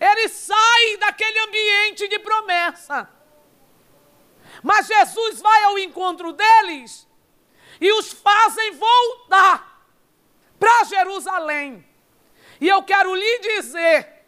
Eles 0.00 0.32
saem 0.32 0.98
daquele 0.98 1.38
ambiente 1.40 2.08
de 2.08 2.18
promessa. 2.18 3.08
Mas 4.62 4.86
Jesus 4.88 5.40
vai 5.40 5.64
ao 5.64 5.78
encontro 5.78 6.32
deles 6.32 7.06
e 7.80 7.92
os 7.92 8.12
fazem 8.12 8.72
voltar 8.72 9.86
para 10.58 10.84
Jerusalém. 10.84 11.86
E 12.60 12.68
eu 12.68 12.82
quero 12.82 13.14
lhe 13.14 13.38
dizer: 13.38 14.26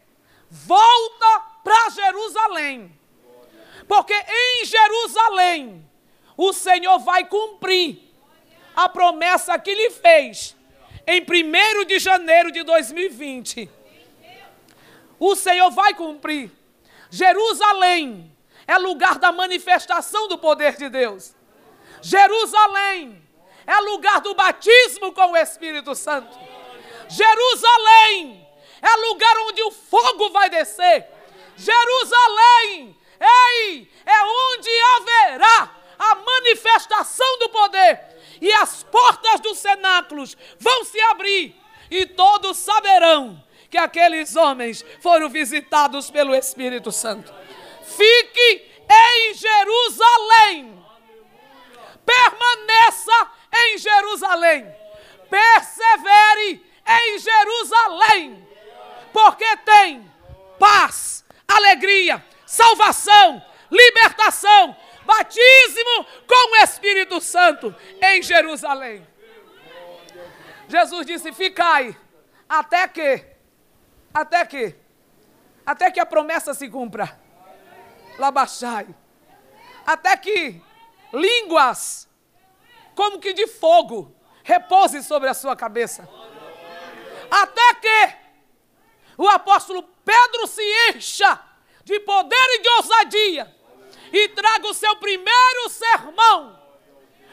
volta 0.48 1.40
para 1.64 1.90
Jerusalém, 1.90 2.99
porque 3.90 4.14
em 4.14 4.64
Jerusalém 4.64 5.84
o 6.36 6.52
Senhor 6.52 7.00
vai 7.00 7.24
cumprir 7.24 7.98
a 8.72 8.88
promessa 8.88 9.58
que 9.58 9.74
lhe 9.74 9.90
fez 9.90 10.56
em 11.04 11.20
1 11.20 11.84
de 11.86 11.98
janeiro 11.98 12.52
de 12.52 12.62
2020. 12.62 13.68
O 15.18 15.34
Senhor 15.34 15.72
vai 15.72 15.92
cumprir. 15.94 16.52
Jerusalém 17.10 18.32
é 18.64 18.78
lugar 18.78 19.18
da 19.18 19.32
manifestação 19.32 20.28
do 20.28 20.38
poder 20.38 20.76
de 20.76 20.88
Deus. 20.88 21.34
Jerusalém 22.00 23.20
é 23.66 23.76
lugar 23.80 24.20
do 24.20 24.36
batismo 24.36 25.12
com 25.12 25.32
o 25.32 25.36
Espírito 25.36 25.96
Santo. 25.96 26.38
Jerusalém 27.08 28.48
é 28.80 28.96
lugar 29.08 29.36
onde 29.48 29.62
o 29.64 29.72
fogo 29.72 30.30
vai 30.30 30.48
descer. 30.48 31.08
Jerusalém, 31.56 32.96
ei, 33.20 33.90
é 34.06 34.22
onde 34.22 34.70
haverá 34.97 35.70
a 35.98 36.14
manifestação 36.14 37.38
do 37.38 37.51
poder. 37.51 38.01
E 38.40 38.51
as 38.52 38.82
portas 38.84 39.40
dos 39.40 39.59
cenáculos 39.59 40.36
vão 40.59 40.84
se 40.84 41.01
abrir, 41.02 41.55
e 41.90 42.06
todos 42.06 42.56
saberão 42.56 43.42
que 43.68 43.76
aqueles 43.78 44.34
homens 44.34 44.84
foram 45.01 45.28
visitados 45.28 46.10
pelo 46.10 46.34
Espírito 46.34 46.90
Santo. 46.90 47.32
Fique 47.84 48.70
em 48.90 49.34
Jerusalém. 49.34 50.84
Permaneça 52.05 53.30
em 53.55 53.78
Jerusalém. 53.78 54.66
Persevere 55.28 56.64
em 56.88 57.18
Jerusalém, 57.18 58.48
porque 59.12 59.56
tem 59.59 60.10
paz, 60.59 61.24
alegria, 61.47 62.24
salvação, 62.51 63.40
libertação, 63.70 64.77
batismo 65.05 66.05
com 66.27 66.52
o 66.52 66.56
Espírito 66.56 67.20
Santo 67.20 67.72
em 68.02 68.20
Jerusalém. 68.20 69.06
Jesus 70.68 71.06
disse: 71.06 71.32
Ficai, 71.32 71.97
até 72.48 72.89
que, 72.89 73.24
até 74.12 74.44
que, 74.44 74.74
até 75.64 75.93
que 75.93 76.01
a 76.01 76.06
promessa 76.06 76.52
se 76.52 76.68
cumpra. 76.68 77.16
Labachai, 78.18 78.89
até 79.86 80.16
que 80.16 80.60
línguas 81.12 82.09
como 82.97 83.20
que 83.20 83.32
de 83.32 83.47
fogo, 83.47 84.12
repouse 84.43 85.05
sobre 85.05 85.28
a 85.28 85.35
sua 85.35 85.55
cabeça. 85.55 86.06
Até 87.31 87.74
que 87.74 88.16
o 89.16 89.28
apóstolo 89.28 89.85
Pedro 90.05 90.48
se 90.48 90.62
encha 90.89 91.49
de 91.85 92.01
poder 92.01 92.47
e 92.57 92.62
de 92.62 92.69
ousadia 92.70 93.57
e 94.12 94.28
traga 94.28 94.69
o 94.69 94.74
seu 94.74 94.97
primeiro 94.97 95.69
sermão 95.69 96.59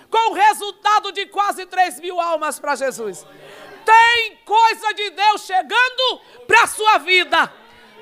com 0.09 0.31
o 0.31 0.33
resultado 0.33 1.11
de 1.11 1.25
quase 1.25 1.65
3 1.65 1.99
mil 1.99 2.19
almas 2.19 2.59
para 2.59 2.75
Jesus. 2.75 3.25
Tem 3.85 4.37
coisa 4.45 4.93
de 4.93 5.09
Deus 5.11 5.41
chegando 5.41 6.21
para 6.45 6.63
a 6.63 6.67
sua 6.67 6.97
vida. 6.97 7.53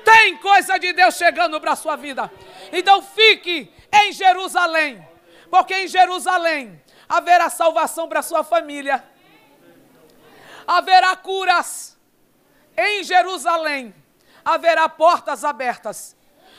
Tem 0.04 0.36
coisa 0.38 0.78
de 0.78 0.92
Deus 0.92 1.16
chegando 1.16 1.60
para 1.60 1.72
a 1.72 1.76
sua 1.76 1.96
vida. 1.96 2.30
Então 2.72 3.02
fique 3.02 3.72
em 3.92 4.12
Jerusalém, 4.12 5.06
porque 5.50 5.74
em 5.74 5.88
Jerusalém 5.88 6.82
haverá 7.08 7.50
salvação 7.50 8.08
para 8.08 8.22
sua 8.22 8.44
família. 8.44 9.04
Haverá 10.66 11.14
curas 11.16 11.96
em 12.76 13.04
Jerusalém. 13.04 13.94
Haverá 14.44 14.88
portas 14.88 15.44
abertas. 15.44 16.15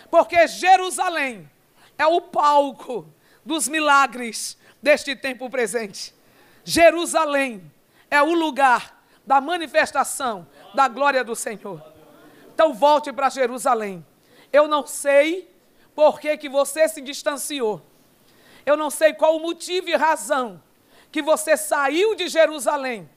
Porque 0.10 0.48
Jerusalém 0.48 1.50
é 1.98 2.06
o 2.06 2.22
palco 2.22 3.12
dos 3.46 3.68
milagres 3.68 4.58
deste 4.82 5.16
tempo 5.16 5.50
presente. 5.50 6.14
Jerusalém 6.64 7.72
é 8.10 8.22
o 8.22 8.34
lugar 8.34 9.04
da 9.26 9.42
manifestação 9.42 10.48
da 10.74 10.88
glória 10.88 11.24
do 11.24 11.36
Senhor. 11.36 11.84
Então 12.54 12.74
volte 12.74 13.12
para 13.12 13.30
Jerusalém. 13.30 14.06
Eu 14.52 14.68
não 14.68 14.86
sei 14.86 15.54
por 15.96 16.20
que, 16.20 16.38
que 16.38 16.50
você 16.50 16.88
se 16.88 17.02
distanciou. 17.02 17.82
Eu 18.66 18.78
não 18.78 18.90
sei 18.90 19.14
qual 19.14 19.36
o 19.38 19.40
motivo 19.40 19.90
e 19.90 19.96
razão 19.96 20.62
que 21.12 21.22
você 21.22 21.56
saiu 21.56 22.16
de 22.16 22.28
Jerusalém 22.28 23.10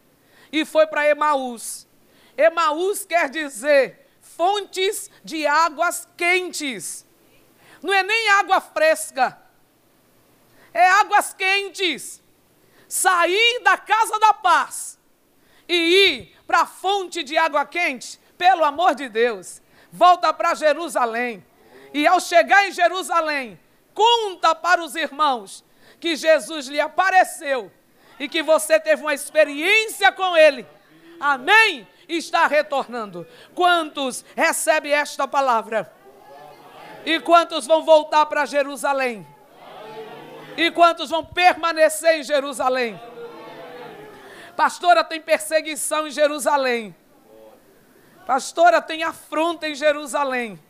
e 0.53 0.65
foi 0.65 0.87
para 0.87 1.09
Emaús. 1.09 1.87
Emaús 2.37 3.05
quer 3.05 3.29
dizer 3.29 4.10
fontes 4.41 5.11
de 5.23 5.47
águas 5.47 6.09
quentes. 6.17 7.07
Não 7.83 7.93
é 7.93 8.03
nem 8.03 8.31
água 8.31 8.59
fresca, 8.59 9.39
é 10.73 10.89
águas 10.93 11.35
quentes. 11.35 12.23
Sair 12.89 13.61
da 13.63 13.77
casa 13.77 14.19
da 14.19 14.33
paz 14.33 14.99
e 15.69 15.75
ir 15.75 16.37
para 16.47 16.63
a 16.63 16.67
fonte 16.67 17.23
de 17.23 17.37
água 17.37 17.67
quente, 17.67 18.19
pelo 18.39 18.65
amor 18.65 18.95
de 18.95 19.11
Deus, 19.11 19.61
volta 19.93 20.33
para 20.33 20.55
Jerusalém. 20.55 21.45
E 21.93 22.07
ao 22.07 22.19
chegar 22.19 22.67
em 22.67 22.73
Jerusalém, 22.73 23.61
conta 23.93 24.55
para 24.55 24.83
os 24.83 24.97
irmãos 24.97 25.63
que 26.01 26.17
Jesus 26.17 26.67
lhe 26.67 26.81
apareceu 26.81 27.71
e 28.19 28.27
que 28.27 28.43
você 28.43 28.81
teve 28.81 29.03
uma 29.03 29.13
experiência 29.13 30.11
com 30.11 30.35
ele. 30.35 30.67
Amém? 31.21 31.87
Está 32.11 32.49
retornando. 32.49 33.27
Quantos 33.55 34.25
recebem 34.35 34.93
esta 34.93 35.29
palavra? 35.29 35.93
E 37.07 37.21
quantos 37.21 37.67
vão 37.67 37.85
voltar 37.85 38.27
para 38.27 38.45
Jerusalém? 38.45 39.27
E 40.57 40.71
quantos 40.73 41.09
vão 41.09 41.25
permanecer 41.25 42.17
em 42.17 42.23
Jerusalém? 42.25 43.01
Pastora, 44.57 45.05
tem 45.05 45.21
perseguição 45.21 46.09
em 46.09 46.11
Jerusalém. 46.11 46.95
Pastora, 48.27 48.83
tem 48.83 49.05
afronta 49.05 49.69
em 49.69 49.75
Jerusalém. 49.75 50.61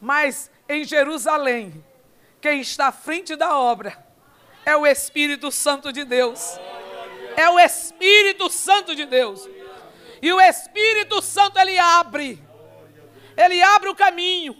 Mas 0.00 0.50
em 0.68 0.84
Jerusalém, 0.84 1.84
quem 2.40 2.60
está 2.60 2.86
à 2.86 2.92
frente 2.92 3.34
da 3.34 3.58
obra 3.58 4.06
é 4.64 4.76
o 4.76 4.86
Espírito 4.86 5.50
Santo 5.50 5.92
de 5.92 6.04
Deus. 6.04 6.58
É 7.36 7.50
o 7.50 7.58
Espírito 7.58 8.48
Santo 8.48 8.94
de 8.94 9.04
Deus. 9.04 9.55
E 10.20 10.32
o 10.32 10.40
Espírito 10.40 11.20
Santo 11.22 11.58
ele 11.58 11.78
abre. 11.78 12.42
Ele 13.36 13.62
abre 13.62 13.88
o 13.88 13.94
caminho. 13.94 14.56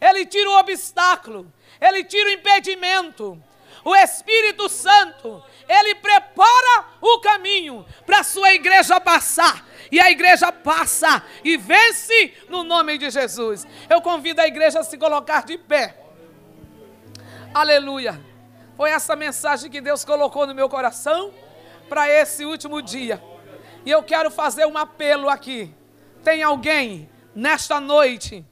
Ele 0.00 0.26
tira 0.26 0.50
o 0.50 0.58
obstáculo. 0.58 1.50
Ele 1.80 2.04
tira 2.04 2.28
o 2.28 2.32
impedimento. 2.32 3.42
O 3.84 3.94
Espírito 3.96 4.68
Santo, 4.68 5.42
ele 5.68 5.94
prepara 5.94 6.84
o 7.00 7.20
caminho 7.20 7.86
para 8.04 8.20
a 8.20 8.24
sua 8.24 8.52
igreja 8.52 9.00
passar 9.00 9.66
e 9.90 10.00
a 10.00 10.10
igreja 10.10 10.52
passa 10.52 11.22
e 11.42 11.56
vence 11.56 12.34
no 12.48 12.62
nome 12.62 12.98
de 12.98 13.10
Jesus. 13.10 13.66
Eu 13.88 14.02
convido 14.02 14.40
a 14.40 14.46
igreja 14.46 14.80
a 14.80 14.84
se 14.84 14.98
colocar 14.98 15.44
de 15.44 15.56
pé. 15.56 15.96
Aleluia. 17.54 18.20
Foi 18.76 18.90
essa 18.90 19.16
mensagem 19.16 19.70
que 19.70 19.80
Deus 19.80 20.04
colocou 20.04 20.46
no 20.46 20.54
meu 20.54 20.68
coração 20.68 21.32
para 21.88 22.08
esse 22.08 22.44
último 22.44 22.82
dia. 22.82 23.22
E 23.88 23.90
eu 23.90 24.02
quero 24.02 24.30
fazer 24.30 24.66
um 24.66 24.76
apelo 24.76 25.30
aqui. 25.30 25.74
Tem 26.22 26.42
alguém 26.42 27.08
nesta 27.34 27.80
noite 27.80 28.44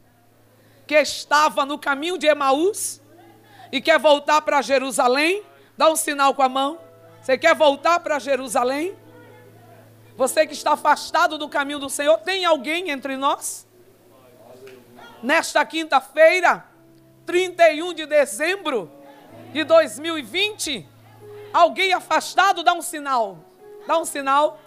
que 0.86 0.94
estava 0.94 1.66
no 1.66 1.78
caminho 1.78 2.16
de 2.16 2.26
Emaús 2.26 3.02
e 3.70 3.82
quer 3.82 3.98
voltar 3.98 4.40
para 4.40 4.62
Jerusalém? 4.62 5.42
Dá 5.76 5.90
um 5.90 5.94
sinal 5.94 6.34
com 6.34 6.40
a 6.40 6.48
mão. 6.48 6.80
Você 7.20 7.36
quer 7.36 7.54
voltar 7.54 8.00
para 8.00 8.18
Jerusalém? 8.18 8.96
Você 10.16 10.46
que 10.46 10.54
está 10.54 10.72
afastado 10.72 11.36
do 11.36 11.50
caminho 11.50 11.80
do 11.80 11.90
Senhor, 11.90 12.16
tem 12.20 12.46
alguém 12.46 12.88
entre 12.88 13.14
nós? 13.14 13.68
Nesta 15.22 15.66
quinta-feira, 15.66 16.64
31 17.26 17.92
de 17.92 18.06
dezembro 18.06 18.90
de 19.52 19.64
2020, 19.64 20.88
alguém 21.52 21.92
afastado 21.92 22.62
dá 22.62 22.72
um 22.72 22.80
sinal. 22.80 23.36
Dá 23.86 23.98
um 23.98 24.06
sinal. 24.06 24.62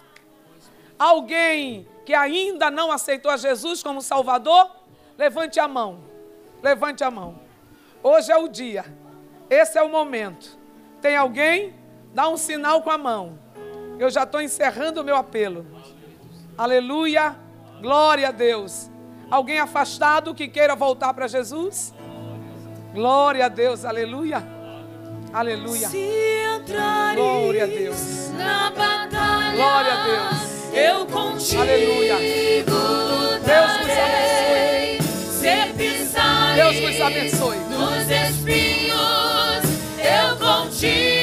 Alguém 1.00 1.88
que 2.04 2.12
ainda 2.12 2.70
não 2.70 2.92
aceitou 2.92 3.32
a 3.32 3.38
Jesus 3.38 3.82
como 3.82 4.02
Salvador, 4.02 4.70
levante 5.16 5.58
a 5.58 5.66
mão. 5.66 6.04
Levante 6.62 7.02
a 7.02 7.10
mão. 7.10 7.40
Hoje 8.02 8.30
é 8.30 8.36
o 8.36 8.46
dia. 8.46 8.84
Esse 9.48 9.78
é 9.78 9.82
o 9.82 9.88
momento. 9.88 10.58
Tem 11.00 11.16
alguém? 11.16 11.74
Dá 12.12 12.28
um 12.28 12.36
sinal 12.36 12.82
com 12.82 12.90
a 12.90 12.98
mão. 12.98 13.38
Eu 13.98 14.10
já 14.10 14.24
estou 14.24 14.42
encerrando 14.42 15.00
o 15.00 15.04
meu 15.04 15.16
apelo. 15.16 15.66
Aleluia. 16.58 17.34
Glória 17.80 18.28
a 18.28 18.30
Deus. 18.30 18.90
Alguém 19.30 19.58
afastado 19.58 20.34
que 20.34 20.48
queira 20.48 20.76
voltar 20.76 21.14
para 21.14 21.26
Jesus? 21.26 21.94
Glória 22.92 23.46
a 23.46 23.48
Deus. 23.48 23.86
Aleluia. 23.86 24.59
Aleluia. 25.32 25.88
Glória 27.14 27.64
a 27.64 27.66
Deus. 27.66 28.30
Na 28.36 28.70
batalha, 28.70 29.56
Glória 29.56 29.92
a 29.92 30.04
Deus. 30.04 30.74
eu 30.74 31.06
contigo. 31.06 31.62
Aleluia. 31.62 32.16
Deus 32.18 33.72
vos 33.78 33.90
abençoe. 33.98 34.98
Se 35.30 35.72
Deus 36.56 36.80
vos 36.80 37.00
abençoe. 37.00 37.58
nos 37.58 38.10
espinhos, 38.10 39.64
eu 39.98 40.36
contigo 40.36 41.19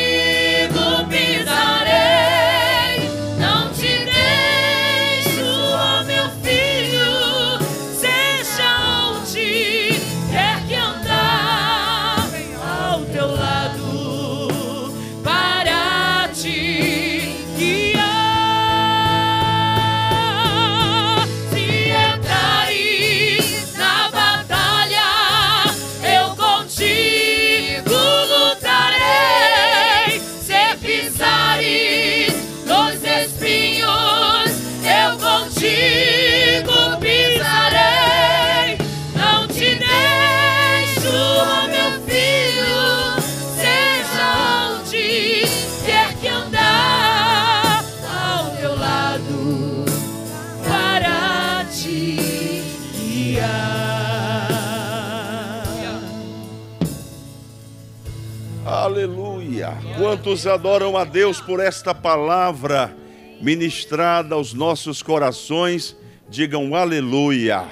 Quantos 60.08 60.48
adoram 60.48 60.96
a 60.96 61.04
Deus 61.04 61.42
por 61.42 61.60
esta 61.60 61.94
palavra 61.94 62.96
ministrada 63.42 64.36
aos 64.36 64.54
nossos 64.54 65.04
corações, 65.04 65.98
digam 66.30 66.74
aleluia. 66.74 67.66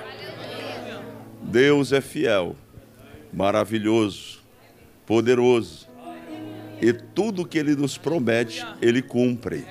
Deus 1.41 1.93
é 1.93 2.01
fiel, 2.01 2.57
maravilhoso, 3.31 4.43
poderoso. 5.05 5.87
E 6.81 6.91
tudo 6.91 7.45
que 7.45 7.57
ele 7.57 7.73
nos 7.73 7.97
promete, 7.97 8.65
ele 8.81 9.01
cumpre. 9.01 9.65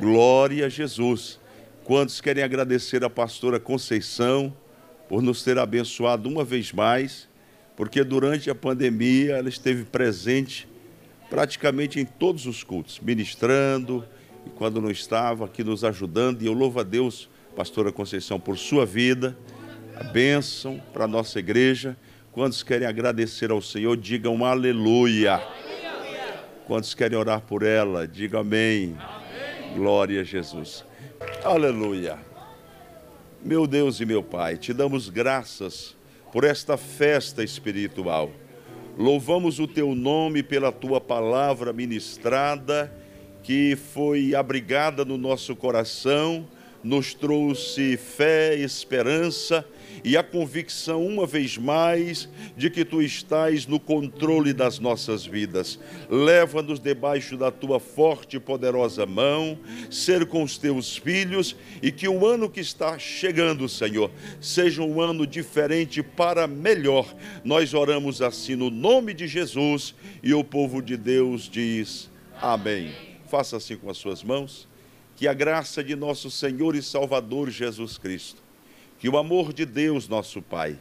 Glória 0.00 0.66
a 0.66 0.68
Jesus. 0.68 1.38
Quantos 1.84 2.20
querem 2.20 2.42
agradecer 2.42 3.04
a 3.04 3.08
pastora 3.08 3.60
Conceição 3.60 4.52
por 5.08 5.22
nos 5.22 5.44
ter 5.44 5.56
abençoado 5.56 6.28
uma 6.28 6.42
vez 6.42 6.72
mais, 6.72 7.28
porque 7.76 8.02
durante 8.02 8.50
a 8.50 8.56
pandemia 8.56 9.36
ela 9.36 9.48
esteve 9.48 9.84
presente 9.84 10.66
praticamente 11.30 12.00
em 12.00 12.04
todos 12.04 12.46
os 12.46 12.62
cultos, 12.62 13.00
ministrando, 13.00 14.04
e 14.46 14.50
quando 14.50 14.80
não 14.80 14.90
estava, 14.90 15.44
aqui 15.44 15.62
nos 15.62 15.84
ajudando. 15.84 16.42
E 16.42 16.46
eu 16.46 16.52
louvo 16.52 16.80
a 16.80 16.82
Deus, 16.82 17.28
pastora 17.54 17.92
Conceição, 17.92 18.40
por 18.40 18.56
sua 18.56 18.86
vida, 18.86 19.36
a 19.96 20.04
bênção 20.04 20.80
para 20.92 21.04
a 21.04 21.08
nossa 21.08 21.38
igreja. 21.38 21.96
Quantos 22.32 22.62
querem 22.62 22.86
agradecer 22.86 23.50
ao 23.50 23.60
Senhor, 23.60 23.96
digam 23.96 24.44
aleluia. 24.44 25.42
Quantos 26.66 26.94
querem 26.94 27.16
orar 27.16 27.40
por 27.40 27.62
ela? 27.62 28.06
Diga 28.06 28.40
amém. 28.40 28.96
amém. 28.98 29.74
Glória 29.74 30.20
a 30.20 30.24
Jesus. 30.24 30.84
Aleluia. 31.42 32.18
Meu 33.42 33.66
Deus 33.66 34.00
e 34.00 34.04
meu 34.04 34.22
Pai, 34.22 34.56
te 34.56 34.72
damos 34.72 35.08
graças 35.08 35.96
por 36.32 36.44
esta 36.44 36.76
festa 36.76 37.42
espiritual. 37.42 38.30
Louvamos 38.98 39.60
o 39.60 39.68
teu 39.68 39.94
nome 39.94 40.42
pela 40.42 40.72
tua 40.72 41.00
palavra 41.00 41.72
ministrada, 41.72 42.92
que 43.44 43.76
foi 43.76 44.34
abrigada 44.34 45.04
no 45.04 45.16
nosso 45.16 45.54
coração, 45.54 46.48
nos 46.82 47.14
trouxe 47.14 47.96
fé, 47.96 48.56
esperança 48.56 49.64
e 50.04 50.16
a 50.16 50.22
convicção, 50.22 51.04
uma 51.06 51.26
vez 51.26 51.56
mais, 51.56 52.28
de 52.56 52.70
que 52.70 52.84
tu 52.84 53.02
estás 53.02 53.66
no 53.66 53.78
controle 53.78 54.52
das 54.52 54.78
nossas 54.78 55.24
vidas. 55.24 55.78
Leva-nos 56.08 56.80
debaixo 56.80 57.36
da 57.36 57.50
tua 57.50 57.80
forte 57.80 58.36
e 58.36 58.40
poderosa 58.40 59.06
mão, 59.06 59.58
ser 59.90 60.26
com 60.26 60.42
os 60.42 60.58
teus 60.58 60.96
filhos 60.96 61.56
e 61.82 61.90
que 61.90 62.08
o 62.08 62.26
ano 62.26 62.48
que 62.48 62.60
está 62.60 62.98
chegando, 62.98 63.68
Senhor, 63.68 64.10
seja 64.40 64.82
um 64.82 65.00
ano 65.00 65.26
diferente 65.26 66.02
para 66.02 66.46
melhor. 66.46 67.14
Nós 67.44 67.74
oramos 67.74 68.22
assim 68.22 68.56
no 68.56 68.70
nome 68.70 69.14
de 69.14 69.26
Jesus 69.26 69.94
e 70.22 70.34
o 70.34 70.44
povo 70.44 70.80
de 70.80 70.96
Deus 70.96 71.48
diz: 71.48 72.10
Amém. 72.40 72.92
Faça 73.28 73.56
assim 73.56 73.76
com 73.76 73.90
as 73.90 73.98
suas 73.98 74.22
mãos. 74.22 74.66
Que 75.16 75.26
a 75.26 75.34
graça 75.34 75.82
de 75.82 75.96
nosso 75.96 76.30
Senhor 76.30 76.76
e 76.76 76.82
Salvador 76.82 77.50
Jesus 77.50 77.98
Cristo 77.98 78.47
que 78.98 79.08
o 79.08 79.16
amor 79.16 79.52
de 79.52 79.64
Deus, 79.64 80.08
nosso 80.08 80.42
Pai, 80.42 80.78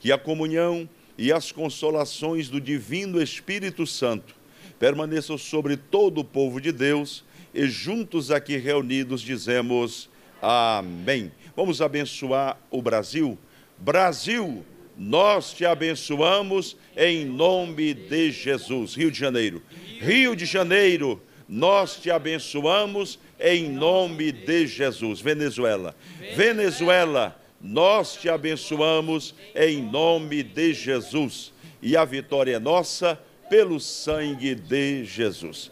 que 0.00 0.10
a 0.10 0.18
comunhão 0.18 0.88
e 1.16 1.32
as 1.32 1.52
consolações 1.52 2.48
do 2.48 2.60
Divino 2.60 3.20
Espírito 3.20 3.86
Santo 3.86 4.34
permaneçam 4.78 5.36
sobre 5.36 5.76
todo 5.76 6.18
o 6.18 6.24
povo 6.24 6.60
de 6.60 6.70
Deus 6.72 7.24
e 7.52 7.66
juntos 7.66 8.30
aqui 8.30 8.56
reunidos 8.56 9.20
dizemos 9.20 10.08
amém. 10.40 11.32
Vamos 11.56 11.82
abençoar 11.82 12.58
o 12.70 12.80
Brasil. 12.80 13.36
Brasil, 13.76 14.64
nós 14.96 15.52
te 15.52 15.64
abençoamos 15.64 16.76
em 16.96 17.24
nome 17.24 17.94
de 17.94 18.30
Jesus. 18.30 18.94
Rio 18.94 19.10
de 19.10 19.18
Janeiro. 19.18 19.62
Rio 20.00 20.36
de 20.36 20.44
Janeiro, 20.44 21.20
nós 21.48 21.96
te 21.96 22.10
abençoamos 22.10 23.18
em 23.40 23.68
nome 23.68 24.30
de 24.30 24.66
Jesus. 24.66 25.20
Venezuela. 25.20 25.96
Venezuela 26.36 27.40
nós 27.60 28.14
te 28.14 28.28
abençoamos 28.28 29.34
em 29.54 29.82
nome 29.82 30.42
de 30.42 30.72
Jesus. 30.72 31.52
E 31.82 31.96
a 31.96 32.04
vitória 32.04 32.56
é 32.56 32.58
nossa 32.58 33.18
pelo 33.48 33.80
sangue 33.80 34.54
de 34.54 35.04
Jesus. 35.04 35.70